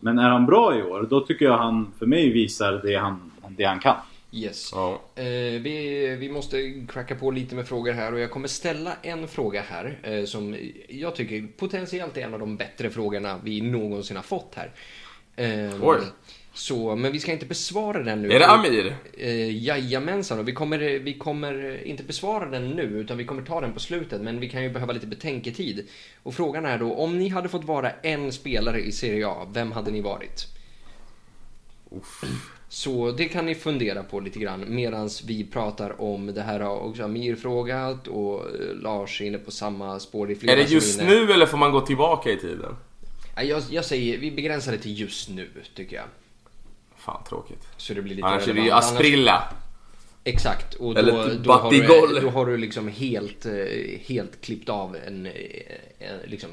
[0.00, 3.30] Men är han bra i år, då tycker jag han för mig visar det han,
[3.56, 3.96] det han kan.
[4.34, 4.70] Yes.
[4.72, 5.00] Ja.
[5.14, 5.24] Eh,
[5.60, 9.62] vi, vi måste cracka på lite med frågor här och jag kommer ställa en fråga
[9.62, 10.56] här eh, som
[10.88, 14.70] jag tycker potentiellt är en av de bättre frågorna vi någonsin har fått här.
[15.36, 16.00] Eh, Oj.
[16.54, 18.32] Så, men vi ska inte besvara den nu.
[18.32, 18.96] Är det Amir?
[19.18, 23.60] Eh, jajamensan, och vi kommer, vi kommer inte besvara den nu utan vi kommer ta
[23.60, 25.88] den på slutet men vi kan ju behöva lite betänketid.
[26.22, 29.72] Och frågan är då, om ni hade fått vara en spelare i Serie A, vem
[29.72, 30.46] hade ni varit?
[32.74, 36.76] Så det kan ni fundera på lite grann medan vi pratar om det här har
[36.76, 40.26] också Amir frågat och eh, Lars är inne på samma spår.
[40.26, 42.76] Det flera Är det just nu eller får man gå tillbaka i tiden?
[43.36, 46.04] Jag, jag säger, vi begränsar det till just nu tycker jag.
[46.96, 47.68] Fan tråkigt.
[47.76, 49.52] Så det blir lite Annars är det ju Asprilla.
[50.24, 53.52] Exakt, och då, Eller då, har du, då har du liksom helt, eh,
[54.06, 55.32] helt klippt av en, eh,
[55.98, 56.50] en, liksom,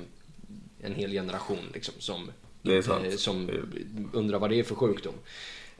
[0.81, 2.31] en hel generation liksom, som,
[2.63, 3.49] är som
[4.13, 5.13] undrar vad det är för sjukdom.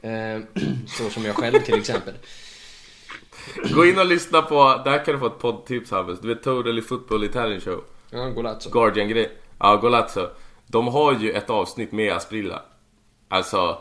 [0.02, 0.40] Eh,
[0.86, 2.14] Så som jag själv till exempel.
[3.74, 6.20] Gå in och lyssna på, där kan du få ett poddtips Hampus.
[6.20, 7.84] Du vet Totally Football Italian Show.
[8.10, 8.70] Ja, Golazzo.
[8.70, 9.30] Guardian-grej.
[9.58, 10.28] Ja, Golazzo.
[10.66, 12.62] De har ju ett avsnitt med Asprilla.
[13.28, 13.78] Alltså,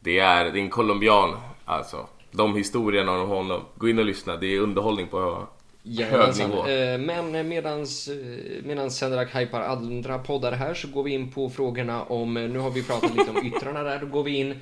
[0.00, 1.36] det är, det är en colombian.
[1.64, 3.60] Alltså, de historierna om honom.
[3.76, 4.36] Gå in och lyssna.
[4.36, 5.46] Det är underhållning på hög
[5.82, 6.50] Jajamensan.
[6.50, 6.66] nivå.
[6.66, 11.50] Eh, Men medans, eh, medans Senderak hypar andra poddar här så går vi in på
[11.50, 14.60] frågorna om, eh, nu har vi pratat lite om yttrarna där, då går vi in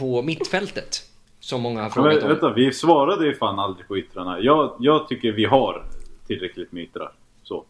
[0.00, 1.02] på mittfältet.
[1.40, 2.28] Som många har frågat om.
[2.28, 4.40] vänta, vi svarade ju fan aldrig på yttrarna.
[4.40, 5.84] Jag, jag tycker vi har
[6.26, 7.12] tillräckligt med yttrar.
[7.42, 7.64] Så.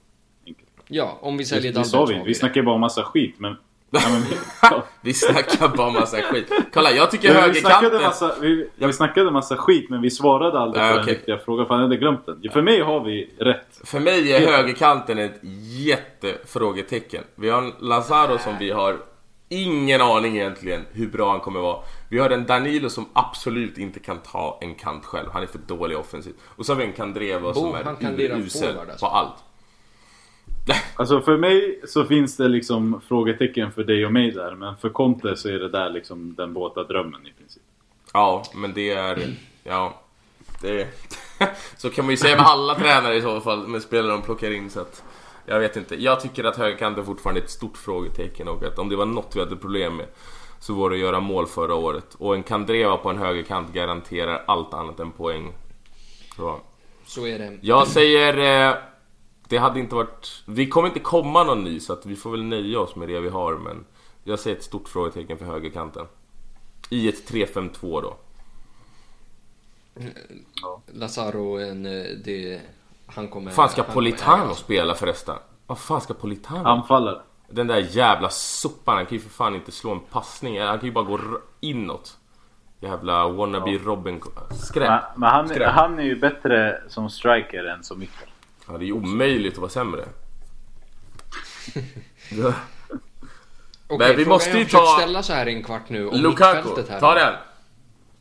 [0.46, 0.68] Enkelt.
[0.88, 2.26] Ja, om vi säljer sa så vi inte.
[2.26, 3.56] Vi snackar bara massa skit men...
[3.92, 4.84] Ja, men vi, ja.
[5.00, 6.52] Vi snackar bara massa skit.
[6.72, 8.02] Kolla, jag tycker Ja, vi, högerkanten...
[8.02, 10.96] massa, vi, vi snackade massa skit men vi svarade aldrig på okej.
[10.96, 12.50] den riktiga frågan för han hade glömt den.
[12.52, 13.80] För mig har vi rätt.
[13.84, 15.40] För mig är högerkanten ett
[15.86, 17.24] jättefrågetecken.
[17.34, 18.96] Vi har en Lazaro som vi har
[19.48, 21.78] ingen aning egentligen hur bra han kommer vara.
[22.10, 25.28] Vi har en Danilo som absolut inte kan ta en kant själv.
[25.32, 26.36] Han är för dålig offensivt.
[26.44, 29.06] Och så har vi en Kandreva som han är urusel alltså.
[29.06, 29.34] på allt.
[30.94, 34.54] Alltså för mig så finns det liksom frågetecken för dig och mig där.
[34.54, 37.62] Men för Conte så är det där liksom den båta drömmen i princip.
[38.12, 39.34] Ja, men det är...
[39.64, 40.00] Ja.
[40.60, 40.88] Det är,
[41.76, 44.50] så kan man ju säga med alla tränare i så fall, med spelare de plockar
[44.50, 45.02] in så att...
[45.46, 46.02] Jag vet inte.
[46.02, 49.36] Jag tycker att högerkanten fortfarande är ett stort frågetecken och att om det var något
[49.36, 50.06] vi hade problem med
[50.60, 52.14] så var det att göra mål förra året.
[52.14, 55.52] Och en Kandreva på en högerkant garanterar allt annat än poäng.
[56.36, 56.60] Så.
[57.06, 57.58] Så är det.
[57.60, 58.68] Jag säger...
[58.68, 58.76] Eh,
[59.48, 60.42] det hade inte varit...
[60.46, 63.20] Vi kommer inte komma någon ny så att vi får väl nöja oss med det
[63.20, 63.84] vi har men...
[64.24, 66.06] Jag säger ett stort frågetecken för högerkanten.
[66.90, 68.16] I ett 3-5-2 då.
[70.92, 72.60] Lazaro, en, eh, det,
[73.06, 73.50] han kommer...
[73.50, 75.36] fan ska Politano spela förresten?
[75.66, 76.68] Vad fan ska Politano?
[76.68, 77.20] Anfallare.
[77.50, 80.60] Den där jävla sopan, han kan ju för fan inte slå en passning.
[80.60, 81.20] Han kan ju bara gå
[81.60, 82.16] inåt.
[82.80, 84.20] Jävla wannabe Robin.
[84.50, 84.88] Skräp.
[84.88, 85.72] Men, men han, Skräp.
[85.72, 88.28] han är ju bättre som striker än som ytter.
[88.68, 90.04] Ja, det är ju omöjligt att vara sämre.
[92.32, 92.54] Ja.
[93.86, 96.56] Okej, Men vi måste ju ta- ställa så här i en kvart nu om Lukaku,
[96.56, 97.00] mittfältet här.
[97.00, 97.34] ta den!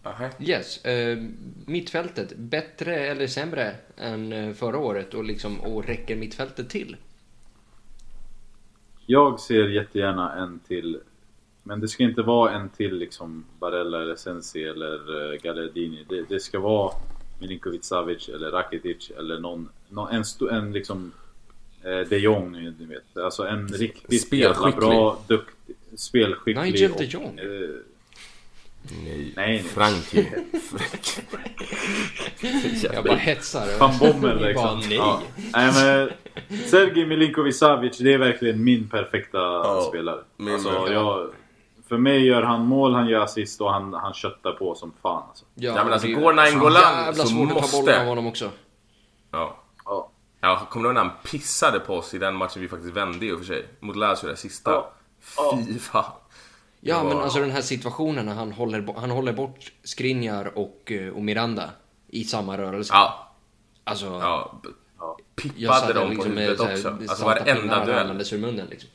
[0.04, 0.30] Aha.
[0.40, 1.18] Yes, eh,
[1.66, 2.34] mittfältet.
[2.38, 6.98] Bättre eller sämre än eh, förra året och liksom, och räcker mittfältet till?
[9.12, 11.00] Jag ser jättegärna en till.
[11.64, 16.06] Men det ska inte vara en till liksom Barella eller Sensi eller uh, Gallardini.
[16.10, 16.94] Det, det ska vara
[17.40, 21.12] Milinkovic Savic eller Rakitic eller någon, någon en, sto, en liksom
[21.84, 23.18] eh, de Jong, du vet.
[23.18, 26.64] Alltså en riktigt jävla bra, duktig, spelskicklig.
[26.64, 27.40] Nigel och, de Jong?
[27.40, 27.70] eh,
[29.06, 29.60] Nej, nej.
[29.60, 30.44] Frankie.
[32.94, 33.80] Jag bara hetsar.
[33.80, 34.64] Van Bommel Ni liksom.
[34.64, 34.96] bara, nej.
[34.96, 35.22] Ja.
[35.54, 36.10] Nej men
[36.70, 40.20] Sergej Milinkovic Savic, det är verkligen min perfekta spelare.
[40.38, 41.30] min alltså, jag,
[41.90, 45.24] för mig gör han mål, han gör assist och han, han köttar på som fan
[45.30, 45.46] alltså.
[45.56, 48.50] Ja, Ja, men alltså, går Nainggolan så ta måste- av honom också.
[49.32, 49.58] Ja.
[49.86, 50.10] Ja.
[50.42, 53.26] Ja, kommer du ihåg när han pissade på oss i den matchen vi faktiskt vände
[53.26, 53.66] i och för sig?
[53.80, 54.72] Mot Lazio, det sista.
[54.72, 54.92] Ja.
[55.38, 55.60] Ja.
[55.68, 56.12] Fy fan.
[56.82, 61.14] Ja, men alltså den här situationen när han håller, han håller bort Skriniar och, eh,
[61.14, 61.70] och Miranda
[62.08, 62.94] i samma rörelse.
[62.94, 63.26] Ja,
[63.84, 64.62] Alltså, ja.
[65.56, 65.74] Ja.
[65.74, 66.90] Pippade dem på liksom med huvudet också.
[66.90, 68.22] Alltså varenda han duell.
[68.32, 68.90] ur munnen liksom.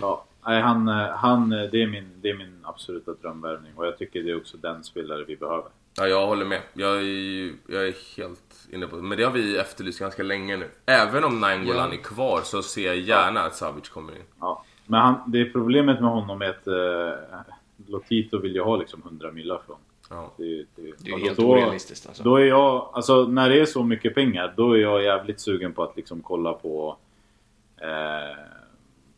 [0.00, 0.24] Ja.
[0.46, 3.98] Nej, han, eh, han, eh, det, är min, det är min absoluta drömvärvning och jag
[3.98, 5.70] tycker det är också den spelare vi behöver.
[5.96, 6.60] Ja, jag håller med.
[6.74, 9.02] Jag är, jag är helt inne på det.
[9.02, 10.68] Men det har vi efterlyst ganska länge nu.
[10.86, 11.98] Även om Nainggolan Ja.
[11.98, 14.22] är kvar så ser jag gärna att Savic kommer in.
[14.40, 14.64] Ja.
[14.86, 17.38] Men han, det är problemet med honom är att eh,
[17.86, 19.76] Lotito vill ju ha liksom 100 millar från.
[20.10, 20.32] Ja.
[20.36, 20.66] Det, det,
[20.98, 22.22] Det är och helt då- orealistiskt alltså.
[22.22, 25.72] Då är jag, alltså när det är så mycket pengar, då är jag jävligt sugen
[25.72, 26.96] på att liksom kolla på...
[27.80, 28.36] Eh,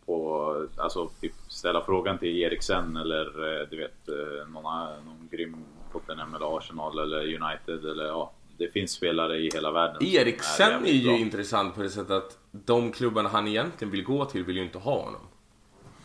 [0.07, 3.25] på alltså typ ställa frågan till Eriksen eller
[3.61, 4.65] eh, du vet eh, någon,
[5.05, 5.57] någon grym
[5.93, 8.31] Tottenham eller Arsenal eller United eller ja.
[8.57, 9.97] Det finns spelare i hela världen.
[10.07, 11.17] Eriksen är jävligt ju bra.
[11.17, 14.79] intressant på det sättet att de klubbarna han egentligen vill gå till vill ju inte
[14.79, 15.21] ha honom.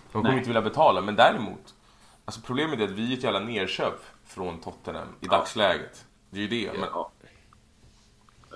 [0.08, 0.38] De kommer Nej.
[0.38, 1.74] inte vilja betala, men däremot.
[2.26, 6.06] Alltså problemet är att vi är ett jävla nerköp från Tottenham i dagsläget.
[6.30, 6.72] Det är ju det.
[6.80, 7.10] Men, Ja.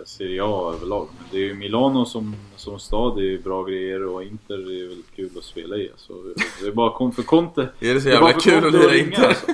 [0.06, 1.08] Serie A överlag.
[1.18, 4.54] Men det är ju Milano som, som stad, det är ju bra grejer och Inter
[4.84, 5.92] är väl kul att spela i.
[5.98, 6.14] Så
[6.62, 7.70] det är bara kom för Conte.
[7.80, 9.28] Är det så jävla för kul att lira Inter?
[9.28, 9.46] alltså.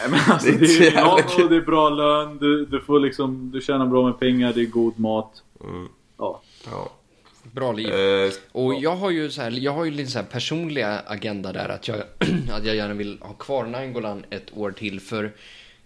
[0.00, 1.48] Nej men alltså Det det är ju Milano, kul.
[1.48, 4.66] det är bra lön, du, du får liksom, du tjänar bra med pengar, det är
[4.66, 5.42] god mat.
[5.64, 5.88] Mm.
[6.16, 6.40] Ja.
[6.70, 6.90] ja.
[7.52, 7.92] Bra liv.
[7.94, 11.68] Eh, Och jag har ju så här, jag har ju lite så personliga agenda där
[11.68, 11.96] att jag,
[12.52, 15.32] att jag gärna vill ha kvar Nainggolan ett år till för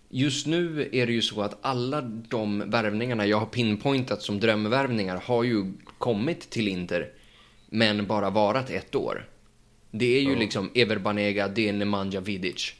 [0.08, 5.22] just nu är det ju så att alla de värvningarna jag har pinpointat som drömvärvningar
[5.24, 7.08] har ju kommit till Inter
[7.66, 9.28] men bara varat ett år.
[9.90, 12.72] Det är ju liksom Ever det är Nemanja Vidic.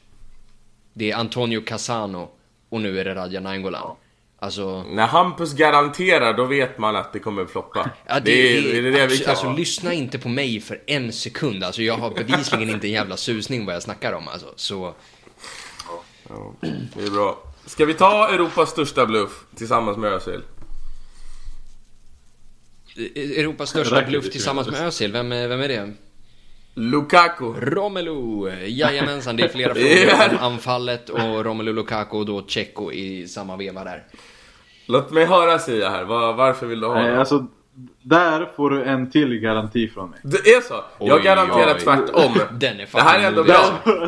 [0.93, 2.29] Det är Antonio Cassano.
[2.69, 3.97] och nu är det Radja Nainggolan.
[4.43, 7.91] Alltså, När Hampus garanterar, då vet man att det kommer floppa.
[8.07, 10.29] ja, det, det, är, är, det, är det vi abs- kan alltså lyssna inte på
[10.29, 11.65] mig för en sekund.
[11.65, 14.47] Alltså jag har bevisligen inte en jävla susning vad jag snackar om alltså.
[14.57, 14.95] Så,
[16.29, 16.55] Ja,
[16.95, 17.43] det är bra.
[17.67, 20.41] Ska vi ta Europas största bluff tillsammans med Özil?
[23.15, 25.91] eh, Europas största bluff tillsammans med Özil, vem, är- vem är det?
[26.75, 27.45] Lukaku.
[27.61, 28.51] Romelu!
[28.67, 33.57] Jajamensan, det är flera frågor om anfallet och Romelu Lukaku och då Tjecko i samma
[33.57, 34.05] veva där.
[34.87, 37.47] Låt mig höra Sia här, Var, varför vill du ha Nej, alltså,
[38.03, 40.19] där får du en till garanti från mig.
[40.23, 40.75] Det är så?
[40.99, 41.81] jag Oj, garanterar oj.
[41.81, 42.33] tvärtom.
[42.59, 43.57] Den är Det här är ändå bra.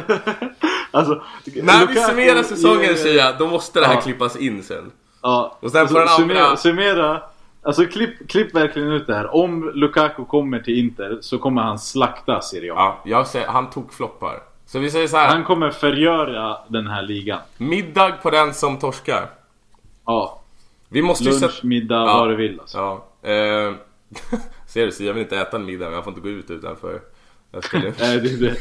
[0.90, 4.00] Alltså, När vi Lukaku summerar säsongen ger- Sia, då måste det här Ja.
[4.00, 4.90] klippas in sen.
[5.22, 7.22] Ja, Och sen får alltså, den andra- summera, summera.
[7.62, 9.34] Alltså klipp, klipp verkligen ut det här.
[9.34, 12.76] Om Lukaku kommer till Inter så kommer han slakta Serie A.
[12.76, 14.42] Ja, jag säger, han tog floppar.
[14.66, 15.28] Så vi säger så här.
[15.28, 17.38] Han kommer förgöra den här ligan.
[17.58, 19.30] middag på den som torskar.
[20.06, 20.40] Ja.
[20.94, 21.66] Vi måste ju Lunch, sätta...
[21.66, 22.18] middag, Ja.
[22.18, 22.78] vad du vill alltså.
[22.78, 23.06] Ja.
[23.30, 23.74] Eh,
[24.66, 26.50] ser du Sia, jag vill inte äta en middag men jag får inte gå ut
[26.50, 27.00] utanför.
[27.52, 27.92] Jag skulle...
[28.00, 28.60] Nej, det, det.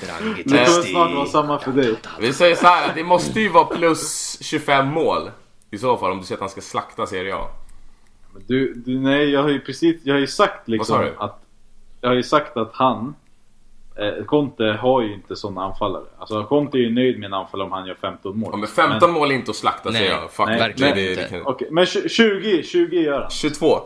[0.00, 1.96] Drangit det kommer snart vara samma för dig.
[2.20, 5.30] Vi säger så här, det måste ju vara plus 25 mål.
[5.70, 7.48] I så fall om du säger att han ska slakta Serie A.
[8.46, 11.42] Du, du, nej, jag har ju precis, jag har ju sagt liksom att
[12.00, 13.14] Jag har ju sagt att han
[13.96, 16.04] eh, Conte har ju inte sådana anfallare.
[16.18, 18.50] Alltså Conte är ju nöjd med en anfallare om han gör 15 mål.
[18.52, 20.28] Ja, men 15 mål är inte att slakta Nej, Serie A.
[20.30, 21.24] Fuck nej, verkligen det, det, inte.
[21.28, 21.46] kan...
[21.46, 23.30] Okej, men tj- 20, 20 gör han.
[23.30, 23.78] 22.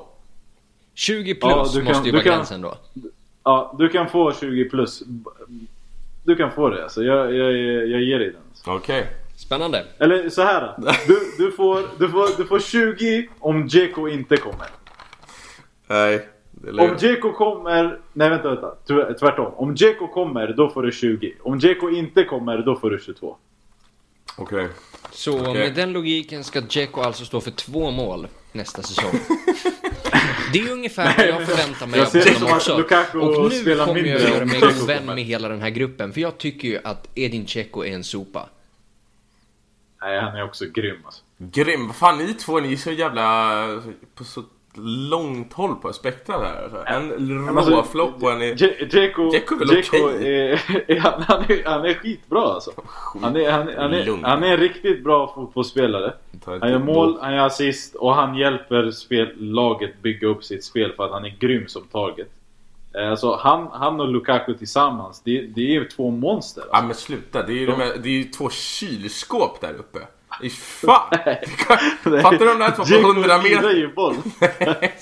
[0.94, 2.74] 20 plus Ja, du kan- måste ju du vara kan- gränsen då.
[3.44, 5.02] Ja, du kan få 20 plus.
[6.24, 7.02] Du kan få det alltså.
[7.02, 7.52] Jag, jag,
[7.88, 8.40] jag ger dig den.
[8.50, 8.70] Alltså.
[8.70, 9.06] Okej.
[9.36, 9.84] Spännande.
[9.98, 10.74] Eller så här.
[10.78, 10.90] då.
[11.06, 14.66] Du, du, får, du, får, du får 20 om Dzeko inte kommer.
[15.86, 16.28] Nej.
[16.64, 16.96] Om.
[16.96, 18.00] Dzeko kommer...
[18.12, 18.74] Nej vänta, vänta.
[18.88, 19.54] Tv- Tvärtom.
[19.54, 21.34] Om Dzeko kommer, då får du 20.
[21.42, 23.36] Om Dzeko inte kommer, då får du 22.
[24.38, 24.68] Okej.
[25.10, 25.54] Så Okej.
[25.54, 29.12] med den logiken ska Dzeko alltså stå för två mål nästa säsong.
[30.52, 32.78] Det är ju ungefär vad jag förväntar mig Jag av honom också.
[32.78, 36.12] Lukaku Och nu spelar kommer jag göra mig Dzeko vän med hela den här gruppen.
[36.12, 38.48] För jag tycker ju att Edin Dzeko är en sopa.
[40.00, 41.22] Nej, han är också grym alltså.
[41.38, 41.86] Grym.
[41.86, 43.82] Vad fan ni två, ni är så jävla...
[44.14, 44.42] På så
[45.10, 46.62] långt håll på spektrat här.
[46.62, 46.82] Alltså.
[46.86, 47.08] En
[47.44, 48.42] Men alltså, råflopp och en...
[48.42, 48.54] är-
[49.52, 50.98] är väl okej?
[51.00, 52.70] han, han, är, han är skitbra alltså.
[53.22, 54.24] Han är, han, han, är, Lugn.
[54.24, 56.12] han är en riktigt bra fotbollsspelare.
[56.44, 60.92] Han gör mål, han gör assist och han hjälper spel, laget bygga upp sitt spel
[60.96, 62.28] för att han är grym som target.
[62.94, 66.62] Eh, Alltså han, han och Lukaku tillsammans, det, det är ju två monster.
[66.66, 66.86] Ja Alltså.
[66.86, 69.98] men sluta, det är ju, de här, det är ju två kylskåp där uppe.
[70.42, 71.10] I fan!
[72.22, 74.92] Fattar du om det här två på Dzeko 100 lirar meter?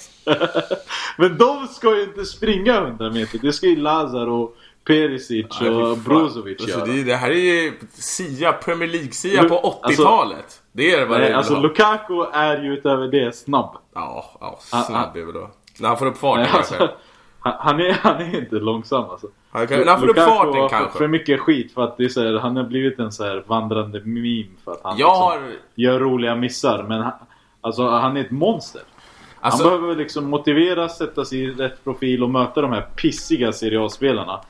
[1.19, 3.39] Men de ska ju inte springa 100 meter.
[3.43, 4.57] Det ska ju Lazar och
[4.87, 5.99] Perisic Nej, och.
[5.99, 6.87] Brozovic alltså, göra.
[6.87, 10.61] det, det här är ju Sia, Premier League-Sia på alltså- 80-talet.
[10.73, 11.61] det är vad det vill alltså.
[11.61, 13.77] Lukaku är ju utöver det snabb.
[13.95, 15.51] Ja, ja, Ah, snabb är väl då.
[15.79, 16.91] När han får upp farten alltså,
[17.45, 19.27] han, han, är, han är inte långsam alltså.
[19.51, 20.99] Han kan, han får upp farten har kanske.
[20.99, 23.45] för mycket skit för att det är så här, han har blivit en så här
[23.47, 25.41] vandrande meme för att han liksom har...
[25.75, 26.83] gör roliga missar.
[26.89, 27.13] Men han,
[27.61, 28.83] alltså, han är ett monster.
[29.41, 33.53] Alltså, han behöver liksom motiveras, sätta sig i rätt profil och möta de här pissiga
[33.53, 34.41] Serie A-spelarna.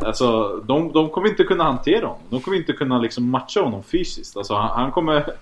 [0.00, 2.22] Alltså, de, de kommer inte kunna hantera honom.
[2.30, 4.36] De kommer inte kunna liksom matcha honom fysiskt.
[4.36, 5.32] Alltså, han, han kommer...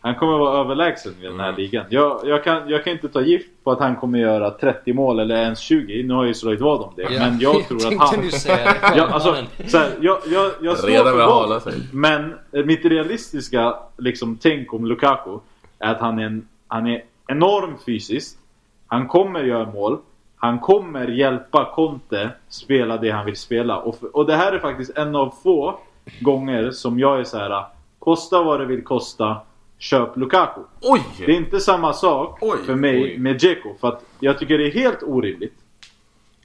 [0.00, 1.60] Han kommer vara överlägsen i den här Mm.
[1.60, 1.86] ligan.
[1.88, 5.18] Jag, jag, kan, jag kan inte ta gift på att han kommer göra 30 mål
[5.20, 6.02] eller ens 20.
[6.02, 7.02] Nu har ju slagit vad om det.
[7.02, 8.20] Ja, Men jag tror att han...
[8.20, 8.96] nu säga det.
[8.96, 11.72] Ja, alltså, så här, jag, jag, jag står Redan för hala sig.
[11.92, 15.38] Men eh, mitt realistiska liksom, tänk om Lukaku
[15.78, 18.38] är att han är, en, han är enorm fysiskt.
[18.86, 19.98] Han kommer göra mål.
[20.36, 23.76] Han kommer hjälpa Conte spela det han vill spela.
[23.78, 25.78] Och, och det här är faktiskt en av få
[26.20, 27.64] gånger som jag är så här.
[27.98, 29.36] Kosta vad det vill kosta.
[29.78, 30.60] Köp Lukaku.
[30.80, 31.02] oj!
[31.18, 33.18] Det är inte samma sak Oj, för mig oj.
[33.18, 33.74] med Dzeko.
[33.80, 35.54] För att jag tycker det är helt orimligt.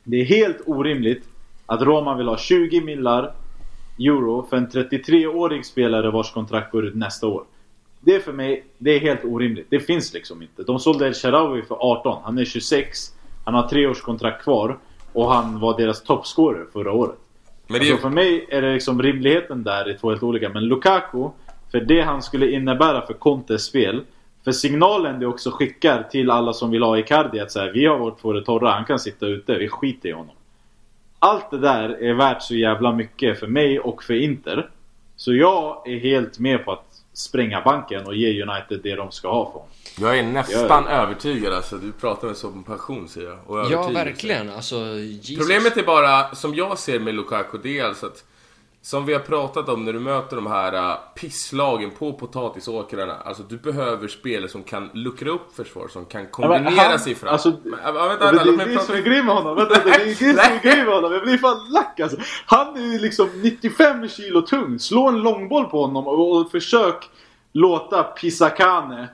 [0.03, 1.23] Det är helt orimligt
[1.65, 3.33] att Roma vill ha 20 millar
[3.99, 7.43] euro för en 33-årig spelare vars kontrakt går ut nästa år.
[7.99, 9.67] Det är för mig, det är helt orimligt.
[9.69, 10.63] Det finns liksom inte.
[10.63, 12.21] De sålde El Shaarawy för 18.
[12.23, 12.99] Han är 26.
[13.45, 14.77] Han har tre års kontrakt kvar.
[15.13, 17.15] Och han var deras toppscorer förra året.
[17.67, 20.49] Men det Alltså för mig är det liksom rimligheten där är två helt olika.
[20.49, 21.29] Men Lukaku,
[21.71, 24.03] för det han skulle innebära för Contes spel.
[24.43, 27.97] För signalen det också skickar till alla som vill ha Icardi att säga vi har
[27.97, 30.35] vårt på det torra, han kan sitta ute, vi skiter i honom.
[31.19, 34.69] Allt det där är värt så jävla mycket för mig och för Inter.
[35.15, 39.31] Så jag är helt med på att spränga banken och ge United det de ska
[39.31, 39.67] ha för honom.
[39.99, 41.77] Jag är nästan övertygad alltså.
[41.77, 43.37] Du pratar med sån passion säger jag.
[43.47, 44.49] Och Ja, verkligen.
[44.49, 45.37] Alltså, Jesus.
[45.37, 48.23] Problemet är bara, som jag ser med Lukaku, det är alltså att
[48.85, 53.15] som vi har pratat om när du möter de här uh, pisslagen på potatisåkrarna.
[53.25, 57.29] Alltså du behöver spelare som kan luckra upp försvar, som kan kombinera han- sig fram.
[57.33, 59.55] alltså- Men, äh, vänta, vänta, det låt är det som är grejen med honom.
[59.55, 61.13] Vänta, det är det som är grejen med honom.
[61.13, 62.17] Jag blir fan lack alltså.
[62.45, 64.79] Han är ju liksom 95 kilo tung.
[64.79, 67.09] Slå en långboll på honom och, och försök
[67.53, 69.07] låta Pisakane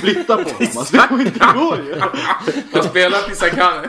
[0.00, 0.56] flytta på honom.
[0.60, 2.00] Alltså, det går inte- det går ju.
[2.72, 3.88] Jag spelar Pisakane.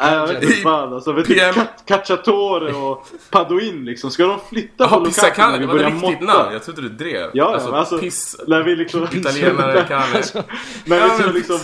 [0.00, 1.12] Nej, jag vet inte fan alltså.
[1.12, 1.54] Vet du, PM.
[1.84, 4.10] Cacciatore och Padoin liksom.
[4.10, 6.24] Ska de flytta på Lukaku när vi det börjar måtta?
[6.24, 6.52] namn.
[6.52, 7.30] Jag trodde du drev.
[7.34, 8.36] Ja, alltså, men alltså, piss...
[8.46, 9.06] när vi liksom...
[9.12, 10.02] Italienare kan
[10.84, 11.58] När Ja, vi ska men- liksom...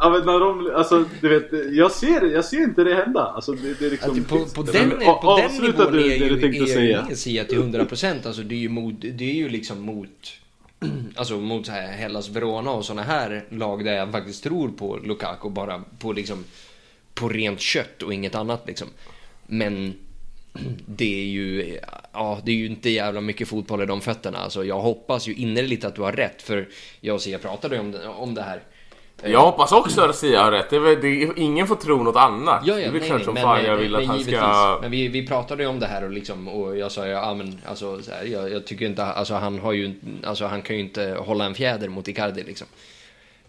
[0.00, 3.20] Ja men när de, alltså du vet, jag ser, jag ser inte det hända.
[3.34, 4.10] Alltså det, det är liksom...
[4.10, 6.66] Att på, på den, på den avsluta nivån du är det ju, du tänkte är
[6.66, 7.04] säga.
[7.08, 8.26] med Sia till 100%.
[8.26, 10.08] Alltså det är ju, mot, det är ju liksom mot
[11.16, 14.98] Alltså mot så här Hellas Verona och såna här lag där jag faktiskt tror på
[15.04, 16.44] Lukaku bara på liksom
[17.14, 18.88] på rent kött och inget annat liksom.
[19.46, 19.94] Men
[20.86, 21.78] det är ju,
[22.12, 24.38] ja det är ju inte jävla mycket fotboll i de fötterna.
[24.38, 26.68] Alltså jag hoppas ju innerligt att du har rätt för
[27.00, 28.62] jag och Sia pratade ju om det, om det här.
[29.22, 30.70] Jag hoppas också att Sia har rätt.
[30.70, 32.62] Det är, det är, ingen får tro något annat.
[32.66, 34.06] Ja, det ja, är väl nej, klart nej, som men, fan jag vill men, att
[34.06, 34.38] han givetvis.
[34.38, 34.78] ska...
[34.82, 37.34] Men vi, vi pratade ju om det här och liksom, och jag sa ju, ja
[37.34, 40.76] men alltså, så här, jag, jag tycker inte, alltså han har ju, alltså han kan
[40.76, 42.66] ju inte hålla en fjäder mot Icardi liksom.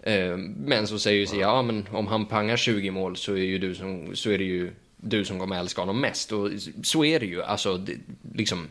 [0.03, 3.37] Eh, Men så säger ju Sia, ja men om han pangar 20 mål så är
[3.43, 6.31] ju du som, så är det ju du som kommer älska honom mest.
[6.31, 6.49] Och
[6.83, 7.93] så är det ju, alltså det,
[8.35, 8.67] liksom.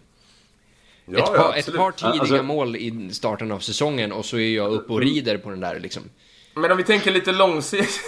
[1.06, 1.80] Ja, ett, ja, par, ett absolut.
[1.80, 5.38] par tidiga Alltså- mål i starten av säsongen och så är jag uppe och rider
[5.38, 6.02] på den där liksom.
[6.54, 8.00] Men om vi tänker lite långsiktigt.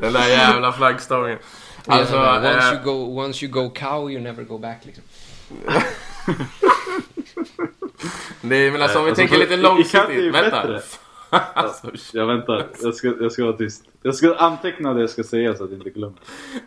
[0.00, 1.38] Den där jävla flaggstången.
[1.86, 5.04] Alltså, once, eh, you go, once you go cow you never go back liksom.
[8.40, 10.34] nej men alltså om vi Alltså, tänker för- lite långsiktigt.
[10.34, 10.50] Vänta.
[10.66, 10.80] bättre.
[11.54, 13.84] alltså, Jag väntar, jag ska, jag ska vara tyst.
[14.02, 16.18] Jag ska anteckna det jag ska säga så att jag inte glömmer.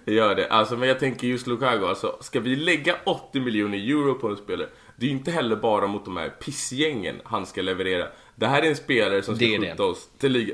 [0.05, 0.47] Gör det.
[0.47, 1.85] Alltså, men jag tänker just Lukaku.
[1.85, 4.67] Alltså, ska vi lägga 80 miljoner euro på en spelare?
[4.95, 8.07] Det är ju inte heller bara mot de här pissgängen han ska leverera.
[8.35, 9.69] Det här är en spelare som ska Det är det.
[9.69, 10.53] skjuta oss till liga...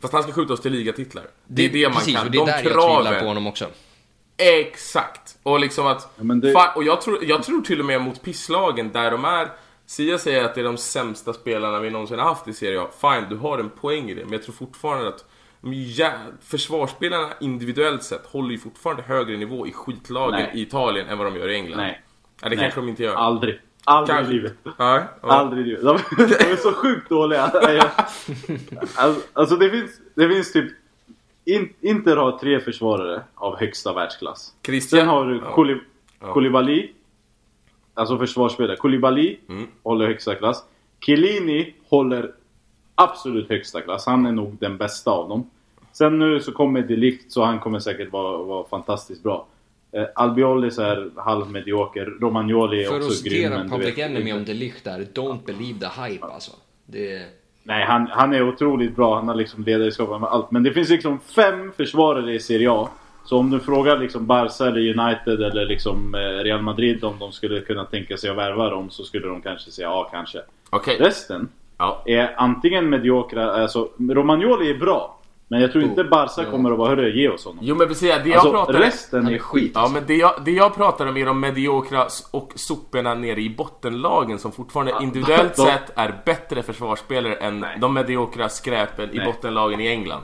[0.00, 1.24] Fast han ska skjuta oss till ligatitlar.
[1.46, 2.26] Det, är det man precis, kan.
[2.26, 3.02] och det är de där jag kraven.
[3.04, 3.66] tvivlar på honom också.
[4.36, 5.36] Exakt!
[5.42, 6.14] Och liksom att...
[6.16, 9.24] Ja, det- Fan, och jag tror, jag tror till och med mot pisslagen där de
[9.24, 9.48] är...
[9.86, 12.86] Sia säger att det är de sämsta spelarna vi någonsin har haft i Serie A.
[13.00, 14.22] Fine, du har en poäng i det.
[14.24, 15.24] Men jag tror fortfarande att...
[15.62, 20.50] jä- Försvarsspelarna individuellt sett håller ju fortfarande högre nivå i skitlagen Nej.
[20.54, 21.76] i Italien än vad de gör i England.
[21.78, 22.02] Nej.
[22.42, 22.64] Ja, det Nej.
[22.64, 23.14] kanske de inte gör.
[23.14, 23.60] Aldrig.
[23.84, 24.32] Aldrig Kanske.
[24.32, 24.54] i livet.
[24.64, 24.72] Ja,
[25.22, 25.28] ja.
[25.28, 25.84] Aldrig i livet.
[25.84, 26.22] De, de
[26.52, 27.42] är så sjukt dåliga.
[28.94, 30.72] Alltså, alltså det finns, det finns typ...
[31.44, 34.52] In, Inter har tre försvarare av högsta världsklass.
[34.66, 35.00] Christian.
[35.00, 35.68] Sen har du Ja.
[36.20, 36.32] Ja.
[36.32, 36.92] Koulibaly.
[37.96, 38.76] Alltså försvarsspelare.
[38.76, 39.66] Koulibaly Mm.
[39.82, 40.64] håller högsta klass.
[41.00, 42.32] Chiellini håller
[42.94, 44.06] absolut högsta klass.
[44.06, 45.50] Han är nog den bästa av dem.
[45.92, 49.46] Sen nu så kommer De Ligt så han kommer säkert vara, vara fantastiskt bra.
[49.92, 52.04] Eh, Albiol är halvmedioker.
[52.20, 53.32] Romagnoli är För att också grym.
[53.32, 56.52] citera men du Public Enemy om det Ligt där, don't believe the hype alltså.
[56.86, 57.22] Det...
[57.62, 59.14] Nej, han, han är otroligt bra.
[59.14, 60.50] Han har liksom ledarskap med allt.
[60.50, 62.88] Men det finns liksom fem försvarare i Serie A.
[63.26, 67.32] Så om du frågar liksom Barca eller United eller liksom eh, Real Madrid om de
[67.32, 70.38] skulle kunna tänka sig att värva dem så skulle de kanske säga ja, kanske.
[70.70, 70.96] Okej.
[71.00, 71.48] Resten
[71.78, 72.02] Ja.
[72.06, 75.12] är antingen mediokra, alltså Romagnoli är bra.
[75.48, 76.50] Men jag tror inte Barca Ja.
[76.50, 77.58] kommer att vara hörru, ge oss honom.
[77.62, 78.72] Jo men precis, det jag Alltså pratar...
[78.72, 79.70] resten är är skit.
[79.74, 83.50] Ja men det jag, det jag pratar om är de mediokra och soporna nere i
[83.50, 87.78] bottenlagen som fortfarande individuellt de- sett är bättre försvarsspelare än Nej.
[87.80, 89.26] de mediokra skräpen i Nej.
[89.26, 90.22] bottenlagen i England.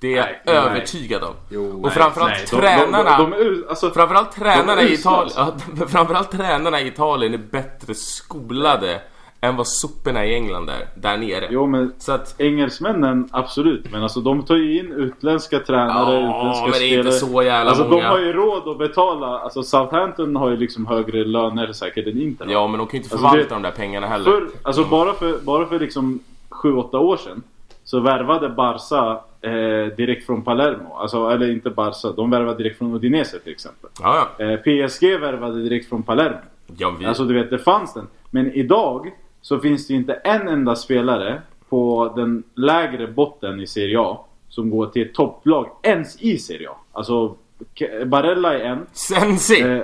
[0.00, 0.54] Det är jag Nej, nej.
[0.56, 1.34] övertygad om.
[1.50, 3.18] Jo, och framförallt Nej, tränarna...
[3.18, 5.52] De, de, de, alltså, Framförallt tränarna i Italien, ja,
[5.88, 9.00] framförallt tränarna i Italien är bättre skolade
[9.42, 11.46] än vad soporna i England är, där nere.
[11.50, 16.38] jo men Så att, Engelsmännen absolut, men alltså de tar ju in utländska tränare, Ja,
[16.38, 17.32] utländska men det är inte spelare.
[17.34, 18.02] så jävla alltså, många.
[18.02, 22.20] de har ju råd att betala, alltså Southampton har ju liksom högre löner säkert än
[22.22, 24.24] Inter ja men de kan ju inte Alltså, förvalta det- de där pengarna heller.
[24.24, 26.20] För, alltså bara för, bara för liksom
[26.50, 27.42] 7-8 år sedan
[27.90, 30.94] så värvade Barca eh, direkt från Palermo.
[30.94, 33.90] Alltså, eller inte Barca, de värvade direkt från Udinese till exempel.
[34.00, 34.44] Ja, ja.
[34.44, 36.38] Eh, PSG värvade direkt från Palermo.
[36.76, 37.06] ja vi...
[37.06, 38.06] Alltså du vet, det fanns den.
[38.30, 39.10] Men idag
[39.40, 44.70] så finns det inte en enda spelare på den lägre botten i Serie A som
[44.70, 46.76] går till ett topplag ens i Serie A.
[46.92, 47.34] Alltså
[48.06, 49.60] Barella är en, Sensi!
[49.60, 49.82] eh,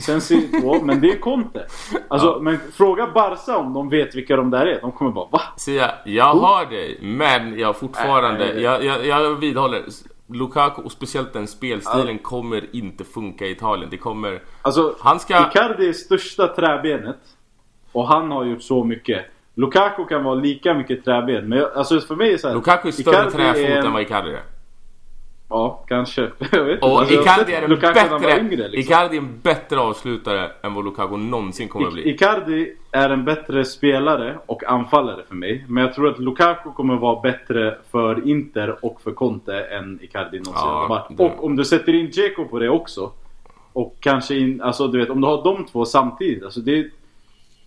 [0.00, 1.66] Sensi två, men det är Conte.
[2.08, 2.38] Alltså, Ja.
[2.42, 4.80] men fråga Barca om de vet vilka de där är.
[4.80, 5.40] De kommer bara va?
[5.56, 8.62] Sia, jag hör dig, men jag fortfarande, nej.
[8.62, 9.82] jag, jag, jag vidhåller.
[10.26, 13.88] Lukaku och speciellt den spelstilen kommer inte funka i Italien.
[13.90, 14.42] Det kommer...
[14.62, 17.16] Alltså, Han ska- Icardi är största träbenet.
[17.92, 19.24] Och han har gjort så mycket.
[19.54, 21.48] Lukaku kan vara lika mycket träben.
[21.48, 23.92] Men jag, alltså för mig är så här, Lukaku är större Icardi träfot en- än
[23.92, 24.40] vad Icardi är.
[25.52, 26.20] Ja, kanske.
[26.52, 26.86] Jag vet inte.
[26.86, 28.78] Och Alltså, Icardi är en bättre, yngre, liksom.
[28.80, 32.10] Icardi är en bättre avslutare än vad Lukaku någonsin kommer att bli.
[32.10, 35.64] Icardi är en bättre spelare och anfallare för mig.
[35.68, 40.36] Men jag tror att Lukaku kommer vara bättre för Inter och för Conte än Icardi
[40.38, 41.04] någonsin Ja, har varit.
[41.18, 43.10] det- Och om du sätter in Dzeko på det också.
[43.72, 46.44] Och kanske in, alltså du vet om du har de två samtidigt.
[46.44, 46.90] Alltså det,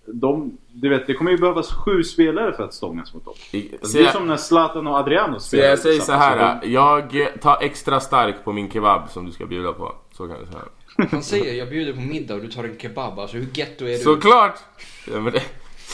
[0.08, 3.34] de, du vet det kommer ju behövas sju spelare för att stångas mot dem.
[3.54, 6.12] Alltså, så det är jag- som när Zlatan och Adriano Så spelar jag säger så
[6.12, 6.60] här.
[6.62, 9.96] de- Jag tar extra stark på min kebab som du ska bjuda på.
[10.12, 11.08] Så kan jag säga.
[11.12, 13.20] Han säger jag bjuder på middag och du tar en kebab.
[13.20, 13.98] Alltså hur getto är du?
[13.98, 14.56] Såklart!
[15.14, 15.42] Ja, men det,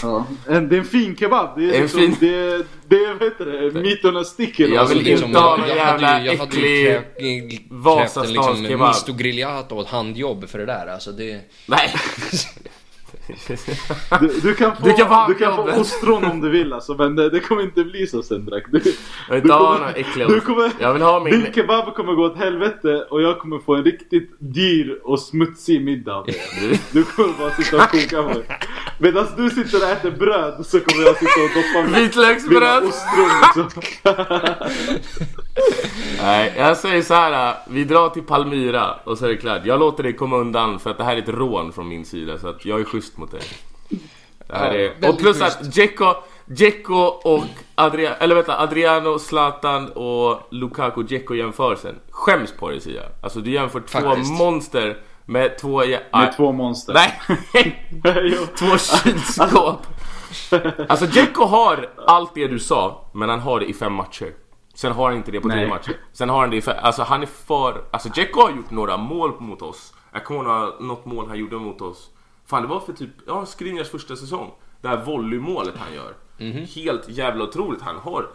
[0.03, 0.25] Ja.
[0.47, 1.49] En, det är en fin kebab.
[1.59, 4.67] Det är En liksom, fin- det, det är, vad heter det, mytorna sticker.
[4.67, 4.95] Jag alltså.
[4.95, 8.87] vill Liksom, inte ha någon jag jävla jag hade ju äcklig Vasastans liksom kebab.
[8.87, 10.87] misto grigliato och ett handjobb för det där.
[10.87, 11.41] Alltså det...
[11.67, 11.93] nej!
[14.19, 16.93] Du, du kan få, Du kan få du kan få ostron om du vill alltså,
[16.93, 18.63] men det, det kommer inte bli så Sendrak.
[18.71, 18.81] Du,
[19.27, 21.33] Jag vill inte ha några äckliga du kommer, Jag vill ha min...
[21.43, 25.81] Din kebab kommer gå åt helvete och jag kommer få en riktigt dyr och smutsig
[25.81, 26.25] middag.
[26.91, 28.41] Du kommer bara sitta och koka på.
[29.03, 32.83] Medan du sitter och äter bröd så kommer jag sitta och doppa mina Vitlöksbröd!
[32.83, 33.81] ostron liksom.
[36.21, 37.55] Nej, jag säger så här.
[37.67, 39.65] Vi drar till Palmyra och så är det klart.
[39.65, 42.37] Jag låter dig komma undan för att det här är ett rån från min sida.
[42.37, 43.41] Så att jag är schysst mot dig.
[44.47, 45.09] Det här Ja, är...
[45.09, 46.13] Och plus att Dzeko,
[46.45, 47.43] Dzeko och
[47.75, 51.95] Adriano, eller vänta, Adriano, Zlatan och Lukaku Dzeko jämförelsen.
[52.09, 53.03] Skäms på dig Sia.
[53.21, 54.31] Alltså du jämför två Faktiskt.
[54.31, 55.83] monster med två...
[55.83, 56.93] jä- Med två monster.
[56.93, 57.19] Nej!
[58.57, 59.87] Två kylskåp.
[60.89, 64.33] Alltså Dzeko har allt det du sa, men han har det i fem matcher.
[64.73, 65.95] Sen har han inte det på tre matcher.
[66.13, 66.75] Sen har han det i fem...
[66.81, 67.83] Alltså han är för...
[67.91, 69.93] Alltså Dzeko har gjort några mål mot oss.
[70.13, 72.09] Jag kommer ihåg något mål han gjorde mot oss.
[72.45, 74.51] Fan det var för typ, ja Skriniars första säsong.
[74.81, 76.13] Det här volleymålet han gör.
[76.75, 77.81] Helt jävla otroligt.
[77.81, 78.27] Han har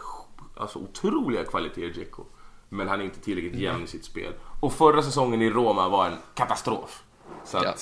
[0.57, 2.23] alltså otroliga kvaliteter Dzeko.
[2.69, 4.33] Men han är inte tillräckligt jämn i sitt spel.
[4.59, 7.03] Och förra säsongen i Roma var en katastrof.
[7.45, 7.63] Så att...
[7.65, 7.73] Ja.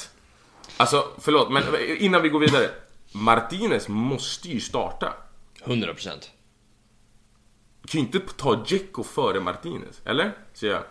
[0.77, 1.63] Alltså, förlåt, men
[1.97, 2.69] innan vi går vidare.
[3.11, 5.13] Martinez måste ju starta.
[5.63, 6.31] 100 procent.
[7.81, 10.37] Du kan ju inte ta Dzeko före Martinez, eller?
[10.53, 10.83] Säger jag.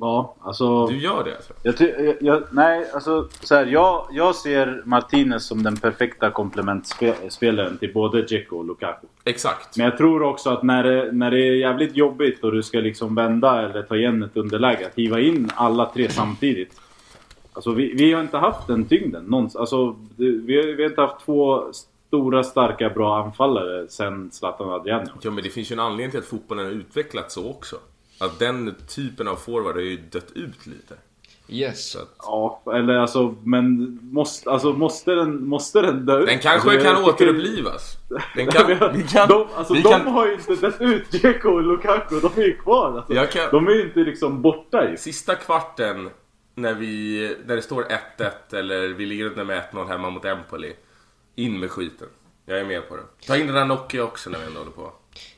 [0.00, 0.86] Ja, alltså...
[0.86, 1.52] Du gör det alltså?
[1.62, 6.30] Jag, ty- jag, jag, nej, alltså så här, jag, jag ser Martinez som den perfekta
[6.30, 9.06] komplementspelaren till både Dzeko och Lukaku.
[9.24, 9.76] Exakt.
[9.76, 12.78] Men jag tror också att när det, när det är jävligt jobbigt och du ska
[12.78, 16.80] liksom vända eller ta igen ett underläge, att hiva in alla tre samtidigt.
[17.52, 19.60] Alltså vi, vi har inte haft den tyngden någonsin.
[19.60, 21.62] Alltså vi, har, vi har inte haft två
[22.08, 25.10] stora, starka, bra anfallare sen Zlatan och Adriano.
[25.20, 27.76] Ja, men det finns ju en anledning till att fotbollen har utvecklats så också.
[28.18, 30.94] Att den typen av forward har ju dött ut lite.
[31.48, 31.96] Yes.
[31.96, 36.26] Att, Ja, eller alltså, men måste, alltså, måste, den, måste den dö ut?
[36.26, 37.96] den kanske alltså, kan återupplivas.
[38.34, 38.66] Den kan...
[38.94, 39.28] Vi kan...
[39.28, 42.46] de, alltså, vi de kan har ju inte dött ut Dzeko och Lukaku, de är
[42.46, 42.96] ju kvar.
[42.96, 43.38] Alltså.
[43.38, 44.96] Kan- De är ju inte liksom borta ju.
[44.96, 46.10] Sista kvarten
[46.54, 47.86] när, vi, när det står
[48.18, 50.72] 1-1 eller vi ligger under med 1-0 hemma mot Empoli.
[51.34, 52.08] In med skiten.
[52.46, 53.02] Jag är med på det.
[53.26, 54.92] Ta in Ranocchia också när vi ändå håller på.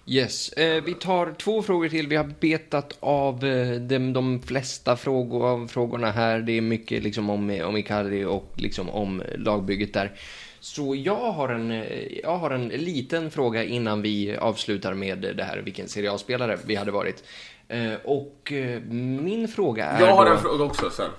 [0.07, 0.53] Yes.
[0.53, 2.07] Eh, vi tar två frågor till.
[2.07, 6.41] Vi har betat av eh, de, de flesta frågor, av frågorna här.
[6.41, 10.13] Det är mycket liksom om, om Icardi och liksom om lagbygget där.
[10.61, 15.45] Så jag har, en, eh, jag har en liten fråga innan vi avslutar med det
[15.45, 17.25] här, vilken Serie A-spelare vi hade varit.
[17.69, 20.33] Eh, och eh, min fråga är Jag har då...
[20.33, 21.11] en fråga också sen.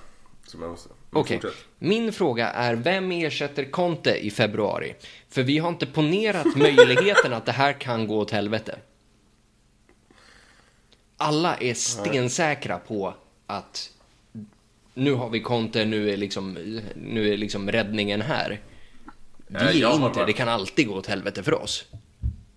[0.45, 0.89] Som jag måste...
[1.11, 1.41] Okej.
[1.41, 1.65] fortsätt.
[1.79, 4.95] Min fråga är, vem ersätter Conte i februari?
[5.29, 8.79] För vi har inte ponerat möjligheten att det här kan gå åt helvete.
[11.17, 13.13] Alla är stensäkra på
[13.47, 13.89] att
[14.93, 16.53] nu har vi Conte, nu är liksom,
[16.95, 18.59] nu är liksom räddningen här.
[19.47, 21.85] Vi är inte, varit- det kan alltid gå åt helvete för oss.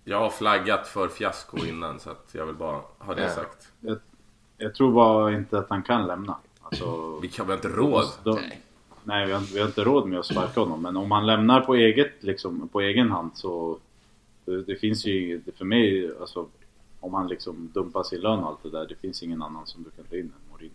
[0.05, 3.29] Jag har flaggat för fiasko innan så att jag vill bara ha det Ja.
[3.29, 3.67] sagt.
[3.79, 3.97] Jag,
[4.57, 6.37] jag tror bara inte att han kan lämna.
[6.81, 8.05] Alltså, Vi kan väl inte råd?
[8.23, 8.61] de, Nej.
[9.03, 10.81] nej, vi har, inte- vi har inte råd med att sparka honom.
[10.81, 13.77] Men om han lämnar på, eget, liksom, på egen hand så...
[14.45, 16.47] Det, det finns ju det för mig, alltså,
[16.99, 18.85] om han liksom dumpar sin lön och allt det där.
[18.89, 20.73] Det finns ingen annan som du kan ta in än Mourinho.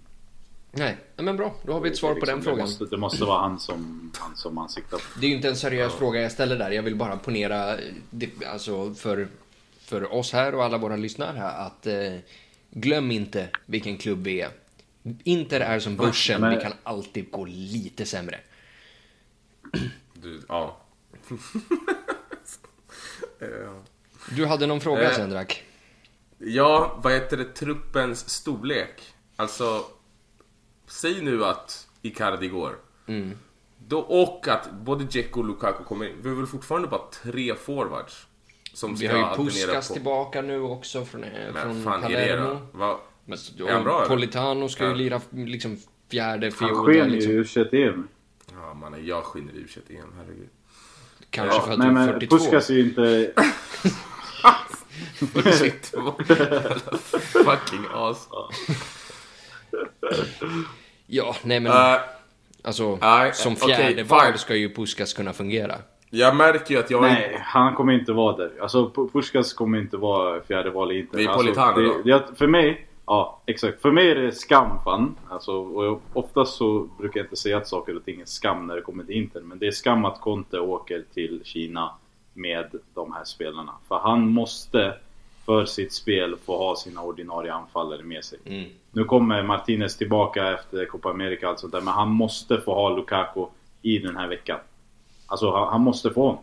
[0.73, 1.55] Nej, men bra.
[1.67, 2.59] Då har vi ett svar är på den liksom- frågan.
[2.67, 5.03] Det måste, det måste vara han som, han som man siktar på.
[5.21, 6.71] Det är ju inte en seriös fråga jag ställer där.
[6.71, 7.77] Jag vill bara ponera
[8.11, 9.29] det, alltså för,
[9.81, 11.95] för oss här och alla våra lyssnare här att eh,
[12.71, 14.51] glöm inte vilken klubb vi är.
[15.25, 18.41] Inter är som börsen, Men- vi kan alltid gå lite sämre.
[20.15, 20.77] Du, ja.
[23.41, 23.49] Eh,
[24.37, 25.17] Du hade någon fråga Eh.
[25.17, 25.65] Sendrak?
[26.39, 27.45] Ja, vad heter det?
[27.45, 29.15] Truppens storlek.
[29.37, 29.85] Alltså,
[30.87, 32.77] säg nu att Icardi går.
[33.07, 33.39] Mm.
[33.87, 36.17] Då, och att både Dzeko och Lukaku kommer in.
[36.23, 38.27] Vi har väl fortfarande bara tre forwards.
[38.73, 42.61] Som Vi ska har ju Puskas tillbaka nu också från, eh, Men från fan, Palermo.
[42.73, 43.39] Va, Men,
[43.69, 44.09] Är han bra, eller?
[44.09, 45.77] Politano ska ju lira liksom
[46.11, 46.87] fjärde Han fiol.
[46.87, 47.33] sken Liksom.
[47.33, 47.45] ju u
[47.89, 48.09] EM.
[48.53, 50.49] Ja mannen, jag skiner i u igen, herregud.
[51.31, 52.37] Kanske Ja, för att nej du är men 42.
[52.39, 53.33] Puskas ju inte...
[57.45, 58.29] Fucking as.
[61.07, 61.99] Ja, nej men Uh,
[62.65, 64.39] alltså nej, som fjärde val fine.
[64.39, 65.75] ska ju Puskas kunna fungera.
[66.11, 68.51] jag märker ju att jag Nej, han kommer inte vara där.
[68.61, 71.17] Alltså Pu- Puskas kommer inte vara fjärde val i Inter.
[71.19, 72.03] Det är alltså, Politano då?
[72.05, 73.83] det, det, För mig, ja exakt.
[73.83, 75.17] För mig är det skam fan.
[75.29, 78.67] Alltså, och jag, oftast så brukar jag inte säga att saker och ting är skam
[78.67, 79.41] när det kommer till Inter.
[79.41, 81.91] Men det är skam att Conte åker till Kina
[82.35, 83.73] med de här spelarna.
[83.89, 84.95] För han måste
[85.47, 88.39] för sitt spel få ha sina ordinarie anfallare med sig.
[88.45, 88.71] Mm.
[88.93, 92.75] Nu kommer Martinez tillbaka efter Copa America och allt sånt där, men han måste få
[92.75, 93.47] ha Lukaku
[93.83, 94.59] i den här veckan.
[95.27, 96.43] Alltså han, han måste få honom.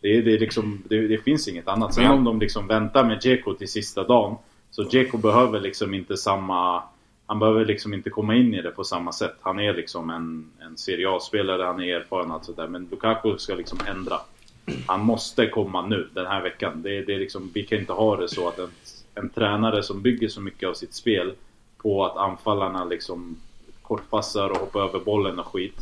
[0.00, 1.94] Det, det, liksom, det, det finns inget annat.
[1.94, 4.36] Sen om de liksom väntar med Dzeko till sista dagen.
[4.74, 6.82] Så Dzeko behöver liksom inte samma...
[7.26, 9.34] Han behöver liksom inte komma in i det på samma sätt.
[9.40, 12.68] Han är liksom en, en Serie A-spelare, han är erfaren och allt sånt där.
[12.68, 14.20] Men Lukaku ska liksom ändra.
[14.86, 16.82] Han måste komma nu, den här veckan.
[16.82, 18.70] Det, det är liksom, vi kan inte ha det så att en,
[19.14, 21.32] en tränare som bygger så mycket av sitt spel
[21.78, 23.36] på att anfallarna liksom
[23.82, 25.76] kortpassar och hoppar över bollen och skit.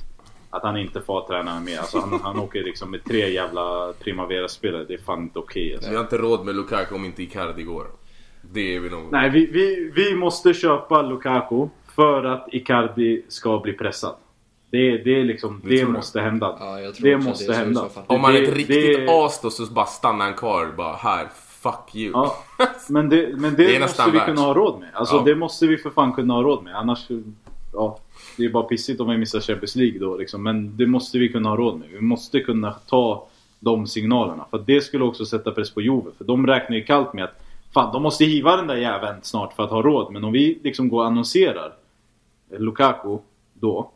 [0.51, 1.79] Att han inte får ha tränarna med.
[1.79, 4.85] Alltså han, han åker liksom med tre jävla Primavera-spelare.
[4.85, 5.91] Det är fan inte okej alltså.
[5.91, 7.87] Vi har inte råd med Lukaku om inte Icardi går.
[8.53, 9.01] Det är vi nog.
[9.11, 11.67] Nej, vi, vi, vi måste köpa Lukaku
[11.97, 14.15] för att Icardi ska bli pressad.
[14.71, 15.87] Det, det är liksom, det det.
[15.87, 16.57] måste hända.
[16.61, 17.89] Ja, jag tror det måste det hända.
[18.07, 20.95] Om man är Det- ett riktigt det- as då så bara stannar han kvar bara
[20.97, 21.27] här.
[21.63, 22.11] Fuck you.
[22.15, 22.37] Ja,
[22.89, 24.27] men det, men det, Det måste vi värt.
[24.27, 24.89] kunna ha råd med.
[24.93, 25.23] Alltså Ja.
[25.23, 26.75] det måste vi för fan kunna ha råd med.
[26.77, 27.07] Annars,
[27.73, 27.99] ja.
[28.37, 30.43] Det är bara pissigt om vi missar Champions League då liksom.
[30.43, 31.89] Men det måste vi kunna ha råd med.
[31.93, 33.27] Vi måste kunna ta
[33.61, 34.45] de signalerna.
[34.51, 36.11] För att det skulle också sätta press på Juve.
[36.19, 37.42] För de räknar ju kallt med att
[37.75, 40.13] Fan, de måste hiva den där jäveln snart för att ha råd.
[40.13, 41.73] Men om vi liksom går och annonserar
[42.59, 43.19] Lukaku
[43.55, 43.91] då.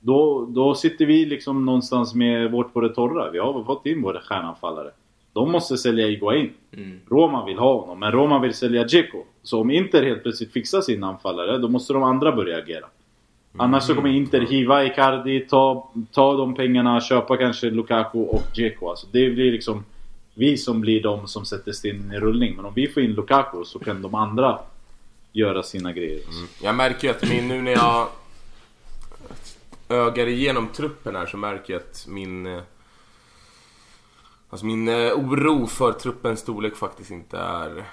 [0.00, 3.30] Då, då sitter vi liksom någonstans med vårt på det torra.
[3.30, 4.90] Vi har fått in våra stjärnanfallare.
[5.32, 6.52] De måste sälja Iguain.
[6.72, 7.00] Mm.
[7.08, 9.18] Roma vill ha honom, men Roma vill sälja Dzeko.
[9.42, 12.86] Så om Inter helt plötsligt fixar sin anfallare, då måste de andra börja agera.
[13.56, 18.88] Annars så kommer Inter hiva Icardi, ta, ta de pengarna, köpa kanske Lukaku och Dzeko.
[18.88, 19.84] Alltså det blir liksom
[20.38, 22.56] vi som blir de som sätter stenen i rullning.
[22.56, 24.58] Men om vi får in Lukaku så kan de andra
[25.32, 26.20] göra sina grejer.
[26.62, 28.08] Jag märker ju att min, nu när jag
[29.88, 32.46] ögar igenom truppen här så märker jag att min...
[32.46, 32.60] eh,
[34.50, 37.84] Alltså min eh, oro för truppens storlek faktiskt inte är...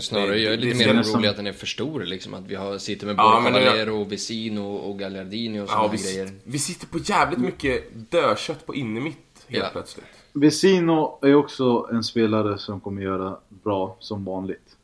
[0.00, 2.34] Snarare, jag är lite mer orolig att den är för stor liksom.
[2.34, 5.84] Att vi har, sitter med Ja, både men nu- Cavallero, Vesino och Gagliardini och sådana
[5.84, 6.30] Ja, vi, grejer.
[6.44, 9.70] vi sitter på jävligt mycket dödkött på innermitt helt Ja.
[9.72, 10.06] plötsligt.
[10.36, 14.76] Vesino är också en spelare som kommer göra bra som vanligt.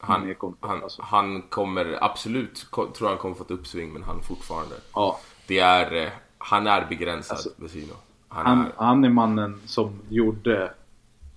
[0.00, 1.02] Han, Med Conte, han, alltså.
[1.02, 4.74] han kommer absolut, tror han kommer få ett uppsving men han fortfarande.
[4.94, 7.92] Ja, Det är, eh, han är begränsad, Alltså, Vesino.
[8.28, 10.72] Han, Han, är, han är mannen som gjorde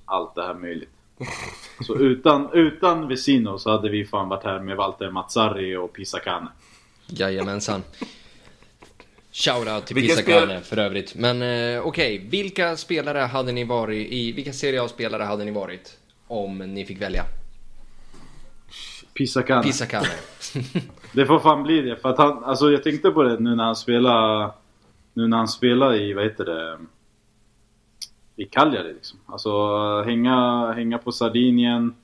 [0.06, 0.90] allt det här möjligt.
[1.82, 6.48] Så utan, utan Vesino så hade vi fan varit här med Walter Mazzarri och Pisacane.
[7.08, 7.84] Jajamensan.
[9.34, 11.16] Shoutout till Vilka Pisacane för övrigt.
[11.16, 15.98] Men eh, okej, vilka spelare hade ni varit i, vilka Serie A-spelare hade ni varit?
[16.28, 17.26] Om ni fick välja.
[19.14, 19.64] Pisacane.
[19.64, 20.08] Pisacane.
[21.12, 21.98] Det får fan bli det.
[21.98, 24.52] För att han, alltså jag tänkte på det nu när han spelar
[25.14, 26.80] Nu när han spelar i, vad heter det?
[28.36, 29.20] I Cagliari liksom.
[29.26, 29.52] Alltså
[30.02, 31.96] hänga, hänga på Sardinien.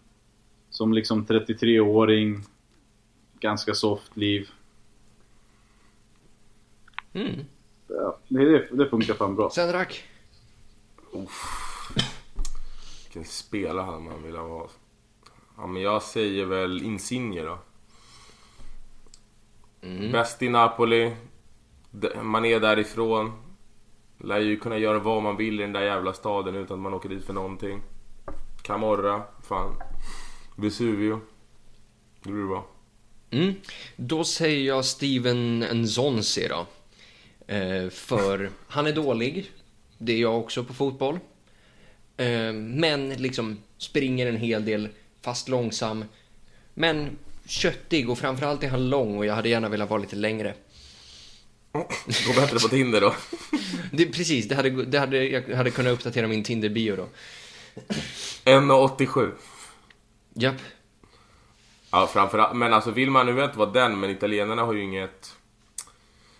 [0.69, 2.43] Som liksom 33-åring.
[3.39, 4.49] Ganska soft liv.
[7.13, 7.45] Mm.
[7.87, 9.49] Ja, det, det, det funkar fan bra.
[9.49, 10.03] Sendrak.
[13.03, 14.67] vilken spelare hade man velat vara?
[15.57, 17.59] Ja men jag säger väl Insigne då.
[19.81, 20.11] Mm.
[20.11, 21.15] Bäst i Napoli.
[22.21, 23.31] Man är därifrån.
[24.17, 26.93] Lär ju kunna göra vad man vill i den där jävla staden utan att man
[26.93, 27.81] åker dit för någonting.
[28.61, 29.75] Camorra, fan.
[30.55, 31.19] Vesuvio.
[32.23, 32.65] Det blir bra.
[33.29, 33.53] Mm.
[33.95, 36.67] Då säger jag Steven Nzonzi då.
[37.49, 39.51] Eh, för han är dålig.
[39.97, 41.19] Det är jag också på fotboll.
[42.17, 44.89] Eh, men liksom springer en hel del,
[45.21, 46.05] fast långsam.
[46.73, 50.53] Men köttig och framförallt är han lång och jag hade gärna velat vara lite längre.
[51.71, 53.15] Gå bättre på Tinder då.
[53.91, 57.07] Det, precis, det hade, det hade, jag hade kunnat uppdatera min Tinder-bio då.
[58.45, 59.31] 1,87.
[60.33, 60.55] Japp.
[61.91, 62.55] Ja, framförallt.
[62.55, 65.35] Men alltså vill man, nu inte vara den, men italienarna har ju inget...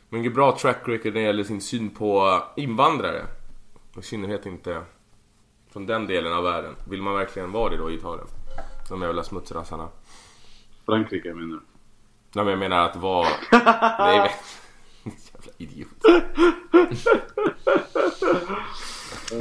[0.10, 3.26] Men inget bra track record när det gäller sin syn på invandrare.
[3.94, 4.82] Och I synnerhet inte
[5.74, 6.76] från den delen av världen.
[6.90, 8.28] Vill man verkligen vara det då i Italien?
[8.90, 9.88] De jävla smutsrassarna.
[10.86, 11.60] Frankrike menar du?
[12.34, 13.28] Nej men jag menar att vara...
[14.00, 14.30] Nej men...
[15.34, 15.90] Jävla idiot.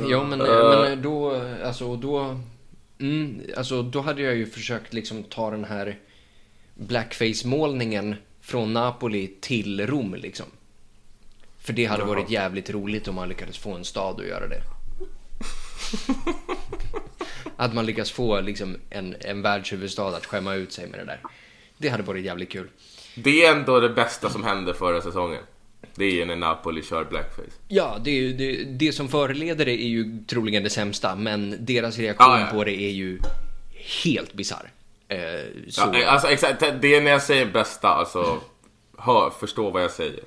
[0.08, 0.80] Ja men, Eh.
[0.80, 2.36] men då, alltså då,
[2.98, 5.98] mm, alltså då hade jag ju försökt liksom ta den här
[6.74, 10.46] blackface-målningen från Napoli till Rom liksom.
[11.68, 14.62] För det hade varit jävligt roligt om man lyckades få en stad att göra det.
[17.56, 21.20] att man lyckas få liksom en, en världshuvudstad att skämma ut sig med det där.
[21.78, 22.68] Det hade varit jävligt kul.
[23.14, 25.42] Det är ändå det bästa som hände förra säsongen.
[25.94, 27.56] Det är när Napoli kör blackface.
[27.68, 31.56] Ja, det, är ju, det, det som föreleder det är ju troligen det sämsta, men
[31.58, 32.46] deras reaktion Ja, ja.
[32.46, 33.18] på det är ju
[34.04, 34.70] helt bisarr.
[35.08, 35.18] Eh,
[35.68, 38.40] så, Ja, alltså exakt, det är när jag säger bästa, alltså
[38.98, 40.20] hör, förstå vad jag säger.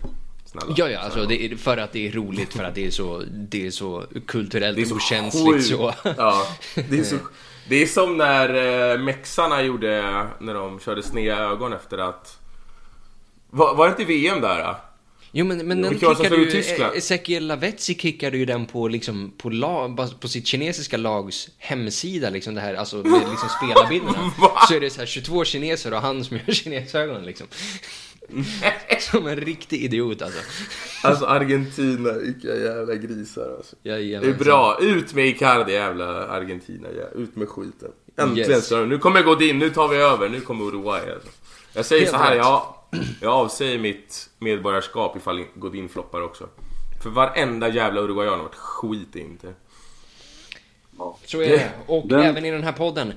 [0.52, 0.74] Snälla.
[0.78, 3.24] Ja, ja, alltså det är för att det är roligt, för att det är så,
[3.32, 5.94] det är så kulturellt Det är så okänsligt så.
[6.18, 6.48] Ja,
[6.90, 7.16] det är så...
[7.70, 12.40] Det är som när eh, mexarna gjorde, när de körde sneda ögon efter att...
[13.50, 14.64] Var, var det inte VM där?
[14.64, 14.76] Då?
[15.32, 19.50] Jo men, men den kickade ju, eh, Ezekiel Lavetzi kickade ju den på liksom, på,
[19.50, 24.32] lag, på sitt kinesiska lags hemsida liksom det här, alltså med liksom spelarbilderna.
[24.68, 27.48] Så är det så här 22 kineser och han som gör kinesögon liksom.
[29.00, 30.40] Som en riktig idiot alltså.
[31.04, 33.76] Alltså Argentina, vilka jävla grisar alltså.
[33.84, 37.20] Det är bra, ut med Icardi jävla Argentina, ja.
[37.22, 37.92] ut med skiten.
[38.18, 38.72] Äntligen Yes.
[38.72, 41.30] nu kommer Godin, nu tar vi över, nu kommer Uruguay alltså.
[41.74, 42.74] Jag säger Helt så här, jag,
[43.22, 46.50] jag avsäger mitt medborgarskap ifall Godin floppar också.
[47.04, 49.54] För varenda jävla uruguayan har varit skit inte.
[51.26, 51.72] Så är det.
[51.88, 53.14] Och Den- även i den här podden.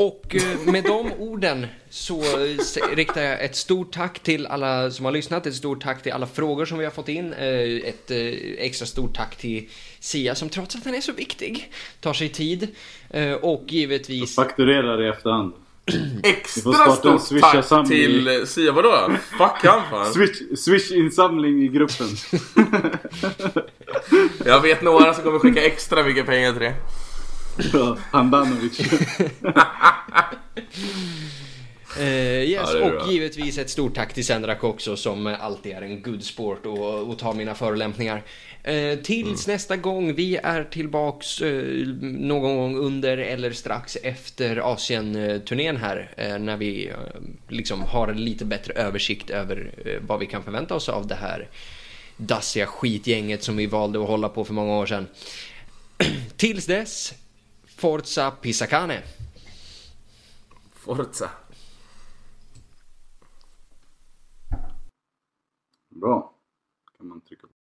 [0.00, 2.22] Och eh, med de orden så
[2.94, 6.26] riktar jag ett stort tack till alla som har lyssnat, ett stort tack till alla
[6.26, 8.18] frågor som vi har fått in, eh, ett eh,
[8.58, 9.68] extra stort tack till
[10.00, 12.68] Sia som trots att den är så viktig tar sig tid
[13.40, 15.52] och givetvis Fakturerar i efterhand.
[16.22, 17.88] Extra stort tack Swish-samling.
[17.88, 19.12] till Sia, vadå?
[19.38, 20.12] Fuck han fan.
[20.12, 22.06] Swish- Swish-insamling i gruppen.
[24.44, 26.74] Jag vet några som kommer skicka extra mycket pengar till det.
[27.72, 28.80] Ja, Handanovic.
[31.98, 32.04] Eh,
[32.42, 33.00] yes, Ja, är bra.
[33.04, 37.08] och givetvis ett stort tack till Sendrak också som alltid är en good sport och,
[37.10, 38.22] och tar mina förolämpningar.
[38.62, 39.54] Eh, tills Mm.
[39.54, 46.56] nästa gång, vi är tillbaks eh, någon gång under eller strax efter Asien-turnén här när
[46.56, 46.92] vi
[47.48, 49.70] liksom har en lite bättre översikt över
[50.06, 51.48] vad vi kan förvänta oss av det här
[52.16, 55.06] dassiga skitgänget som vi valde att hålla på för många år sedan.
[56.36, 57.14] tills dess,
[57.80, 59.02] Forza Pisacane!
[60.68, 61.46] Forza.
[65.88, 66.29] Bra.